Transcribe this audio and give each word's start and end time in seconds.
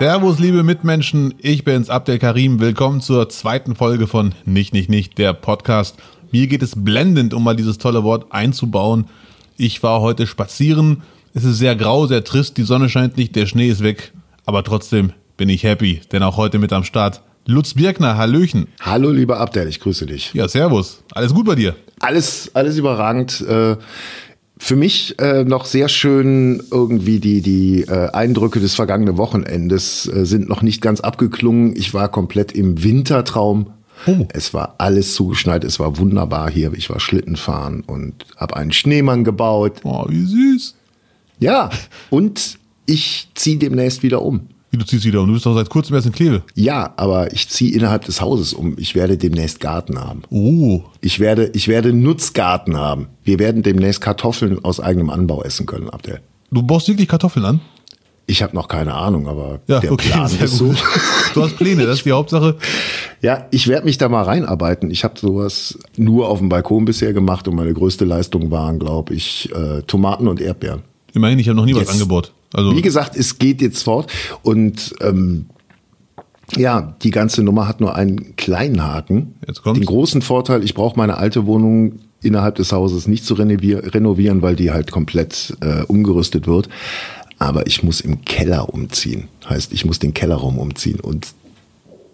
Servus, 0.00 0.38
liebe 0.38 0.62
Mitmenschen, 0.62 1.34
ich 1.36 1.62
bin's, 1.62 1.90
Abdel 1.90 2.18
Karim. 2.18 2.58
Willkommen 2.58 3.02
zur 3.02 3.28
zweiten 3.28 3.76
Folge 3.76 4.06
von 4.06 4.32
Nicht, 4.46 4.72
Nicht, 4.72 4.88
Nicht, 4.88 5.18
der 5.18 5.34
Podcast. 5.34 5.96
Mir 6.32 6.46
geht 6.46 6.62
es 6.62 6.72
blendend, 6.74 7.34
um 7.34 7.44
mal 7.44 7.54
dieses 7.54 7.76
tolle 7.76 8.02
Wort 8.02 8.32
einzubauen. 8.32 9.08
Ich 9.58 9.82
war 9.82 10.00
heute 10.00 10.26
spazieren. 10.26 11.02
Es 11.34 11.44
ist 11.44 11.58
sehr 11.58 11.76
grau, 11.76 12.06
sehr 12.06 12.24
trist, 12.24 12.56
die 12.56 12.62
Sonne 12.62 12.88
scheint 12.88 13.18
nicht, 13.18 13.36
der 13.36 13.44
Schnee 13.44 13.68
ist 13.68 13.82
weg. 13.82 14.12
Aber 14.46 14.64
trotzdem 14.64 15.12
bin 15.36 15.50
ich 15.50 15.64
happy, 15.64 16.00
denn 16.12 16.22
auch 16.22 16.38
heute 16.38 16.58
mit 16.58 16.72
am 16.72 16.84
Start 16.84 17.20
Lutz 17.44 17.74
Birkner, 17.74 18.16
Hallöchen. 18.16 18.68
Hallo, 18.80 19.10
lieber 19.10 19.38
Abdel, 19.38 19.68
ich 19.68 19.80
grüße 19.80 20.06
dich. 20.06 20.32
Ja, 20.32 20.48
servus. 20.48 21.02
Alles 21.12 21.34
gut 21.34 21.44
bei 21.44 21.56
dir? 21.56 21.76
Alles, 21.98 22.50
alles 22.54 22.78
überragend. 22.78 23.44
Äh, 24.60 24.64
für 24.64 24.76
mich 24.76 25.18
äh, 25.18 25.44
noch 25.44 25.64
sehr 25.64 25.88
schön 25.88 26.62
irgendwie 26.70 27.18
die, 27.18 27.40
die 27.40 27.82
äh, 27.82 28.10
Eindrücke 28.12 28.60
des 28.60 28.74
vergangenen 28.74 29.16
Wochenendes 29.16 30.04
sind 30.04 30.48
noch 30.48 30.62
nicht 30.62 30.80
ganz 30.80 31.00
abgeklungen. 31.00 31.74
Ich 31.76 31.94
war 31.94 32.08
komplett 32.08 32.52
im 32.52 32.82
Wintertraum. 32.82 33.70
Oh. 34.06 34.26
Es 34.32 34.54
war 34.54 34.76
alles 34.78 35.14
zugeschneit, 35.14 35.62
es 35.62 35.78
war 35.78 35.98
wunderbar 35.98 36.50
hier. 36.50 36.72
Ich 36.74 36.88
war 36.88 37.00
Schlitten 37.00 37.36
fahren 37.36 37.82
und 37.86 38.24
habe 38.36 38.56
einen 38.56 38.72
Schneemann 38.72 39.24
gebaut. 39.24 39.80
Oh, 39.84 40.06
wie 40.08 40.24
süß. 40.24 40.74
Ja, 41.38 41.70
und 42.08 42.58
ich 42.86 43.28
ziehe 43.34 43.58
demnächst 43.58 44.02
wieder 44.02 44.22
um. 44.22 44.48
Wie 44.70 44.78
du 44.78 44.84
ziehst 44.84 45.04
wieder 45.04 45.20
um? 45.20 45.26
Du 45.26 45.32
bist 45.32 45.46
doch 45.46 45.54
seit 45.54 45.68
kurzem 45.68 45.96
erst 45.96 46.06
in 46.06 46.12
Kleve. 46.12 46.42
Ja, 46.54 46.92
aber 46.96 47.32
ich 47.32 47.48
ziehe 47.48 47.74
innerhalb 47.74 48.04
des 48.04 48.20
Hauses 48.20 48.52
um. 48.54 48.76
Ich 48.78 48.94
werde 48.94 49.16
demnächst 49.16 49.58
Garten 49.58 49.98
haben. 49.98 50.22
Oh. 50.30 50.82
Ich 51.00 51.18
werde, 51.18 51.50
ich 51.54 51.66
werde 51.66 51.92
Nutzgarten 51.92 52.76
haben. 52.76 53.08
Wir 53.24 53.40
werden 53.40 53.62
demnächst 53.62 54.00
Kartoffeln 54.00 54.64
aus 54.64 54.78
eigenem 54.78 55.10
Anbau 55.10 55.42
essen 55.42 55.66
können, 55.66 55.90
Abdel. 55.90 56.20
Du 56.52 56.62
baust 56.62 56.86
wirklich 56.88 57.08
Kartoffeln 57.08 57.44
an? 57.44 57.60
Ich 58.26 58.44
habe 58.44 58.54
noch 58.54 58.68
keine 58.68 58.94
Ahnung, 58.94 59.26
aber 59.26 59.58
ja, 59.66 59.80
der 59.80 59.90
okay, 59.90 60.08
Plan 60.08 60.30
ist 60.40 60.56
so. 60.56 60.72
Du 61.34 61.42
hast 61.42 61.56
Pläne, 61.56 61.84
das 61.84 61.98
ist 61.98 62.06
die 62.06 62.12
Hauptsache. 62.12 62.56
Ja, 63.22 63.48
ich 63.50 63.68
werde 63.68 63.84
mich 63.84 63.98
da 63.98 64.08
mal 64.08 64.22
reinarbeiten. 64.22 64.90
Ich 64.90 65.04
habe 65.04 65.20
sowas 65.20 65.78
nur 65.98 66.30
auf 66.30 66.38
dem 66.38 66.48
Balkon 66.48 66.86
bisher 66.86 67.12
gemacht 67.12 67.46
und 67.48 67.54
meine 67.54 67.74
größte 67.74 68.06
Leistung 68.06 68.50
waren, 68.50 68.78
glaube 68.78 69.12
ich, 69.12 69.50
äh, 69.54 69.82
Tomaten 69.82 70.26
und 70.26 70.40
Erdbeeren. 70.40 70.84
Immerhin, 71.12 71.38
ich 71.38 71.46
habe 71.46 71.56
noch 71.56 71.66
nie 71.66 71.74
Jetzt. 71.74 71.88
was 71.88 71.92
angebaut. 71.92 72.32
Also 72.52 72.74
Wie 72.74 72.82
gesagt, 72.82 73.16
es 73.16 73.38
geht 73.38 73.62
jetzt 73.62 73.82
fort 73.82 74.10
und 74.42 74.94
ähm, 75.00 75.46
ja, 76.56 76.96
die 77.02 77.10
ganze 77.10 77.42
Nummer 77.42 77.68
hat 77.68 77.80
nur 77.80 77.94
einen 77.94 78.34
kleinen 78.36 78.82
Haken. 78.82 79.34
Jetzt 79.46 79.62
kommt's. 79.62 79.78
Den 79.78 79.86
großen 79.86 80.22
Vorteil, 80.22 80.64
ich 80.64 80.74
brauche 80.74 80.96
meine 80.98 81.16
alte 81.16 81.46
Wohnung 81.46 82.00
innerhalb 82.22 82.56
des 82.56 82.72
Hauses 82.72 83.06
nicht 83.06 83.24
zu 83.24 83.34
renovieren, 83.34 84.42
weil 84.42 84.56
die 84.56 84.70
halt 84.70 84.90
komplett 84.90 85.56
äh, 85.60 85.82
umgerüstet 85.84 86.46
wird. 86.46 86.68
Aber 87.38 87.66
ich 87.66 87.82
muss 87.82 88.00
im 88.00 88.24
Keller 88.24 88.72
umziehen. 88.72 89.28
Heißt, 89.48 89.72
ich 89.72 89.84
muss 89.84 89.98
den 89.98 90.12
Kellerraum 90.12 90.58
umziehen. 90.58 91.00
Und 91.00 91.28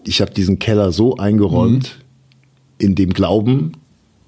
ich 0.05 0.20
habe 0.20 0.31
diesen 0.31 0.59
Keller 0.59 0.92
so 0.92 1.17
eingeräumt, 1.17 1.97
mhm. 1.98 2.87
in 2.87 2.95
dem 2.95 3.12
Glauben, 3.12 3.73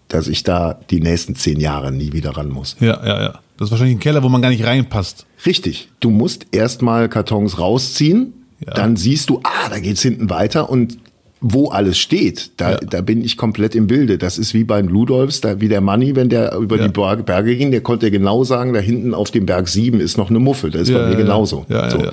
dass 0.08 0.26
ich 0.26 0.42
da 0.42 0.80
die 0.90 1.00
nächsten 1.00 1.36
zehn 1.36 1.60
Jahre 1.60 1.92
nie 1.92 2.12
wieder 2.12 2.30
ran 2.30 2.48
muss. 2.48 2.76
Ja, 2.80 3.04
ja, 3.06 3.22
ja. 3.22 3.40
Das 3.58 3.66
ist 3.66 3.70
wahrscheinlich 3.72 3.96
ein 3.96 4.00
Keller, 4.00 4.22
wo 4.22 4.28
man 4.28 4.40
gar 4.40 4.50
nicht 4.50 4.64
reinpasst. 4.64 5.26
Richtig. 5.44 5.88
Du 6.00 6.10
musst 6.10 6.46
erstmal 6.52 7.08
Kartons 7.08 7.58
rausziehen, 7.58 8.32
ja. 8.64 8.72
dann 8.72 8.96
siehst 8.96 9.30
du, 9.30 9.40
ah, 9.42 9.68
da 9.68 9.80
geht's 9.80 10.00
hinten 10.00 10.30
weiter 10.30 10.70
und 10.70 10.98
wo 11.40 11.68
alles 11.68 11.98
steht, 11.98 12.50
da, 12.56 12.72
ja. 12.72 12.76
da 12.78 13.00
bin 13.00 13.24
ich 13.24 13.36
komplett 13.36 13.74
im 13.74 13.86
Bilde. 13.86 14.18
Das 14.18 14.38
ist 14.38 14.54
wie 14.54 14.64
beim 14.64 14.88
Ludolfs, 14.88 15.40
da, 15.40 15.60
wie 15.60 15.68
der 15.68 15.80
Manni, 15.80 16.16
wenn 16.16 16.28
der 16.28 16.56
über 16.56 16.76
ja. 16.76 16.88
die 16.88 17.22
Berge 17.22 17.56
ging, 17.56 17.70
der 17.70 17.80
konnte 17.80 18.10
genau 18.10 18.42
sagen, 18.42 18.72
da 18.72 18.80
hinten 18.80 19.14
auf 19.14 19.30
dem 19.30 19.46
Berg 19.46 19.68
7 19.68 20.00
ist 20.00 20.18
noch 20.18 20.30
eine 20.30 20.40
Muffel. 20.40 20.70
Das 20.70 20.82
ist 20.82 20.90
ja, 20.90 20.98
bei 20.98 21.10
mir 21.10 21.16
genauso. 21.16 21.64
So. 21.68 22.10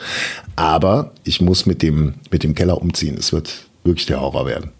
Aber 0.55 1.11
ich 1.23 1.41
muss 1.41 1.65
mit 1.65 1.81
dem, 1.81 2.15
mit 2.31 2.43
dem 2.43 2.53
Keller 2.53 2.79
umziehen. 2.79 3.15
Es 3.17 3.33
wird 3.33 3.65
wirklich 3.83 4.05
der 4.05 4.21
Horror 4.21 4.45
werden. 4.45 4.71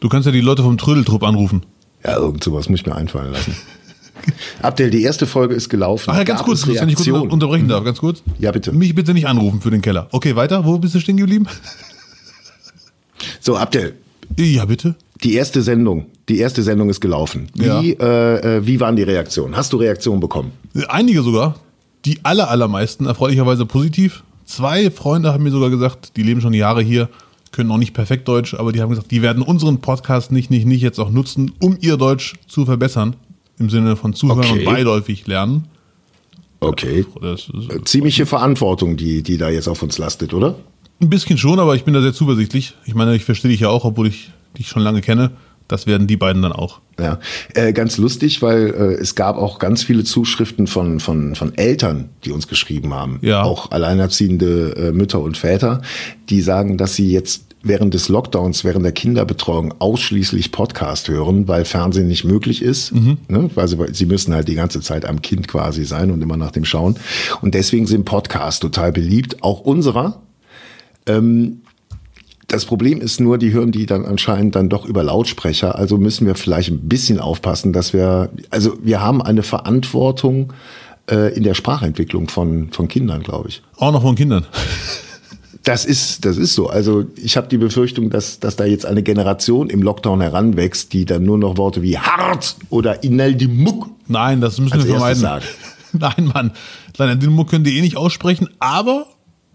Du 0.00 0.08
kannst 0.08 0.26
ja 0.26 0.32
die 0.32 0.40
Leute 0.40 0.62
vom 0.62 0.76
Trödeltrupp 0.76 1.22
anrufen. 1.22 1.62
Ja, 2.04 2.16
irgend 2.16 2.42
sowas 2.42 2.68
muss 2.68 2.80
ich 2.80 2.86
mir 2.86 2.96
einfallen 2.96 3.32
lassen. 3.32 3.56
Abdel, 4.62 4.90
die 4.90 5.02
erste 5.02 5.26
Folge 5.26 5.54
ist 5.54 5.68
gelaufen. 5.68 6.10
Ach 6.10 6.16
ja, 6.16 6.24
ganz 6.24 6.42
kurz, 6.42 6.66
wenn 6.66 6.88
ich 6.88 6.96
kurz 6.96 7.08
unterbrechen 7.08 7.68
darf, 7.68 7.84
ganz 7.84 7.98
kurz. 7.98 8.22
Ja, 8.38 8.52
bitte. 8.52 8.72
Mich 8.72 8.94
bitte 8.94 9.14
nicht 9.14 9.26
anrufen 9.26 9.60
für 9.60 9.70
den 9.70 9.82
Keller. 9.82 10.08
Okay, 10.12 10.36
weiter. 10.36 10.64
Wo 10.64 10.78
bist 10.78 10.94
du 10.94 11.00
stehen 11.00 11.16
geblieben? 11.16 11.46
So, 13.40 13.56
Abdel. 13.56 13.94
Ja, 14.36 14.64
bitte. 14.66 14.94
Die 15.24 15.34
erste 15.34 15.62
Sendung, 15.62 16.06
die 16.28 16.38
erste 16.38 16.62
Sendung 16.62 16.88
ist 16.88 17.00
gelaufen. 17.00 17.48
Wie, 17.54 17.66
ja. 17.66 17.80
äh, 17.80 18.58
äh 18.58 18.66
wie 18.66 18.78
waren 18.78 18.94
die 18.94 19.02
Reaktionen? 19.02 19.56
Hast 19.56 19.72
du 19.72 19.76
Reaktionen 19.78 20.20
bekommen? 20.20 20.52
Einige 20.88 21.22
sogar. 21.22 21.56
Die 22.04 22.20
aller, 22.24 22.48
allermeisten 22.48 23.06
erfreulicherweise 23.06 23.66
positiv. 23.66 24.22
Zwei 24.44 24.90
Freunde 24.90 25.32
haben 25.32 25.42
mir 25.42 25.50
sogar 25.50 25.70
gesagt, 25.70 26.16
die 26.16 26.22
leben 26.22 26.40
schon 26.40 26.54
Jahre 26.54 26.80
hier, 26.80 27.08
können 27.50 27.70
auch 27.70 27.76
nicht 27.76 27.92
perfekt 27.92 28.28
Deutsch, 28.28 28.54
aber 28.54 28.72
die 28.72 28.80
haben 28.80 28.90
gesagt, 28.90 29.10
die 29.10 29.20
werden 29.20 29.42
unseren 29.42 29.80
Podcast 29.80 30.30
nicht, 30.30 30.50
nicht, 30.50 30.66
nicht 30.66 30.80
jetzt 30.80 31.00
auch 31.00 31.10
nutzen, 31.10 31.52
um 31.58 31.76
ihr 31.80 31.96
Deutsch 31.96 32.34
zu 32.46 32.64
verbessern 32.64 33.16
im 33.58 33.70
Sinne 33.70 33.96
von 33.96 34.14
Zuhören 34.14 34.38
okay. 34.40 34.58
und 34.60 34.64
beiläufig 34.64 35.26
lernen. 35.26 35.64
Okay. 36.60 37.04
Das 37.20 37.48
ist, 37.48 37.88
Ziemliche 37.88 38.26
Verantwortung, 38.26 38.96
die, 38.96 39.22
die 39.22 39.38
da 39.38 39.48
jetzt 39.48 39.68
auf 39.68 39.82
uns 39.82 39.98
lastet, 39.98 40.34
oder? 40.34 40.56
Ein 41.00 41.10
bisschen 41.10 41.38
schon, 41.38 41.60
aber 41.60 41.76
ich 41.76 41.84
bin 41.84 41.94
da 41.94 42.00
sehr 42.00 42.12
zuversichtlich. 42.12 42.74
Ich 42.84 42.94
meine, 42.94 43.14
ich 43.14 43.24
verstehe 43.24 43.50
dich 43.50 43.60
ja 43.60 43.68
auch, 43.68 43.84
obwohl 43.84 44.08
ich 44.08 44.30
dich 44.56 44.68
schon 44.68 44.82
lange 44.82 45.00
kenne. 45.00 45.30
Das 45.68 45.86
werden 45.86 46.06
die 46.06 46.16
beiden 46.16 46.40
dann 46.40 46.52
auch. 46.52 46.80
Ja, 46.98 47.20
äh, 47.54 47.74
ganz 47.74 47.98
lustig, 47.98 48.40
weil 48.40 48.68
äh, 48.68 48.94
es 48.94 49.14
gab 49.14 49.36
auch 49.36 49.58
ganz 49.58 49.82
viele 49.82 50.02
Zuschriften 50.02 50.66
von, 50.66 50.98
von, 50.98 51.34
von 51.34 51.56
Eltern, 51.56 52.08
die 52.24 52.32
uns 52.32 52.48
geschrieben 52.48 52.94
haben. 52.94 53.18
Ja. 53.20 53.42
Auch 53.42 53.70
alleinerziehende 53.70 54.74
äh, 54.76 54.92
Mütter 54.92 55.20
und 55.20 55.36
Väter, 55.36 55.82
die 56.30 56.40
sagen, 56.40 56.78
dass 56.78 56.94
sie 56.94 57.12
jetzt 57.12 57.47
während 57.62 57.94
des 57.94 58.08
Lockdowns, 58.08 58.64
während 58.64 58.84
der 58.84 58.92
Kinderbetreuung 58.92 59.74
ausschließlich 59.78 60.52
Podcast 60.52 61.08
hören, 61.08 61.48
weil 61.48 61.64
Fernsehen 61.64 62.06
nicht 62.06 62.24
möglich 62.24 62.62
ist. 62.62 62.94
Mhm. 62.94 63.18
Ne? 63.28 63.50
Weil 63.54 63.68
sie, 63.68 63.76
sie 63.92 64.06
müssen 64.06 64.34
halt 64.34 64.48
die 64.48 64.54
ganze 64.54 64.80
Zeit 64.80 65.04
am 65.04 65.22
Kind 65.22 65.48
quasi 65.48 65.84
sein 65.84 66.10
und 66.10 66.22
immer 66.22 66.36
nach 66.36 66.52
dem 66.52 66.64
schauen. 66.64 66.96
Und 67.40 67.54
deswegen 67.54 67.86
sind 67.86 68.04
Podcasts 68.04 68.60
total 68.60 68.92
beliebt, 68.92 69.42
auch 69.42 69.60
unserer. 69.60 70.22
Ähm, 71.06 71.62
das 72.46 72.64
Problem 72.64 73.00
ist 73.02 73.20
nur, 73.20 73.36
die 73.36 73.52
hören 73.52 73.72
die 73.72 73.84
dann 73.84 74.06
anscheinend 74.06 74.56
dann 74.56 74.70
doch 74.70 74.86
über 74.86 75.02
Lautsprecher. 75.02 75.74
Also 75.74 75.98
müssen 75.98 76.26
wir 76.26 76.34
vielleicht 76.34 76.70
ein 76.70 76.88
bisschen 76.88 77.20
aufpassen, 77.20 77.74
dass 77.74 77.92
wir, 77.92 78.30
also 78.48 78.78
wir 78.82 79.02
haben 79.02 79.20
eine 79.20 79.42
Verantwortung 79.42 80.54
äh, 81.10 81.34
in 81.36 81.42
der 81.42 81.52
Sprachentwicklung 81.52 82.28
von, 82.28 82.70
von 82.70 82.88
Kindern, 82.88 83.22
glaube 83.22 83.50
ich. 83.50 83.62
Auch 83.76 83.92
noch 83.92 84.02
von 84.02 84.14
Kindern. 84.14 84.46
Das 85.68 85.84
ist, 85.84 86.24
das 86.24 86.38
ist 86.38 86.54
so. 86.54 86.70
Also 86.70 87.04
ich 87.16 87.36
habe 87.36 87.46
die 87.48 87.58
Befürchtung, 87.58 88.08
dass, 88.08 88.40
dass 88.40 88.56
da 88.56 88.64
jetzt 88.64 88.86
eine 88.86 89.02
Generation 89.02 89.68
im 89.68 89.82
Lockdown 89.82 90.22
heranwächst, 90.22 90.94
die 90.94 91.04
dann 91.04 91.24
nur 91.24 91.36
noch 91.36 91.58
Worte 91.58 91.82
wie 91.82 91.98
hart 91.98 92.56
oder 92.70 93.02
inel 93.04 93.34
die 93.34 93.48
Muck. 93.48 93.90
Nein, 94.06 94.40
das 94.40 94.58
müssen 94.58 94.78
wir 94.78 94.86
vermeiden. 94.86 95.20
Sagen. 95.20 95.44
Nein, 95.92 96.30
Mann. 96.32 96.52
Nein, 96.96 97.20
den 97.20 97.32
Muck 97.32 97.50
können 97.50 97.64
die 97.64 97.76
eh 97.76 97.82
nicht 97.82 97.98
aussprechen, 97.98 98.48
aber 98.58 99.08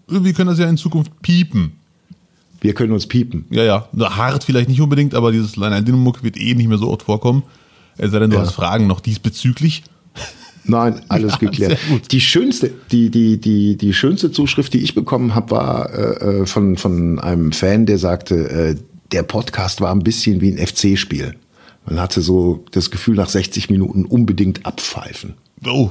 irgendwie 0.06 0.32
können 0.34 0.50
das 0.50 0.60
ja 0.60 0.68
in 0.68 0.76
Zukunft 0.76 1.10
piepen. 1.20 1.80
Wir 2.60 2.74
können 2.74 2.92
uns 2.92 3.08
piepen. 3.08 3.46
Ja, 3.50 3.64
ja. 3.64 3.88
Hart 3.98 4.44
vielleicht 4.44 4.68
nicht 4.68 4.80
unbedingt, 4.80 5.16
aber 5.16 5.32
dieses 5.32 5.56
Lein 5.56 5.84
Muck 5.96 6.22
wird 6.22 6.36
eh 6.36 6.54
nicht 6.54 6.68
mehr 6.68 6.78
so 6.78 6.90
oft 6.90 7.02
vorkommen. 7.02 7.42
Es 7.98 8.12
sei 8.12 8.20
denn, 8.20 8.30
du 8.30 8.36
ja. 8.36 8.42
hast 8.42 8.52
Fragen 8.52 8.86
noch 8.86 9.00
diesbezüglich. 9.00 9.82
Nein, 10.64 11.00
alles 11.08 11.32
ja, 11.32 11.38
geklärt. 11.38 11.78
Die 12.10 12.20
schönste, 12.20 12.72
die, 12.90 13.10
die, 13.10 13.38
die, 13.38 13.76
die 13.76 13.92
schönste 13.92 14.32
Zuschrift, 14.32 14.72
die 14.72 14.80
ich 14.80 14.94
bekommen 14.94 15.34
habe, 15.34 15.50
war 15.50 15.90
äh, 15.92 16.40
äh, 16.42 16.46
von, 16.46 16.76
von 16.76 17.18
einem 17.18 17.52
Fan, 17.52 17.86
der 17.86 17.98
sagte, 17.98 18.48
äh, 18.48 18.76
der 19.12 19.22
Podcast 19.22 19.80
war 19.80 19.92
ein 19.92 20.02
bisschen 20.02 20.40
wie 20.40 20.50
ein 20.50 20.58
FC-Spiel. 20.58 21.34
Man 21.86 22.00
hatte 22.00 22.22
so 22.22 22.64
das 22.70 22.90
Gefühl, 22.90 23.14
nach 23.16 23.28
60 23.28 23.68
Minuten 23.68 24.06
unbedingt 24.06 24.64
abpfeifen. 24.64 25.34
Oh, 25.66 25.90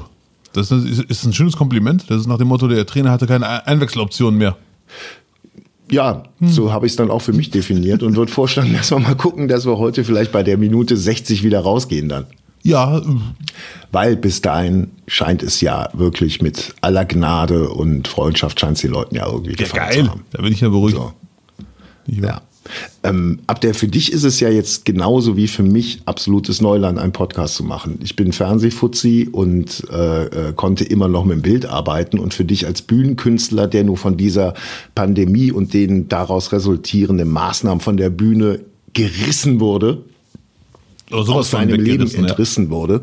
das 0.53 0.71
ist, 0.71 1.23
ein 1.23 1.33
schönes 1.33 1.55
Kompliment. 1.55 2.05
Das 2.09 2.21
ist 2.21 2.27
nach 2.27 2.37
dem 2.37 2.47
Motto, 2.47 2.67
der 2.67 2.85
Trainer 2.85 3.11
hatte 3.11 3.27
keine 3.27 3.65
Einwechseloptionen 3.67 4.37
mehr. 4.37 4.57
Ja, 5.91 6.23
hm. 6.39 6.49
so 6.49 6.71
habe 6.71 6.85
ich 6.85 6.93
es 6.93 6.95
dann 6.95 7.11
auch 7.11 7.21
für 7.21 7.33
mich 7.33 7.51
definiert 7.51 8.03
und 8.03 8.15
würde 8.15 8.31
vorschlagen, 8.31 8.73
dass 8.77 8.91
wir 8.91 8.99
mal 8.99 9.15
gucken, 9.15 9.47
dass 9.47 9.65
wir 9.65 9.77
heute 9.77 10.03
vielleicht 10.03 10.31
bei 10.31 10.43
der 10.43 10.57
Minute 10.57 10.97
60 10.97 11.43
wieder 11.43 11.59
rausgehen 11.59 12.09
dann. 12.09 12.25
Ja. 12.63 13.01
Weil 13.91 14.15
bis 14.15 14.41
dahin 14.41 14.91
scheint 15.05 15.43
es 15.43 15.61
ja 15.61 15.89
wirklich 15.93 16.41
mit 16.41 16.73
aller 16.81 17.05
Gnade 17.05 17.69
und 17.69 18.07
Freundschaft 18.07 18.59
scheint 18.59 18.77
es 18.77 18.81
den 18.81 18.91
Leuten 18.91 19.15
ja 19.15 19.27
irgendwie 19.27 19.55
ja, 19.61 19.67
geil. 19.67 20.05
zu 20.05 20.09
haben. 20.09 20.25
Da 20.31 20.41
bin 20.41 20.51
ich 20.51 20.61
ja 20.61 20.69
beruhigt. 20.69 20.97
So. 20.97 21.13
Ja. 22.07 22.41
Ähm, 23.03 23.39
ab 23.45 23.59
der 23.59 23.73
für 23.73 23.87
dich 23.87 24.13
ist 24.13 24.23
es 24.23 24.39
ja 24.39 24.49
jetzt 24.49 24.85
genauso 24.85 25.35
wie 25.35 25.49
für 25.49 25.63
mich 25.63 26.01
absolutes 26.05 26.61
Neuland, 26.61 26.97
einen 26.97 27.11
Podcast 27.11 27.55
zu 27.55 27.63
machen. 27.65 27.99
Ich 28.01 28.15
bin 28.15 28.31
Fernsehfuzzi 28.31 29.27
und 29.29 29.83
äh, 29.91 30.25
äh, 30.25 30.53
konnte 30.53 30.85
immer 30.85 31.09
noch 31.09 31.25
mit 31.25 31.35
dem 31.35 31.41
Bild 31.41 31.65
arbeiten. 31.65 32.19
Und 32.19 32.33
für 32.33 32.45
dich 32.45 32.65
als 32.65 32.81
Bühnenkünstler, 32.81 33.67
der 33.67 33.83
nur 33.83 33.97
von 33.97 34.15
dieser 34.15 34.53
Pandemie 34.95 35.51
und 35.51 35.73
den 35.73 36.07
daraus 36.07 36.53
resultierenden 36.53 37.29
Maßnahmen 37.29 37.81
von 37.81 37.97
der 37.97 38.09
Bühne 38.09 38.61
gerissen 38.93 39.59
wurde, 39.59 40.03
aus 41.13 41.51
seinem 41.51 41.79
Leben 41.79 42.13
entrissen 42.13 42.65
ja. 42.65 42.69
wurde, 42.71 43.01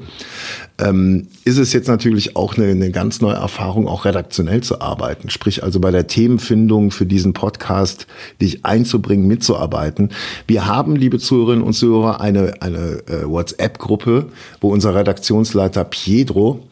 ähm, 0.78 1.28
ist 1.44 1.58
es 1.58 1.72
jetzt 1.72 1.88
natürlich 1.88 2.36
auch 2.36 2.56
eine, 2.56 2.68
eine 2.68 2.90
ganz 2.90 3.20
neue 3.20 3.36
Erfahrung, 3.36 3.86
auch 3.88 4.04
redaktionell 4.04 4.62
zu 4.62 4.80
arbeiten. 4.80 5.30
Sprich 5.30 5.62
also 5.62 5.80
bei 5.80 5.90
der 5.90 6.06
Themenfindung 6.06 6.90
für 6.90 7.06
diesen 7.06 7.32
Podcast, 7.32 8.06
dich 8.40 8.64
einzubringen, 8.64 9.26
mitzuarbeiten. 9.26 10.10
Wir 10.46 10.66
haben, 10.66 10.96
liebe 10.96 11.18
Zuhörerinnen 11.18 11.64
und 11.64 11.74
Zuhörer, 11.74 12.20
eine, 12.20 12.54
eine 12.60 13.02
äh, 13.06 13.24
WhatsApp-Gruppe, 13.26 14.26
wo 14.60 14.72
unser 14.72 14.94
Redaktionsleiter 14.94 15.84
Pietro 15.84 16.66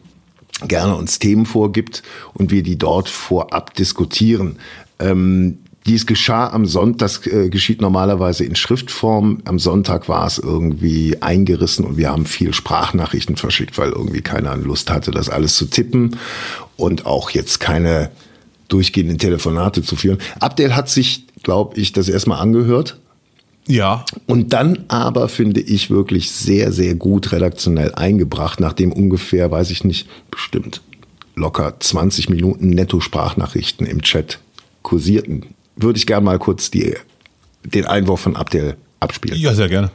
gerne 0.67 0.95
uns 0.95 1.19
Themen 1.19 1.45
vorgibt 1.45 2.03
und 2.33 2.51
wir 2.51 2.63
die 2.63 2.77
dort 2.77 3.07
vorab 3.07 3.73
diskutieren. 3.75 4.57
Ähm, 4.99 5.59
dies 5.89 6.05
geschah 6.05 6.49
am 6.49 6.67
Sonntag, 6.67 6.99
das 6.99 7.25
äh, 7.25 7.49
geschieht 7.49 7.81
normalerweise 7.81 8.45
in 8.45 8.55
Schriftform. 8.55 9.41
Am 9.45 9.57
Sonntag 9.57 10.07
war 10.07 10.27
es 10.27 10.37
irgendwie 10.37 11.19
eingerissen 11.19 11.83
und 11.83 11.97
wir 11.97 12.11
haben 12.11 12.27
viel 12.27 12.53
Sprachnachrichten 12.53 13.37
verschickt, 13.37 13.75
weil 13.79 13.89
irgendwie 13.89 14.21
keiner 14.21 14.55
Lust 14.55 14.91
hatte, 14.91 15.09
das 15.09 15.29
alles 15.29 15.55
zu 15.55 15.65
tippen 15.65 16.17
und 16.77 17.07
auch 17.07 17.31
jetzt 17.31 17.59
keine 17.59 18.11
durchgehenden 18.67 19.17
Telefonate 19.17 19.81
zu 19.81 19.95
führen. 19.95 20.19
Abdel 20.39 20.75
hat 20.75 20.89
sich, 20.89 21.25
glaube 21.41 21.79
ich, 21.79 21.91
das 21.91 22.07
erstmal 22.07 22.39
angehört. 22.39 22.97
Ja. 23.67 24.05
Und 24.27 24.53
dann 24.53 24.85
aber 24.89 25.27
finde 25.27 25.59
ich 25.59 25.89
wirklich 25.89 26.29
sehr, 26.29 26.71
sehr 26.71 26.93
gut 26.93 27.31
redaktionell 27.31 27.95
eingebracht, 27.95 28.59
nachdem 28.59 28.91
ungefähr, 28.91 29.49
weiß 29.49 29.71
ich 29.71 29.83
nicht, 29.83 30.07
bestimmt 30.29 30.81
locker 31.33 31.79
20 31.79 32.29
Minuten 32.29 32.69
Netto-Sprachnachrichten 32.69 33.87
im 33.87 34.03
Chat 34.03 34.39
kursierten 34.83 35.55
würde 35.81 35.97
ich 35.97 36.05
gerne 36.05 36.25
mal 36.25 36.39
kurz 36.39 36.71
die, 36.71 36.95
den 37.63 37.85
Einwurf 37.85 38.21
von 38.21 38.35
Abdel 38.35 38.77
abspielen. 38.99 39.39
Ja, 39.39 39.53
sehr 39.53 39.69
gerne. 39.69 39.91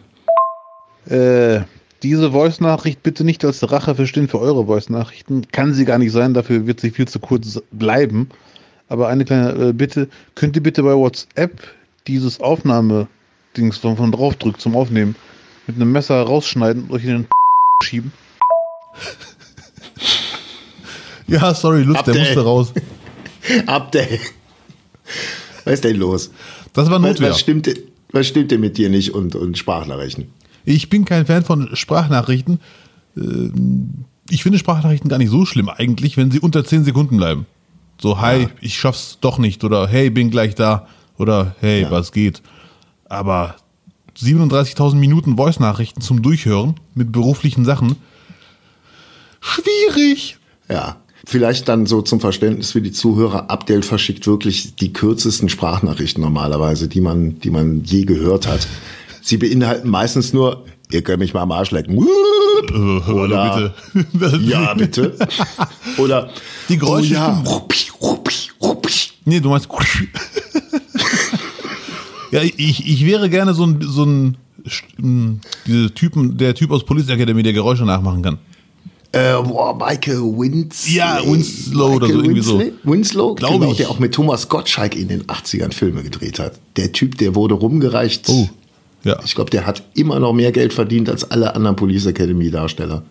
Äh, 1.08 1.64
diese 2.02 2.32
Voice-Nachricht 2.32 3.02
bitte 3.02 3.24
nicht 3.24 3.44
als 3.44 3.70
Rache 3.70 3.94
verstehen 3.94 4.28
für 4.28 4.40
eure 4.40 4.66
Voice-Nachrichten. 4.66 5.46
Kann 5.52 5.74
sie 5.74 5.84
gar 5.84 5.98
nicht 5.98 6.12
sein, 6.12 6.34
dafür 6.34 6.66
wird 6.66 6.80
sie 6.80 6.90
viel 6.90 7.08
zu 7.08 7.18
kurz 7.18 7.62
bleiben. 7.72 8.28
Aber 8.88 9.08
eine 9.08 9.24
kleine 9.24 9.68
äh, 9.68 9.72
Bitte, 9.72 10.08
könnt 10.34 10.56
ihr 10.56 10.62
bitte 10.62 10.82
bei 10.82 10.94
WhatsApp 10.94 11.62
dieses 12.06 12.40
Aufnahme-Dings 12.40 13.78
von, 13.78 13.96
von 13.96 14.12
draufdrückt 14.12 14.60
zum 14.60 14.76
Aufnehmen 14.76 15.16
mit 15.66 15.76
einem 15.76 15.92
Messer 15.92 16.20
rausschneiden 16.22 16.84
und 16.84 16.92
euch 16.92 17.04
in 17.04 17.10
den 17.10 17.26
schieben? 17.82 18.12
Ja, 21.26 21.54
sorry, 21.54 21.82
Lust, 21.82 22.06
der 22.06 22.14
musste 22.14 22.44
raus. 22.44 22.72
Abdel. 23.66 24.20
Was 25.64 25.74
ist 25.74 25.84
denn 25.84 25.96
los? 25.96 26.30
Das 26.72 26.90
war 26.90 26.98
Notwehr. 26.98 27.28
Was, 27.28 27.34
was, 27.34 27.40
stimmt, 27.40 27.70
was 28.12 28.26
stimmt 28.26 28.50
denn 28.50 28.60
mit 28.60 28.76
dir 28.78 28.88
nicht 28.88 29.14
und, 29.14 29.34
und 29.34 29.58
Sprachnachrichten? 29.58 30.26
Ich 30.64 30.88
bin 30.88 31.04
kein 31.04 31.26
Fan 31.26 31.44
von 31.44 31.74
Sprachnachrichten. 31.74 32.60
Ähm, 33.16 34.04
ich 34.30 34.42
finde 34.42 34.58
Sprachnachrichten 34.58 35.10
gar 35.10 35.18
nicht 35.18 35.30
so 35.30 35.44
schlimm 35.44 35.68
eigentlich, 35.68 36.16
wenn 36.16 36.30
sie 36.30 36.40
unter 36.40 36.64
10 36.64 36.84
Sekunden 36.84 37.16
bleiben. 37.16 37.46
So, 38.00 38.20
hi, 38.20 38.42
ja. 38.42 38.50
ich 38.60 38.78
schaff's 38.78 39.18
doch 39.20 39.38
nicht 39.38 39.64
oder 39.64 39.86
hey, 39.86 40.10
bin 40.10 40.30
gleich 40.30 40.54
da 40.54 40.88
oder 41.18 41.54
hey, 41.60 41.82
ja. 41.82 41.90
was 41.90 42.12
geht. 42.12 42.42
Aber 43.08 43.56
37.000 44.18 44.96
Minuten 44.96 45.36
Voice-Nachrichten 45.36 46.00
zum 46.00 46.22
Durchhören 46.22 46.74
mit 46.94 47.12
beruflichen 47.12 47.64
Sachen, 47.64 47.96
schwierig. 49.40 50.38
Ja, 50.68 50.96
Vielleicht 51.26 51.68
dann 51.68 51.86
so 51.86 52.02
zum 52.02 52.20
Verständnis 52.20 52.72
für 52.72 52.82
die 52.82 52.92
Zuhörer, 52.92 53.50
Abdel 53.50 53.82
verschickt 53.82 54.26
wirklich 54.26 54.76
die 54.76 54.92
kürzesten 54.92 55.48
Sprachnachrichten 55.48 56.22
normalerweise, 56.22 56.86
die 56.86 57.00
man, 57.00 57.38
die 57.38 57.50
man 57.50 57.82
je 57.84 58.04
gehört 58.04 58.46
hat. 58.46 58.66
Sie 59.22 59.38
beinhalten 59.38 59.88
meistens 59.88 60.34
nur, 60.34 60.66
ihr 60.90 61.02
könnt 61.02 61.20
mich 61.20 61.32
mal 61.32 61.40
am 61.40 61.52
Arsch 61.52 61.70
lecken. 61.70 62.06
Oder, 63.08 63.74
bitte. 63.92 64.40
ja, 64.42 64.74
bitte. 64.74 65.16
Oder, 65.98 66.30
die 66.68 66.76
Geräusche. 66.76 67.14
Oh 67.14 67.16
ja. 67.16 67.42
Nee, 69.24 69.40
du 69.40 69.48
meinst. 69.48 69.68
ja, 72.30 72.42
ich, 72.42 72.86
ich 72.86 73.06
wäre 73.06 73.30
gerne 73.30 73.54
so 73.54 73.64
ein, 73.64 73.80
so 73.80 74.04
ein, 74.04 74.36
diese 75.66 75.94
Typen, 75.94 76.36
der 76.36 76.54
Typ 76.54 76.70
aus 76.70 76.84
Police 76.84 77.08
Academy, 77.08 77.42
der 77.42 77.54
Geräusche 77.54 77.84
nachmachen 77.84 78.22
kann. 78.22 78.38
Äh, 79.14 79.42
boah, 79.42 79.76
Michael 79.76 80.22
Winslow. 80.22 80.92
Ja, 80.92 81.20
Winslow 81.24 81.90
Michael 81.90 81.96
oder 81.96 82.06
so 82.06 82.12
irgendwie 82.14 82.36
Winslow, 82.36 82.58
so. 82.58 82.90
Winslow, 82.90 83.34
glaube 83.34 83.58
genau, 83.60 83.70
ich. 83.70 83.76
Der 83.78 83.90
auch 83.90 83.98
mit 84.00 84.12
Thomas 84.12 84.48
Gottschalk 84.48 84.96
in 84.96 85.08
den 85.08 85.24
80ern 85.24 85.72
Filme 85.72 86.02
gedreht 86.02 86.40
hat. 86.40 86.58
Der 86.76 86.92
Typ, 86.92 87.16
der 87.18 87.34
wurde 87.34 87.54
rumgereicht. 87.54 88.28
Oh, 88.28 88.48
ja. 89.04 89.18
Ich 89.24 89.34
glaube, 89.34 89.50
der 89.50 89.66
hat 89.66 89.84
immer 89.94 90.18
noch 90.18 90.32
mehr 90.32 90.50
Geld 90.50 90.72
verdient 90.72 91.08
als 91.08 91.30
alle 91.30 91.54
anderen 91.54 91.76
Police 91.76 92.06
Academy 92.06 92.50
Darsteller. 92.50 93.04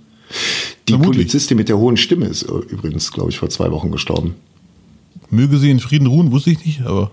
Die 0.87 0.93
Vermutlich. 0.93 1.19
Polizistin 1.19 1.57
mit 1.57 1.69
der 1.69 1.77
hohen 1.77 1.95
Stimme 1.95 2.25
ist 2.25 2.41
übrigens, 2.41 3.11
glaube 3.11 3.29
ich, 3.29 3.37
vor 3.37 3.49
zwei 3.49 3.71
Wochen 3.71 3.91
gestorben. 3.91 4.35
Möge 5.29 5.57
sie 5.57 5.71
in 5.71 5.79
Frieden 5.79 6.07
ruhen, 6.07 6.31
wusste 6.31 6.51
ich 6.51 6.65
nicht, 6.65 6.81
aber. 6.81 7.11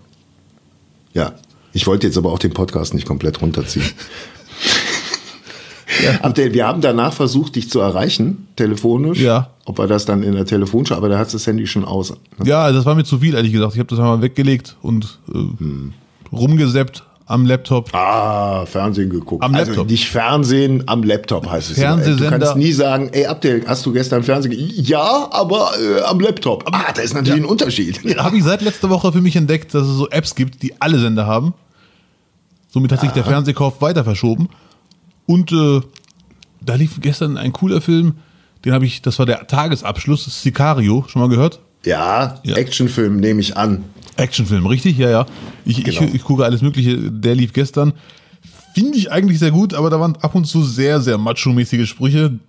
Ja, 1.15 1.35
ich 1.73 1.87
wollte 1.87 2.07
jetzt 2.07 2.17
aber 2.17 2.33
auch 2.33 2.39
den 2.39 2.53
Podcast 2.53 2.95
nicht 2.95 3.07
komplett 3.07 3.41
runterziehen. 3.41 3.87
Ja. 6.03 6.21
Abdel, 6.23 6.53
wir 6.53 6.67
haben 6.67 6.81
danach 6.81 7.13
versucht, 7.13 7.57
dich 7.57 7.71
zu 7.71 7.81
erreichen, 7.81 8.49
telefonisch. 8.57 9.21
Ja. 9.21 9.51
Ob 9.65 9.79
er 9.79 9.87
das 9.87 10.05
dann 10.05 10.23
in 10.23 10.35
der 10.35 10.47
Telefonschau, 10.47 10.97
aber 10.97 11.09
da 11.09 11.19
hat 11.19 11.33
das 11.33 11.47
Handy 11.47 11.67
schon 11.67 11.85
aus. 11.85 12.13
Ja, 12.45 12.73
das 12.73 12.85
war 12.85 12.95
mir 12.95 13.05
zu 13.05 13.19
viel, 13.19 13.35
ehrlich 13.35 13.53
gesagt. 13.53 13.75
Ich 13.75 13.79
habe 13.79 13.89
das 13.89 13.99
einmal 13.99 14.23
weggelegt 14.23 14.77
und 14.83 15.19
äh, 15.29 15.35
hm. 15.35 15.93
rumgeseppt 16.33 17.05
am 17.31 17.47
Laptop. 17.47 17.95
Ah, 17.95 18.67
Fernsehen 18.67 19.09
geguckt. 19.09 19.45
Am 19.45 19.55
also 19.55 19.71
Laptop. 19.71 19.89
nicht 19.89 20.09
Fernsehen, 20.09 20.83
am 20.87 21.05
Laptop 21.05 21.49
heißt 21.49 21.71
es. 21.71 21.79
Fernsehsender. 21.79 22.31
Du 22.31 22.39
kannst 22.39 22.57
nie 22.57 22.73
sagen, 22.73 23.09
ey 23.13 23.27
Abdel, 23.27 23.63
hast 23.67 23.87
du 23.87 23.93
gestern 23.93 24.25
Fernsehen 24.25 24.53
Ja, 24.75 25.29
aber 25.31 25.71
äh, 25.81 26.03
am 26.03 26.19
Laptop. 26.19 26.65
Ah, 26.73 26.93
da 26.93 27.01
ist 27.01 27.15
natürlich 27.15 27.39
ja. 27.39 27.45
ein 27.45 27.51
Unterschied. 27.51 28.01
Ja, 28.11 28.25
habe 28.25 28.37
ich 28.37 28.43
seit 28.43 28.63
letzter 28.63 28.91
Woche 28.91 29.13
für 29.13 29.21
mich 29.21 29.37
entdeckt, 29.37 29.73
dass 29.75 29.87
es 29.87 29.97
so 29.97 30.09
Apps 30.09 30.35
gibt, 30.35 30.63
die 30.63 30.81
alle 30.81 30.99
Sender 30.99 31.27
haben. 31.27 31.55
Somit 32.69 32.91
hat 32.91 33.01
sich 33.01 33.11
der 33.11 33.23
Fernsehkauf 33.23 33.81
weiter 33.81 34.03
verschoben. 34.03 34.49
Und 35.31 35.53
äh, 35.53 35.81
da 36.61 36.75
lief 36.75 37.01
gestern 37.01 37.37
ein 37.37 37.53
cooler 37.53 37.81
Film, 37.81 38.15
den 38.65 38.73
habe 38.73 38.85
ich, 38.85 39.01
das 39.01 39.21
war 39.21 39.27
der 39.27 39.47
Tagesabschluss, 39.47 40.25
Sicario, 40.43 41.05
schon 41.07 41.23
mal 41.23 41.29
gehört? 41.29 41.61
Ja, 41.87 42.41
ja. 42.43 42.57
Actionfilm 42.57 43.19
nehme 43.19 43.41
ich 43.41 43.57
an. 43.57 43.85
Actionfilm, 44.17 44.67
richtig? 44.67 44.99
Ja, 44.99 45.09
ja. 45.09 45.27
Ich, 45.65 45.85
genau. 45.85 46.03
ich, 46.03 46.15
ich 46.15 46.25
gucke 46.25 46.45
alles 46.45 46.63
Mögliche, 46.63 46.97
der 46.97 47.37
lief 47.37 47.53
gestern. 47.53 47.93
Finde 48.75 48.99
ich 48.99 49.13
eigentlich 49.13 49.39
sehr 49.39 49.53
gut, 49.53 49.73
aber 49.73 49.89
da 49.89 50.01
waren 50.01 50.17
ab 50.17 50.35
und 50.35 50.47
zu 50.47 50.65
sehr, 50.65 51.01
sehr 51.01 51.17
macho-mäßige 51.17 51.89
Sprüche. 51.89 52.41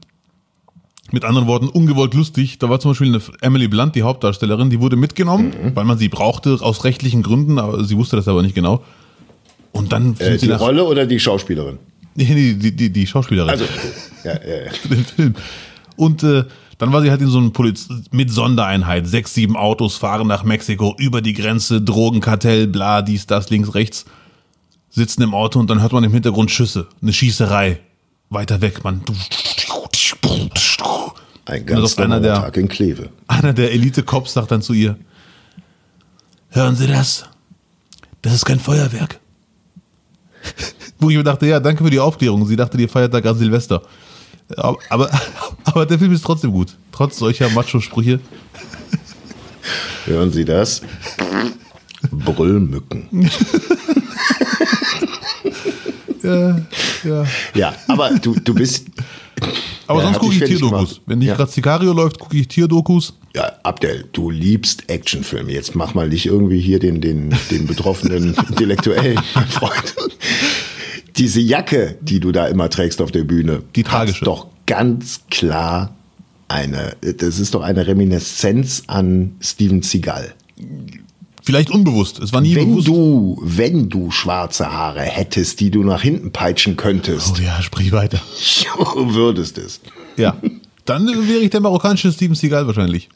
Mit 1.11 1.23
anderen 1.23 1.45
Worten, 1.47 1.67
ungewollt 1.67 2.15
lustig. 2.15 2.57
Da 2.57 2.67
war 2.67 2.79
zum 2.79 2.91
Beispiel 2.91 3.09
eine 3.09 3.21
Emily 3.41 3.67
Blunt, 3.67 3.93
die 3.93 4.01
Hauptdarstellerin, 4.01 4.71
die 4.71 4.79
wurde 4.79 4.95
mitgenommen, 4.95 5.49
mhm. 5.49 5.75
weil 5.75 5.85
man 5.85 5.99
sie 5.99 6.09
brauchte, 6.09 6.57
aus 6.61 6.83
rechtlichen 6.83 7.21
Gründen, 7.21 7.59
aber 7.59 7.83
sie 7.83 7.95
wusste 7.95 8.15
das 8.15 8.27
aber 8.27 8.41
nicht 8.41 8.55
genau. 8.55 8.83
Und 9.71 9.91
dann 9.91 10.15
äh, 10.17 10.37
die 10.37 10.49
Rolle 10.49 10.83
oder 10.83 11.05
die 11.05 11.19
Schauspielerin? 11.19 11.77
Nee, 12.15 12.55
die, 12.55 12.75
die, 12.75 12.89
die 12.89 13.07
Schauspielerin. 13.07 13.49
Also, 13.49 13.65
ja, 14.23 14.33
ja, 14.33 14.65
ja. 14.65 14.71
den 14.89 15.05
Film. 15.05 15.35
Und 15.95 16.23
äh, 16.23 16.45
dann 16.77 16.91
war 16.91 17.01
sie 17.01 17.11
halt 17.11 17.21
in 17.21 17.27
so 17.27 17.37
einem 17.37 17.53
Poliz 17.53 17.87
mit 18.11 18.31
Sondereinheit. 18.31 19.07
Sechs, 19.07 19.33
sieben 19.33 19.55
Autos 19.55 19.97
fahren 19.97 20.27
nach 20.27 20.43
Mexiko, 20.43 20.95
über 20.97 21.21
die 21.21 21.33
Grenze, 21.33 21.81
Drogenkartell, 21.81 22.67
bla, 22.67 23.01
dies, 23.01 23.27
das, 23.27 23.49
links, 23.49 23.75
rechts. 23.75 24.05
Sitzen 24.89 25.21
im 25.21 25.33
Auto 25.33 25.59
und 25.59 25.69
dann 25.69 25.81
hört 25.81 25.93
man 25.93 26.03
im 26.03 26.11
Hintergrund 26.11 26.51
Schüsse. 26.51 26.87
Eine 27.01 27.13
Schießerei. 27.13 27.79
Weiter 28.29 28.61
weg, 28.61 28.83
man. 28.83 29.03
Ein 31.45 31.65
ganz 31.65 31.97
einer 31.99 32.19
der, 32.19 32.35
Tag 32.35 32.57
in 32.57 32.67
Kleve. 32.67 33.09
Einer 33.27 33.53
der 33.53 33.71
Elite-Cops 33.71 34.33
sagt 34.33 34.51
dann 34.51 34.61
zu 34.61 34.73
ihr, 34.73 34.97
hören 36.49 36.75
Sie 36.75 36.87
das? 36.87 37.25
Das 38.21 38.33
ist 38.33 38.45
kein 38.45 38.59
Feuerwerk. 38.59 39.19
Wo 41.01 41.09
ich 41.09 41.17
mir 41.17 41.23
dachte, 41.23 41.47
ja, 41.47 41.59
danke 41.59 41.83
für 41.83 41.89
die 41.89 41.99
Aufklärung. 41.99 42.45
Sie 42.45 42.55
dachte, 42.55 42.79
ihr 42.79 42.87
feiert 42.87 43.11
da 43.11 43.19
gerade 43.19 43.39
Silvester. 43.39 43.81
Aber, 44.55 44.77
aber, 44.89 45.09
aber, 45.63 45.85
der 45.87 45.97
Film 45.97 46.13
ist 46.13 46.23
trotzdem 46.23 46.51
gut. 46.51 46.77
Trotz 46.91 47.17
solcher 47.17 47.49
Macho-Sprüche. 47.49 48.19
Hören 50.05 50.31
Sie 50.31 50.45
das? 50.45 50.81
Brüllmücken. 52.11 53.29
ja, 56.23 56.61
ja. 57.03 57.25
Ja, 57.55 57.75
aber 57.87 58.11
du, 58.11 58.35
du 58.35 58.53
bist. 58.53 58.85
Aber 59.87 60.03
sonst 60.03 60.19
gucke 60.19 60.35
ich 60.35 60.43
Tierdokus. 60.43 61.01
Wenn 61.07 61.19
nicht 61.19 61.29
ja. 61.29 61.35
gerade 61.35 61.51
Sicario 61.51 61.93
läuft, 61.93 62.19
gucke 62.19 62.37
ich 62.37 62.47
Tierdokus. 62.47 63.17
Ja, 63.35 63.53
Abdel, 63.63 64.07
du 64.11 64.29
liebst 64.29 64.89
Actionfilme. 64.89 65.51
Jetzt 65.51 65.75
mach 65.75 65.95
mal 65.95 66.09
nicht 66.09 66.27
irgendwie 66.27 66.59
hier 66.59 66.79
den, 66.79 67.01
den, 67.01 67.35
den 67.49 67.65
betroffenen 67.65 68.35
Intellektuellen, 68.49 69.19
Freund 69.49 69.95
diese 71.17 71.39
Jacke, 71.39 71.97
die 72.01 72.19
du 72.19 72.31
da 72.31 72.47
immer 72.47 72.69
trägst 72.69 73.01
auf 73.01 73.11
der 73.11 73.23
Bühne, 73.23 73.63
die 73.75 73.83
tragische. 73.83 74.25
doch 74.25 74.47
ganz 74.65 75.21
klar 75.29 75.95
eine, 76.47 76.95
das 77.01 77.39
ist 77.39 77.53
doch 77.55 77.61
eine 77.61 77.87
Reminiszenz 77.87 78.83
an 78.87 79.35
Steven 79.41 79.81
Seagal. 79.81 80.33
Vielleicht 81.43 81.71
unbewusst. 81.71 82.19
Es 82.19 82.33
war 82.33 82.41
nie 82.41 82.55
Wenn 82.55 82.69
bewusst. 82.69 82.87
du, 82.87 83.39
wenn 83.41 83.89
du 83.89 84.11
schwarze 84.11 84.71
Haare 84.71 85.01
hättest, 85.01 85.59
die 85.59 85.71
du 85.71 85.83
nach 85.83 86.01
hinten 86.03 86.31
peitschen 86.31 86.77
könntest, 86.77 87.35
Oh 87.39 87.41
ja, 87.41 87.61
sprich 87.61 87.91
weiter. 87.91 88.21
du 88.95 89.13
würdest 89.15 89.57
es. 89.57 89.81
Ja. 90.17 90.37
Dann 90.85 91.07
wäre 91.07 91.39
ich 91.39 91.49
der 91.49 91.61
marokkanische 91.61 92.11
Steven 92.11 92.35
Seagal 92.35 92.67
wahrscheinlich. 92.67 93.09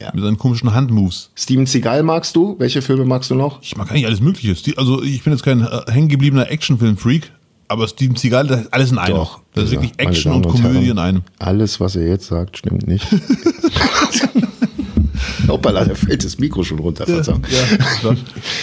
Ja. 0.00 0.10
Mit 0.12 0.22
seinen 0.22 0.36
komischen 0.36 0.74
Handmoves. 0.74 1.30
Steven 1.34 1.64
Seagal 1.64 2.02
magst 2.02 2.36
du? 2.36 2.56
Welche 2.58 2.82
Filme 2.82 3.06
magst 3.06 3.30
du 3.30 3.34
noch? 3.34 3.62
Ich 3.62 3.76
mag 3.76 3.90
eigentlich 3.90 4.06
alles 4.06 4.20
Mögliche. 4.20 4.54
Also 4.76 5.02
ich 5.02 5.22
bin 5.24 5.32
jetzt 5.32 5.42
kein 5.42 5.62
äh, 5.62 5.90
hängengebliebener 5.90 6.50
Actionfilm-Freak, 6.50 7.32
aber 7.68 7.88
Steven 7.88 8.14
Seagal, 8.16 8.46
das 8.46 8.60
ist 8.62 8.72
alles 8.74 8.92
in 8.92 8.98
einem. 8.98 9.26
Das 9.54 9.64
ist 9.64 9.70
wirklich 9.70 9.92
Action 9.96 10.32
Damen 10.32 10.44
und 10.44 10.52
Komödie 10.52 10.88
in 10.90 10.98
einem. 10.98 11.22
Alles, 11.38 11.80
was 11.80 11.96
er 11.96 12.06
jetzt 12.06 12.26
sagt, 12.26 12.58
stimmt 12.58 12.86
nicht. 12.86 13.06
Hoppala, 15.48 15.84
da 15.84 15.94
fällt 15.94 16.24
das 16.24 16.38
Mikro 16.38 16.62
schon 16.62 16.78
runter. 16.78 17.08
Ja, 17.08 17.22
ja. 17.22 18.16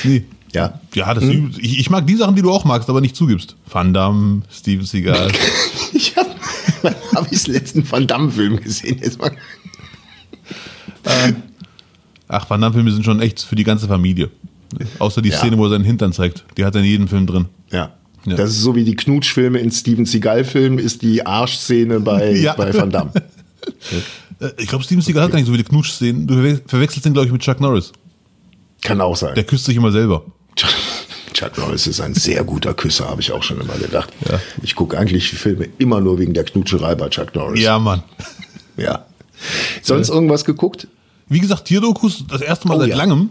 nee. 0.03 0.23
Ja. 0.53 0.79
Ja, 0.93 1.11
das, 1.15 1.23
ich, 1.23 1.79
ich 1.79 1.89
mag 1.89 2.05
die 2.05 2.15
Sachen, 2.15 2.35
die 2.35 2.43
du 2.43 2.51
auch 2.51 2.63
magst, 2.63 2.87
aber 2.87 3.01
nicht 3.01 3.15
zugibst. 3.15 3.55
Van 3.67 3.91
Damme, 3.91 4.43
Steven 4.51 4.85
Seagal. 4.85 5.31
Ich 5.95 6.15
habe 6.15 6.29
hab 7.15 7.31
ich 7.31 7.43
den 7.43 7.53
letzten 7.53 7.91
Van 7.91 8.05
Damme-Film 8.05 8.59
gesehen. 8.59 8.99
Jetzt 9.01 9.19
mal. 9.19 9.31
Ach, 12.27 12.49
Van 12.49 12.61
Damme-Filme 12.61 12.91
sind 12.91 13.03
schon 13.05 13.21
echt 13.21 13.41
für 13.43 13.55
die 13.55 13.63
ganze 13.63 13.87
Familie. 13.87 14.29
Außer 14.99 15.21
die 15.21 15.29
Ja. 15.29 15.37
Szene, 15.37 15.57
wo 15.57 15.65
er 15.65 15.69
seinen 15.71 15.83
Hintern 15.85 16.13
zeigt. 16.13 16.45
Die 16.57 16.65
hat 16.65 16.73
er 16.75 16.81
in 16.81 16.87
jedem 16.87 17.07
Film 17.07 17.27
drin. 17.27 17.45
Ja. 17.71 17.93
Ja. 18.25 18.35
Das 18.37 18.51
ist 18.51 18.61
so 18.61 18.73
wie 18.75 18.85
die 18.85 18.95
Knutschfilme 18.95 19.59
in 19.59 19.69
Steven 19.69 20.05
Seagal-Filmen, 20.05 20.79
ist 20.79 21.01
die 21.01 21.25
Arschszene 21.25 21.99
bei, 21.99 22.31
Ja. 22.35 22.53
bei 22.53 22.73
Van 22.73 22.89
Damme. 22.89 23.11
Äh, 24.39 24.49
Ich 24.57 24.67
glaube, 24.67 24.83
Steven 24.83 25.01
Seagal 25.01 25.23
hat 25.23 25.31
gar 25.31 25.37
nicht 25.37 25.45
so 25.45 25.51
viele 25.51 25.63
Knutschszenen. 25.65 26.25
Du 26.25 26.35
verwe- 26.35 26.61
verwechselst 26.65 27.05
den, 27.05 27.13
glaube 27.13 27.27
ich, 27.27 27.33
mit 27.33 27.41
Chuck 27.41 27.59
Norris. 27.59 27.91
Kann 28.81 28.99
auch 29.01 29.15
sein. 29.15 29.35
Der 29.35 29.43
küsst 29.43 29.65
sich 29.65 29.75
immer 29.75 29.91
selber. 29.91 30.23
Chuck 31.33 31.57
Norris 31.57 31.85
ist 31.87 31.99
ein 31.99 32.13
sehr 32.13 32.43
guter 32.43 32.73
Küsser, 32.73 33.09
habe 33.09 33.19
ich 33.21 33.31
auch 33.31 33.43
schon 33.43 33.59
immer 33.59 33.73
gedacht. 33.77 34.11
Ja. 34.29 34.39
Ich 34.61 34.75
gucke 34.75 34.97
eigentlich 34.97 35.29
Filme 35.29 35.67
immer 35.77 35.99
nur 35.99 36.17
wegen 36.19 36.33
der 36.33 36.43
Knutscherei 36.45 36.95
bei 36.95 37.09
Chuck 37.09 37.35
Norris. 37.35 37.61
Ja, 37.61 37.77
Mann. 37.79 38.03
ja. 38.77 39.05
Sonst 39.81 40.09
irgendwas 40.09 40.45
geguckt? 40.45 40.87
Wie 41.29 41.39
gesagt, 41.39 41.65
Tierdokus, 41.65 42.25
das 42.29 42.41
erste 42.41 42.67
Mal 42.67 42.77
Oh 42.77 42.79
seit 42.81 42.89
ja. 42.89 42.95
Mhm. 42.95 42.99
langem. 42.99 43.29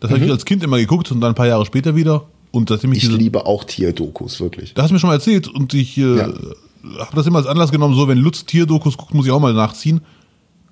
Das 0.00 0.10
habe 0.10 0.24
ich 0.24 0.30
als 0.30 0.44
Kind 0.44 0.62
immer 0.62 0.76
geguckt 0.78 1.10
und 1.12 1.20
dann 1.20 1.30
ein 1.32 1.34
paar 1.34 1.46
Jahre 1.46 1.64
später 1.64 1.96
wieder. 1.96 2.24
Und 2.50 2.68
seitdem 2.68 2.92
ich, 2.92 2.98
Ich 2.98 3.04
diese, 3.08 3.16
liebe 3.16 3.46
auch 3.46 3.64
Tierdokus, 3.64 4.40
wirklich. 4.40 4.74
da 4.74 4.82
hast 4.82 4.90
du 4.90 4.94
mir 4.94 5.00
schon 5.00 5.08
mal 5.08 5.14
erzählt 5.14 5.48
und 5.48 5.72
ich 5.74 5.96
äh, 5.98 6.16
Ja. 6.18 6.26
habe 6.98 7.16
das 7.16 7.26
immer 7.26 7.38
als 7.38 7.46
Anlass 7.48 7.70
genommen, 7.72 7.94
so 7.94 8.06
wenn 8.06 8.18
Lutz 8.18 8.44
Tierdokus 8.44 8.96
guckt, 8.96 9.14
muss 9.14 9.24
ich 9.26 9.32
auch 9.32 9.40
mal 9.40 9.54
nachziehen. 9.54 10.02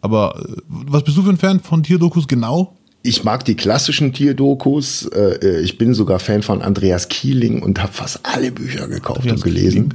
Aber 0.00 0.36
äh, 0.38 0.60
was 0.68 1.02
bist 1.02 1.16
du 1.16 1.22
für 1.22 1.30
ein 1.30 1.38
Fan 1.38 1.60
von 1.60 1.82
Tierdokus 1.82 2.28
genau? 2.28 2.76
Ich 3.02 3.24
mag 3.24 3.44
die 3.44 3.56
klassischen 3.56 4.12
Tierdokus. 4.12 5.06
Äh, 5.06 5.60
Ich 5.62 5.76
bin 5.78 5.94
sogar 5.94 6.18
Fan 6.20 6.42
von 6.42 6.62
Andreas 6.62 7.08
Kieling 7.08 7.62
und 7.62 7.82
habe 7.82 7.92
fast 7.92 8.20
alle 8.24 8.52
Bücher 8.52 8.86
gekauft 8.86 9.20
Andreas 9.20 9.36
und 9.38 9.44
gelesen. 9.44 9.70
Kieling? 9.88 9.94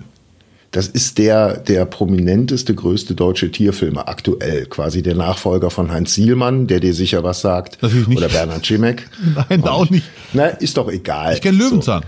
Das 0.72 0.88
ist 0.88 1.18
der, 1.18 1.58
der 1.58 1.86
prominenteste, 1.86 2.76
größte 2.76 3.16
deutsche 3.16 3.52
Tierfilmer 3.52 4.10
aktuell. 4.10 4.66
Quasi 4.66 5.02
der 5.02 5.16
Nachfolger 5.16 5.70
von 5.70 5.92
Heinz 5.92 6.14
Sielmann, 6.14 6.68
der 6.68 6.80
dir 6.82 6.94
sicher 6.94 7.24
was 7.24 7.42
sagt. 7.42 7.82
Natürlich 7.82 8.08
nicht. 8.08 8.18
Oder 8.18 8.28
Bernhard 8.30 8.66
Schimek. 8.68 9.08
Nein, 9.50 9.64
auch 9.64 9.90
nicht. 9.90 10.06
Na, 10.34 10.48
ist 10.48 10.76
doch 10.78 10.90
egal. 10.90 11.34
Ich 11.36 11.42
kenne 11.42 11.58
Löwenzahn. 11.58 12.04
So. 12.04 12.08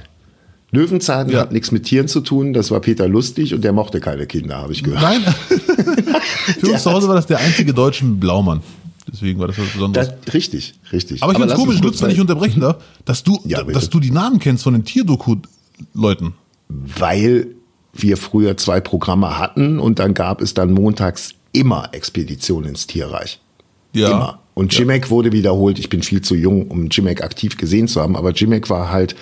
Löwenzahn 0.77 1.29
Ja. 1.29 1.39
hat 1.39 1.51
nichts 1.53 1.71
mit 1.71 1.83
Tieren 1.85 2.07
zu 2.07 2.19
tun. 2.21 2.53
Das 2.53 2.69
war 2.69 2.79
Peter 2.81 3.07
Lustig 3.07 3.53
und 3.55 3.63
der 3.63 3.71
mochte 3.71 3.99
keine 4.01 4.27
Kinder, 4.27 4.57
habe 4.57 4.73
ich 4.73 4.83
gehört. 4.83 5.01
Nein. 5.01 5.21
Für 6.59 6.67
uns 6.71 6.83
zu 6.83 6.91
Hause 6.91 7.07
war 7.07 7.15
das 7.15 7.25
der 7.27 7.39
einzige 7.39 7.73
deutsche 7.73 8.05
Blaumann. 8.05 8.61
Deswegen 9.11 9.39
war 9.39 9.47
das 9.47 9.57
was 9.57 9.69
Besonderes. 9.69 10.09
Das, 10.25 10.33
richtig, 10.35 10.75
richtig. 10.91 11.23
Aber 11.23 11.31
ich 11.31 11.39
finde 11.39 11.53
es 11.53 11.59
komisch, 11.59 11.79
Lutz, 11.81 12.01
wenn 12.03 12.11
ich 12.11 12.19
unterbrechen 12.19 12.59
darf, 12.59 12.77
dass 13.05 13.23
du, 13.23 13.39
Ja, 13.45 13.63
dass 13.63 13.89
du 13.89 13.99
die 13.99 14.11
Namen 14.11 14.37
kennst 14.37 14.63
von 14.63 14.73
den 14.73 14.85
Tierdoku-Leuten. 14.85 16.33
weil 16.67 17.47
wir 18.01 18.17
früher 18.17 18.57
zwei 18.57 18.79
Programme 18.79 19.37
hatten 19.37 19.79
und 19.79 19.99
dann 19.99 20.13
gab 20.13 20.41
es 20.41 20.53
dann 20.53 20.71
montags 20.73 21.33
immer 21.51 21.89
Expedition 21.93 22.65
ins 22.65 22.87
Tierreich. 22.87 23.39
Ja. 23.93 24.11
Immer. 24.11 24.39
Und 24.53 24.77
Jimek 24.77 25.09
wurde 25.09 25.31
wiederholt. 25.31 25.79
Ich 25.79 25.89
bin 25.89 26.03
viel 26.03 26.21
zu 26.21 26.35
jung, 26.35 26.67
um 26.67 26.89
Jimek 26.89 27.23
aktiv 27.23 27.57
gesehen 27.57 27.87
zu 27.87 28.01
haben, 28.01 28.15
aber 28.17 28.31
Jimek 28.33 28.69
war 28.69 28.91
halt 28.91 29.15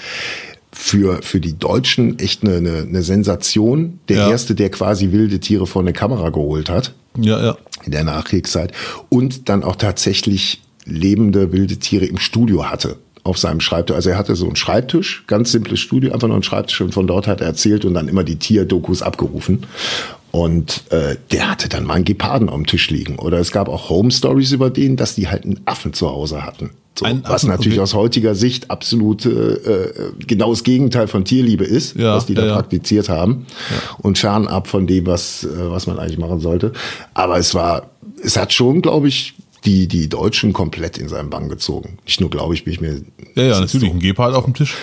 für, 0.74 1.22
für 1.22 1.39
die 1.39 1.57
Deutschen 1.57 2.19
echt 2.19 2.43
eine, 2.43 2.57
eine, 2.57 2.77
eine 2.79 3.01
Sensation. 3.03 4.00
Der 4.10 4.17
Ja. 4.17 4.29
erste, 4.29 4.55
der 4.55 4.69
quasi 4.69 5.12
wilde 5.12 5.39
Tiere 5.39 5.65
vor 5.67 5.81
eine 5.81 5.93
Kamera 5.93 6.29
geholt 6.29 6.69
hat 6.69 6.93
Ja, 7.17 7.41
ja. 7.43 7.57
in 7.86 7.91
der 7.91 8.03
Nachkriegszeit 8.03 8.72
und 9.10 9.48
dann 9.50 9.63
auch 9.63 9.75
tatsächlich 9.75 10.62
lebende 10.86 11.51
wilde 11.51 11.77
Tiere 11.77 12.05
im 12.05 12.17
Studio 12.17 12.65
hatte 12.69 12.98
auf 13.27 13.38
seinem 13.38 13.60
Schreibtisch. 13.60 13.96
Also 13.96 14.10
er 14.10 14.17
hatte 14.17 14.36
so 14.36 14.46
einen 14.46 14.55
Schreibtisch, 14.55 15.24
ganz 15.27 15.51
simples 15.51 15.79
Studio, 15.79 16.13
einfach 16.13 16.27
nur 16.27 16.36
einen 16.36 16.43
Schreibtisch 16.43 16.81
und 16.81 16.93
von 16.93 17.07
dort 17.07 17.27
hat 17.27 17.41
er 17.41 17.48
erzählt 17.48 17.86
und 17.86 17.93
dann 17.93 18.07
immer 18.07 18.24
die 18.24 18.38
Tierdokus 18.38 19.01
abgerufen. 19.01 19.65
Und 20.31 20.84
äh, 20.91 21.15
der 21.31 21.51
hatte 21.51 21.69
dann 21.69 21.86
mal 21.86 21.96
einen 21.96 22.05
Geparden 22.05 22.50
am 22.50 22.65
Tisch 22.65 22.89
liegen. 22.89 23.17
Oder 23.17 23.39
es 23.39 23.51
gab 23.51 23.69
auch 23.69 23.89
Home 23.89 24.12
Stories 24.12 24.51
über 24.51 24.69
den, 24.69 24.96
dass 24.96 25.15
die 25.15 25.27
halt 25.27 25.46
einen 25.46 25.62
Affen 25.65 25.93
zu 25.93 26.10
Hause 26.10 26.46
hatten. 26.46 26.72
So, 26.98 27.05
Einen 27.05 27.24
was 27.24 27.43
Affen, 27.43 27.50
natürlich 27.50 27.77
okay. 27.77 27.84
aus 27.84 27.93
heutiger 27.93 28.36
Sicht 28.36 28.72
absolut 28.72 29.25
äh, 29.25 29.29
äh, 29.29 30.12
genau 30.25 30.50
das 30.50 30.63
Gegenteil 30.63 31.07
von 31.07 31.25
Tierliebe 31.25 31.63
ist, 31.63 31.96
Ja, 31.96 32.15
was 32.15 32.25
die 32.25 32.34
ja, 32.34 32.41
da 32.41 32.48
ja. 32.48 32.53
praktiziert 32.55 33.10
haben. 33.10 33.46
Und 34.00 34.17
fernab 34.17 34.67
von 34.67 34.88
dem, 34.88 35.05
was, 35.05 35.43
äh, 35.43 35.48
was 35.72 35.88
man 35.88 36.00
eigentlich 36.00 36.17
machen 36.17 36.39
sollte. 36.39 36.72
Aber 37.13 37.38
es 37.38 37.53
war, 37.53 37.89
es 38.24 38.36
hat 38.38 38.51
schon, 38.53 38.81
glaube 38.81 39.07
ich, 39.07 39.36
die, 39.65 39.87
die 39.87 40.09
Deutschen 40.09 40.53
komplett 40.53 40.97
in 40.97 41.09
seinen 41.09 41.29
Bann 41.29 41.49
gezogen. 41.49 41.97
Nicht 42.05 42.21
nur, 42.21 42.29
glaube 42.29 42.53
ich, 42.53 42.63
bin 42.63 42.73
ich 42.73 42.81
mir. 42.81 43.01
Ja, 43.35 43.43
ja, 43.43 43.59
natürlich. 43.59 43.89
so. 43.89 43.93
Ein 43.93 43.99
Gepard 43.99 44.35
auf 44.35 44.45
dem 44.45 44.53
Tisch. 44.53 44.75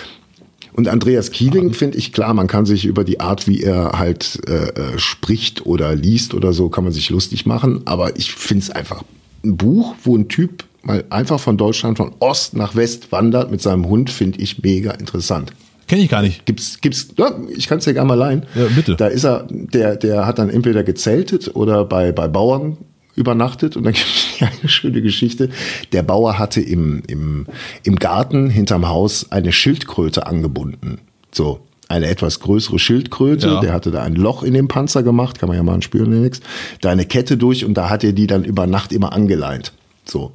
Und 0.73 0.89
Andreas 0.89 1.31
Kieling 1.31 1.73
finde 1.73 1.97
ich 1.97 2.11
klar, 2.11 2.33
man 2.33 2.47
kann 2.47 2.65
sich 2.65 2.85
über 2.85 3.05
die 3.05 3.21
Art, 3.21 3.47
wie 3.47 3.63
er 3.63 3.93
halt 3.97 4.41
äh, 4.47 4.67
äh, 4.67 4.99
spricht 4.99 5.65
oder 5.65 5.95
liest 5.95 6.33
oder 6.33 6.51
so, 6.51 6.67
kann 6.67 6.83
man 6.83 6.91
sich 6.91 7.09
lustig 7.09 7.45
machen. 7.45 7.83
Aber 7.85 8.17
ich 8.17 8.33
finde 8.33 8.63
es 8.63 8.69
einfach 8.71 9.03
ein 9.45 9.55
Buch, 9.55 9.95
wo 10.03 10.17
ein 10.17 10.27
Typ 10.27 10.65
mal 10.83 11.05
einfach 11.09 11.39
von 11.39 11.57
Deutschland 11.57 11.97
von 11.97 12.11
Ost 12.19 12.57
nach 12.57 12.75
West 12.75 13.11
wandert 13.13 13.51
mit 13.51 13.61
seinem 13.61 13.87
Hund, 13.87 14.09
finde 14.09 14.41
ich 14.41 14.61
mega 14.61 14.91
interessant. 14.91 15.53
Kenne 15.87 16.01
ich 16.01 16.09
gar 16.09 16.21
nicht. 16.21 16.45
Gibt's, 16.45 16.81
gibt's, 16.81 17.09
ja, 17.17 17.31
ich 17.55 17.67
kann 17.67 17.77
es 17.77 17.85
dir 17.85 17.93
gerne 17.93 18.07
mal 18.07 18.15
leihen. 18.15 18.45
Ja, 18.55 18.65
bitte. 18.75 18.95
Da 18.95 19.07
ist 19.07 19.23
er, 19.23 19.47
der, 19.49 19.95
der 19.95 20.25
hat 20.25 20.39
dann 20.39 20.49
entweder 20.49 20.83
gezeltet 20.83 21.55
oder 21.55 21.85
bei, 21.85 22.11
bei 22.11 22.27
Bauern 22.27 22.77
übernachtet 23.15 23.75
und 23.77 23.83
dann 23.83 23.93
gibt 23.93 24.05
es 24.05 24.41
eine 24.41 24.69
schöne 24.69 25.01
Geschichte. 25.01 25.49
Der 25.91 26.03
Bauer 26.03 26.37
hatte 26.37 26.61
im, 26.61 27.03
im, 27.07 27.47
im 27.83 27.95
Garten 27.95 28.49
hinterm 28.49 28.87
Haus 28.87 29.31
eine 29.31 29.51
Schildkröte 29.51 30.27
angebunden. 30.27 30.99
So, 31.31 31.61
eine 31.87 32.07
etwas 32.07 32.39
größere 32.39 32.79
Schildkröte. 32.79 33.47
Ja. 33.47 33.59
Der 33.61 33.73
hatte 33.73 33.91
da 33.91 34.03
ein 34.03 34.15
Loch 34.15 34.43
in 34.43 34.53
den 34.53 34.67
Panzer 34.67 35.03
gemacht, 35.03 35.39
kann 35.39 35.47
man 35.49 35.57
ja 35.57 35.63
mal 35.63 35.81
spüren, 35.81 36.21
nix. 36.21 36.39
Da 36.81 36.89
eine 36.89 37.05
Kette 37.05 37.37
durch 37.37 37.65
und 37.65 37.75
da 37.75 37.89
hat 37.89 38.03
er 38.03 38.13
die 38.13 38.27
dann 38.27 38.43
über 38.43 38.67
Nacht 38.67 38.91
immer 38.91 39.13
angeleint. 39.13 39.73
So. 40.05 40.31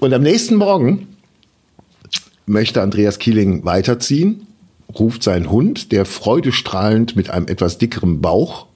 Und 0.00 0.12
am 0.12 0.22
nächsten 0.22 0.56
Morgen 0.56 1.08
möchte 2.46 2.82
Andreas 2.82 3.18
Kieling 3.18 3.64
weiterziehen, 3.64 4.46
ruft 4.98 5.22
seinen 5.22 5.50
Hund, 5.50 5.92
der 5.92 6.04
freudestrahlend 6.04 7.16
mit 7.16 7.30
einem 7.30 7.48
etwas 7.48 7.78
dickeren 7.78 8.20
Bauch 8.20 8.66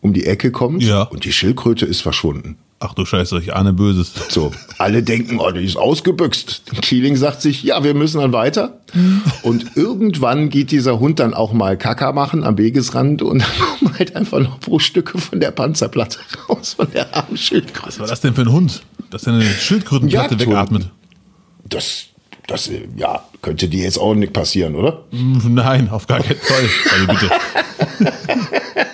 um 0.00 0.12
die 0.12 0.26
Ecke 0.26 0.52
kommt 0.52 0.82
Ja. 0.82 1.02
und 1.02 1.24
die 1.24 1.32
Schildkröte 1.32 1.84
ist 1.86 2.00
verschwunden. 2.00 2.56
Ach 2.78 2.92
du 2.92 3.06
Scheiße, 3.06 3.38
ich 3.38 3.54
ahne 3.54 3.72
Böses. 3.72 4.12
So, 4.28 4.52
alle 4.76 5.02
denken, 5.02 5.38
oh, 5.40 5.50
die 5.50 5.64
ist 5.64 5.76
ausgebüxt. 5.78 6.62
Kieling 6.82 7.16
sagt 7.16 7.40
sich, 7.40 7.62
ja, 7.62 7.82
wir 7.82 7.94
müssen 7.94 8.20
dann 8.20 8.32
weiter. 8.34 8.80
Und 9.42 9.76
irgendwann 9.76 10.50
geht 10.50 10.70
dieser 10.70 11.00
Hund 11.00 11.18
dann 11.18 11.32
auch 11.32 11.52
mal 11.54 11.78
Kaka 11.78 12.12
machen 12.12 12.44
am 12.44 12.58
Wegesrand 12.58 13.22
und 13.22 13.42
dann 13.80 13.94
halt 13.98 14.14
einfach 14.14 14.40
noch 14.40 14.60
Bruchstücke 14.60 15.16
von 15.18 15.40
der 15.40 15.52
Panzerplatte 15.52 16.18
raus, 16.48 16.74
von 16.74 16.90
der 16.92 17.14
armen 17.16 17.28
Was 17.32 17.40
Schildkröte. 17.40 17.98
war 18.00 18.06
das 18.08 18.20
denn 18.20 18.34
für 18.34 18.42
ein 18.42 18.52
Hund? 18.52 18.82
Dass 19.10 19.26
er 19.26 19.34
eine 19.34 19.44
Schildkrötenplatte 19.44 20.34
Jagdhund. 20.34 20.50
wegatmet? 20.50 20.90
Das, 21.68 22.04
das, 22.46 22.70
ja, 22.96 23.24
könnte 23.40 23.68
dir 23.68 23.84
jetzt 23.84 23.98
auch 23.98 24.14
nicht 24.14 24.32
passieren, 24.34 24.74
oder? 24.74 25.04
Nein, 25.10 25.88
auf 25.88 26.06
gar 26.06 26.20
keinen 26.20 26.38
Fall. 26.40 26.68
Also 26.92 27.06
bitte. 27.06 27.30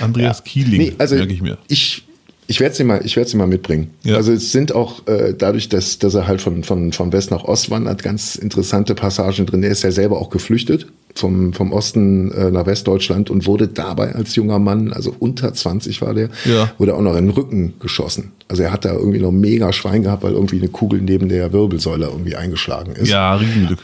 Andreas 0.00 0.44
Kieling, 0.44 0.78
Nee, 0.80 0.94
also 0.98 1.16
merke 1.16 1.32
ich 1.32 1.40
mir. 1.42 1.58
ich, 1.68 2.04
ich 2.50 2.60
werde 2.60 2.74
sie 2.74 2.82
mal, 2.84 3.00
ich 3.04 3.14
werde 3.16 3.28
sie 3.30 3.36
mal 3.36 3.46
mitbringen. 3.46 3.90
Ja. 4.04 4.16
Also 4.16 4.32
es 4.32 4.50
sind 4.52 4.74
auch 4.74 5.06
äh, 5.06 5.34
dadurch, 5.36 5.68
dass, 5.68 5.98
dass 5.98 6.14
er 6.14 6.26
halt 6.26 6.40
von, 6.40 6.64
von, 6.64 6.92
von 6.92 7.12
West 7.12 7.30
nach 7.30 7.44
Ost 7.44 7.70
wandert, 7.70 8.02
ganz 8.02 8.36
interessante 8.36 8.94
Passagen 8.94 9.44
drin. 9.46 9.62
Er 9.62 9.70
ist 9.70 9.82
ja 9.84 9.90
selber 9.92 10.18
auch 10.18 10.30
geflüchtet 10.30 10.86
vom, 11.14 11.52
vom 11.52 11.72
Osten 11.72 12.32
äh, 12.32 12.50
nach 12.50 12.64
Westdeutschland 12.64 13.28
und 13.28 13.46
wurde 13.46 13.68
dabei 13.68 14.14
als 14.14 14.34
junger 14.34 14.58
Mann, 14.58 14.92
also 14.92 15.14
unter 15.18 15.52
20 15.52 16.00
war 16.00 16.14
der, 16.14 16.30
Ja. 16.46 16.72
wurde 16.78 16.94
auch 16.94 17.02
noch 17.02 17.16
in 17.16 17.26
den 17.26 17.30
Rücken 17.34 17.74
geschossen. 17.80 18.32
Also 18.48 18.62
er 18.62 18.72
hat 18.72 18.84
da 18.86 18.94
irgendwie 18.94 19.18
noch 19.20 19.30
mega 19.32 19.70
Schwein 19.72 20.02
gehabt, 20.02 20.22
weil 20.22 20.32
irgendwie 20.32 20.56
eine 20.58 20.68
Kugel 20.68 21.02
neben 21.02 21.28
der 21.28 21.52
Wirbelsäule 21.52 22.06
irgendwie 22.06 22.34
eingeschlagen 22.36 22.92
ist. 22.96 23.10
Ja, 23.10 23.34
Riesenglück. 23.34 23.80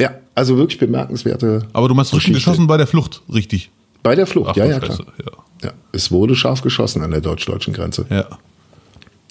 ja 0.00 0.10
also 0.34 0.56
wirklich 0.56 0.78
bemerkenswerte. 0.78 1.66
Aber 1.74 1.88
du 1.88 1.94
meinst 1.94 2.14
Rücken 2.14 2.32
geschossen 2.32 2.66
bei 2.66 2.76
der 2.78 2.86
Flucht, 2.86 3.20
richtig. 3.32 3.70
Bei 4.02 4.14
der 4.14 4.26
Flucht, 4.26 4.50
Ach 4.52 4.56
ja, 4.56 4.64
ja, 4.66 4.80
Scheiße, 4.80 5.02
klar. 5.02 5.12
ja. 5.24 5.32
Ja, 5.64 5.72
es 5.92 6.10
wurde 6.10 6.36
scharf 6.36 6.60
geschossen 6.62 7.02
an 7.02 7.10
der 7.10 7.20
deutsch-deutschen 7.20 7.72
Grenze. 7.72 8.06
Ja. 8.10 8.26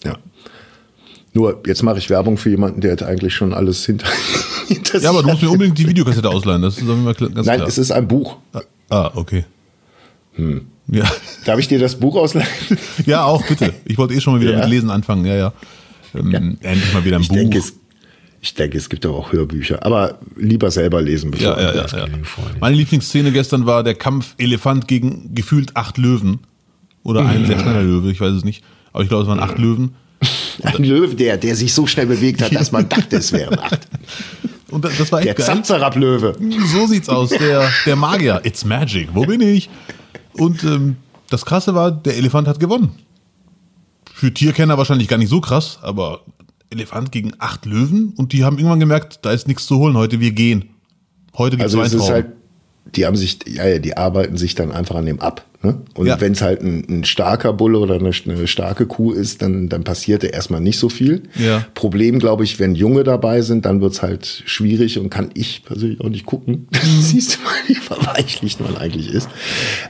Ja. 0.04 0.18
Nur 1.34 1.62
jetzt 1.66 1.84
mache 1.84 1.98
ich 2.00 2.10
Werbung 2.10 2.38
für 2.38 2.50
jemanden, 2.50 2.82
der 2.82 2.92
hat 2.94 3.04
eigentlich 3.04 3.34
schon 3.34 3.54
alles 3.54 3.86
hinter. 3.86 4.08
hinter 4.68 5.00
Ja, 5.00 5.10
aber 5.12 5.22
du 5.24 5.30
musst 5.30 5.42
mir 5.44 5.50
unbedingt 5.52 5.78
die 5.78 5.88
Videokassette 5.88 6.30
ausleihen. 6.30 6.62
Das 6.62 6.78
ist 6.78 6.88
ganz 6.88 7.46
Nein, 7.46 7.58
klar. 7.58 7.68
es 7.68 7.78
ist 7.78 7.92
ein 7.92 8.08
Buch. 8.08 8.38
ah, 8.90 9.12
okay. 9.16 9.46
Hm. 10.36 10.66
Ja. 10.88 11.06
Darf 11.46 11.60
ich 11.60 11.68
dir 11.68 11.80
das 11.80 11.96
Buch 11.96 12.16
ausleihen? 12.16 12.48
ja, 13.06 13.24
auch 13.24 13.46
bitte. 13.48 13.74
Ich 13.86 13.98
wollte 13.98 14.14
eh 14.16 14.20
schon 14.22 14.34
mal 14.34 14.42
wieder 14.42 14.52
Ja. 14.54 14.60
mit 14.60 14.70
Lesen 14.70 14.90
anfangen. 14.90 15.26
Ja, 15.26 15.36
ja. 15.36 15.54
Ähm, 16.16 16.58
Endlich 16.62 16.94
mal 16.94 17.06
wieder 17.06 17.16
ein 17.18 17.22
Ich 17.22 17.30
Buch. 17.30 17.36
denke, 17.36 17.58
es, 17.60 17.74
ich 18.44 18.56
denke, 18.56 18.78
es 18.78 18.90
gibt 18.90 19.06
aber 19.06 19.16
auch 19.16 19.32
Hörbücher. 19.32 19.86
Aber 19.86 20.20
lieber 20.36 20.70
selber 20.70 21.02
lesen, 21.02 21.32
bevor 21.32 21.58
ja, 21.58 21.62
ja, 21.62 21.76
ja, 21.76 21.82
das 21.84 21.94
ja. 21.94 22.08
Meine 22.60 22.76
Lieblingsszene 22.76 23.32
gestern 23.32 23.66
war 23.66 23.84
der 23.84 23.96
Kampf 23.96 24.36
Elefant 24.38 24.90
gegen 24.90 25.34
gefühlt 25.34 25.78
acht 25.78 25.98
Löwen. 25.98 26.40
Oder 27.04 27.26
ein 27.26 27.46
sehr 27.46 27.58
schneller 27.58 27.84
Löwe, 27.84 28.12
ich 28.12 28.20
weiß 28.20 28.34
es 28.34 28.44
nicht. 28.44 28.62
Aber 28.92 29.04
ich 29.04 29.10
glaube, 29.10 29.24
es 29.24 29.30
waren 29.30 29.40
acht 29.40 29.58
Löwen. 29.58 29.96
Ein 30.64 30.84
Löwe, 30.84 31.16
der, 31.16 31.38
der 31.38 31.56
sich 31.56 31.74
so 31.74 31.88
schnell 31.88 32.06
bewegt 32.06 32.42
hat, 32.42 32.54
dass 32.54 32.72
man 32.72 32.88
dachte, 32.88 33.16
es 33.18 33.32
wären 33.32 33.58
acht. 33.60 33.88
Und 34.70 34.86
das, 34.86 35.12
war 35.12 35.22
Der. 35.22 35.36
Zapzerab-Löwe. 35.36 36.36
So 36.68 36.88
sieht's 36.88 37.10
aus. 37.10 37.30
Der, 37.30 37.70
der 37.86 37.96
Magier. 37.96 38.42
It's 38.44 38.66
magic. 38.66 39.10
Wo 39.14 39.26
bin 39.26 39.42
ich? 39.42 39.70
Und 40.34 40.64
ähm, 40.64 40.98
das 41.30 41.46
Krasse 41.46 41.76
war, 41.76 41.92
der 41.92 42.18
Elefant 42.18 42.48
hat 42.48 42.60
gewonnen. 42.60 42.92
Für 44.14 44.34
Tierkenner 44.34 44.78
wahrscheinlich 44.78 45.08
gar 45.08 45.18
nicht 45.18 45.30
so 45.30 45.42
krass, 45.42 45.80
aber 45.82 46.22
Elefant 46.74 47.12
gegen 47.12 47.32
acht 47.40 47.66
Löwen 47.66 48.14
und 48.18 48.34
die 48.34 48.44
haben 48.44 48.58
irgendwann 48.58 48.80
gemerkt, 48.80 49.20
da 49.22 49.32
ist 49.32 49.48
nichts 49.48 49.66
zu 49.66 49.78
holen 49.78 49.96
heute, 49.96 50.20
wir 50.20 50.32
gehen. 50.32 50.66
Heute 51.38 51.58
gibt's 51.58 51.76
Also 51.76 51.98
es 51.98 52.10
halt, 52.10 52.28
die 52.96 53.06
haben 53.06 53.16
sich, 53.16 53.40
ja, 53.48 53.68
ja, 53.68 53.80
die 53.80 53.96
arbeiten 53.98 54.38
sich 54.38 54.56
dann 54.56 54.72
einfach 54.72 54.96
an 54.96 55.06
dem 55.06 55.20
ab. 55.20 55.46
Ne? 55.64 55.82
Und 55.96 56.08
Ja. 56.08 56.20
wenn 56.20 56.34
es 56.34 56.42
halt 56.42 56.62
ein, 56.62 56.86
ein 56.90 57.04
starker 57.06 57.54
Bulle 57.54 57.80
oder 57.80 57.96
eine, 57.96 58.12
eine 58.26 58.48
starke 58.48 58.86
Kuh 58.86 59.14
ist, 59.14 59.42
dann, 59.42 59.70
dann 59.70 59.86
passiert 59.86 60.24
erstmal 60.26 60.60
nicht 60.60 60.78
so 60.78 60.90
viel. 60.90 61.24
Ja. 61.36 61.66
Problem, 61.74 62.20
glaube 62.20 62.44
ich, 62.44 62.60
wenn 62.60 62.76
Junge 62.76 63.04
dabei 63.06 63.42
sind, 63.42 63.66
dann 63.66 63.80
wird's 63.80 64.02
halt 64.02 64.44
schwierig 64.46 65.00
und 65.00 65.10
kann 65.10 65.30
ich 65.34 65.64
persönlich 65.64 66.02
auch 66.02 66.10
nicht 66.10 66.26
gucken. 66.26 66.68
Siehst 67.00 67.38
du 67.38 67.44
mal, 67.44 67.54
wie 67.68 67.76
verweichlicht 67.76 68.60
man 68.60 68.76
eigentlich 68.76 69.10
ist. 69.10 69.30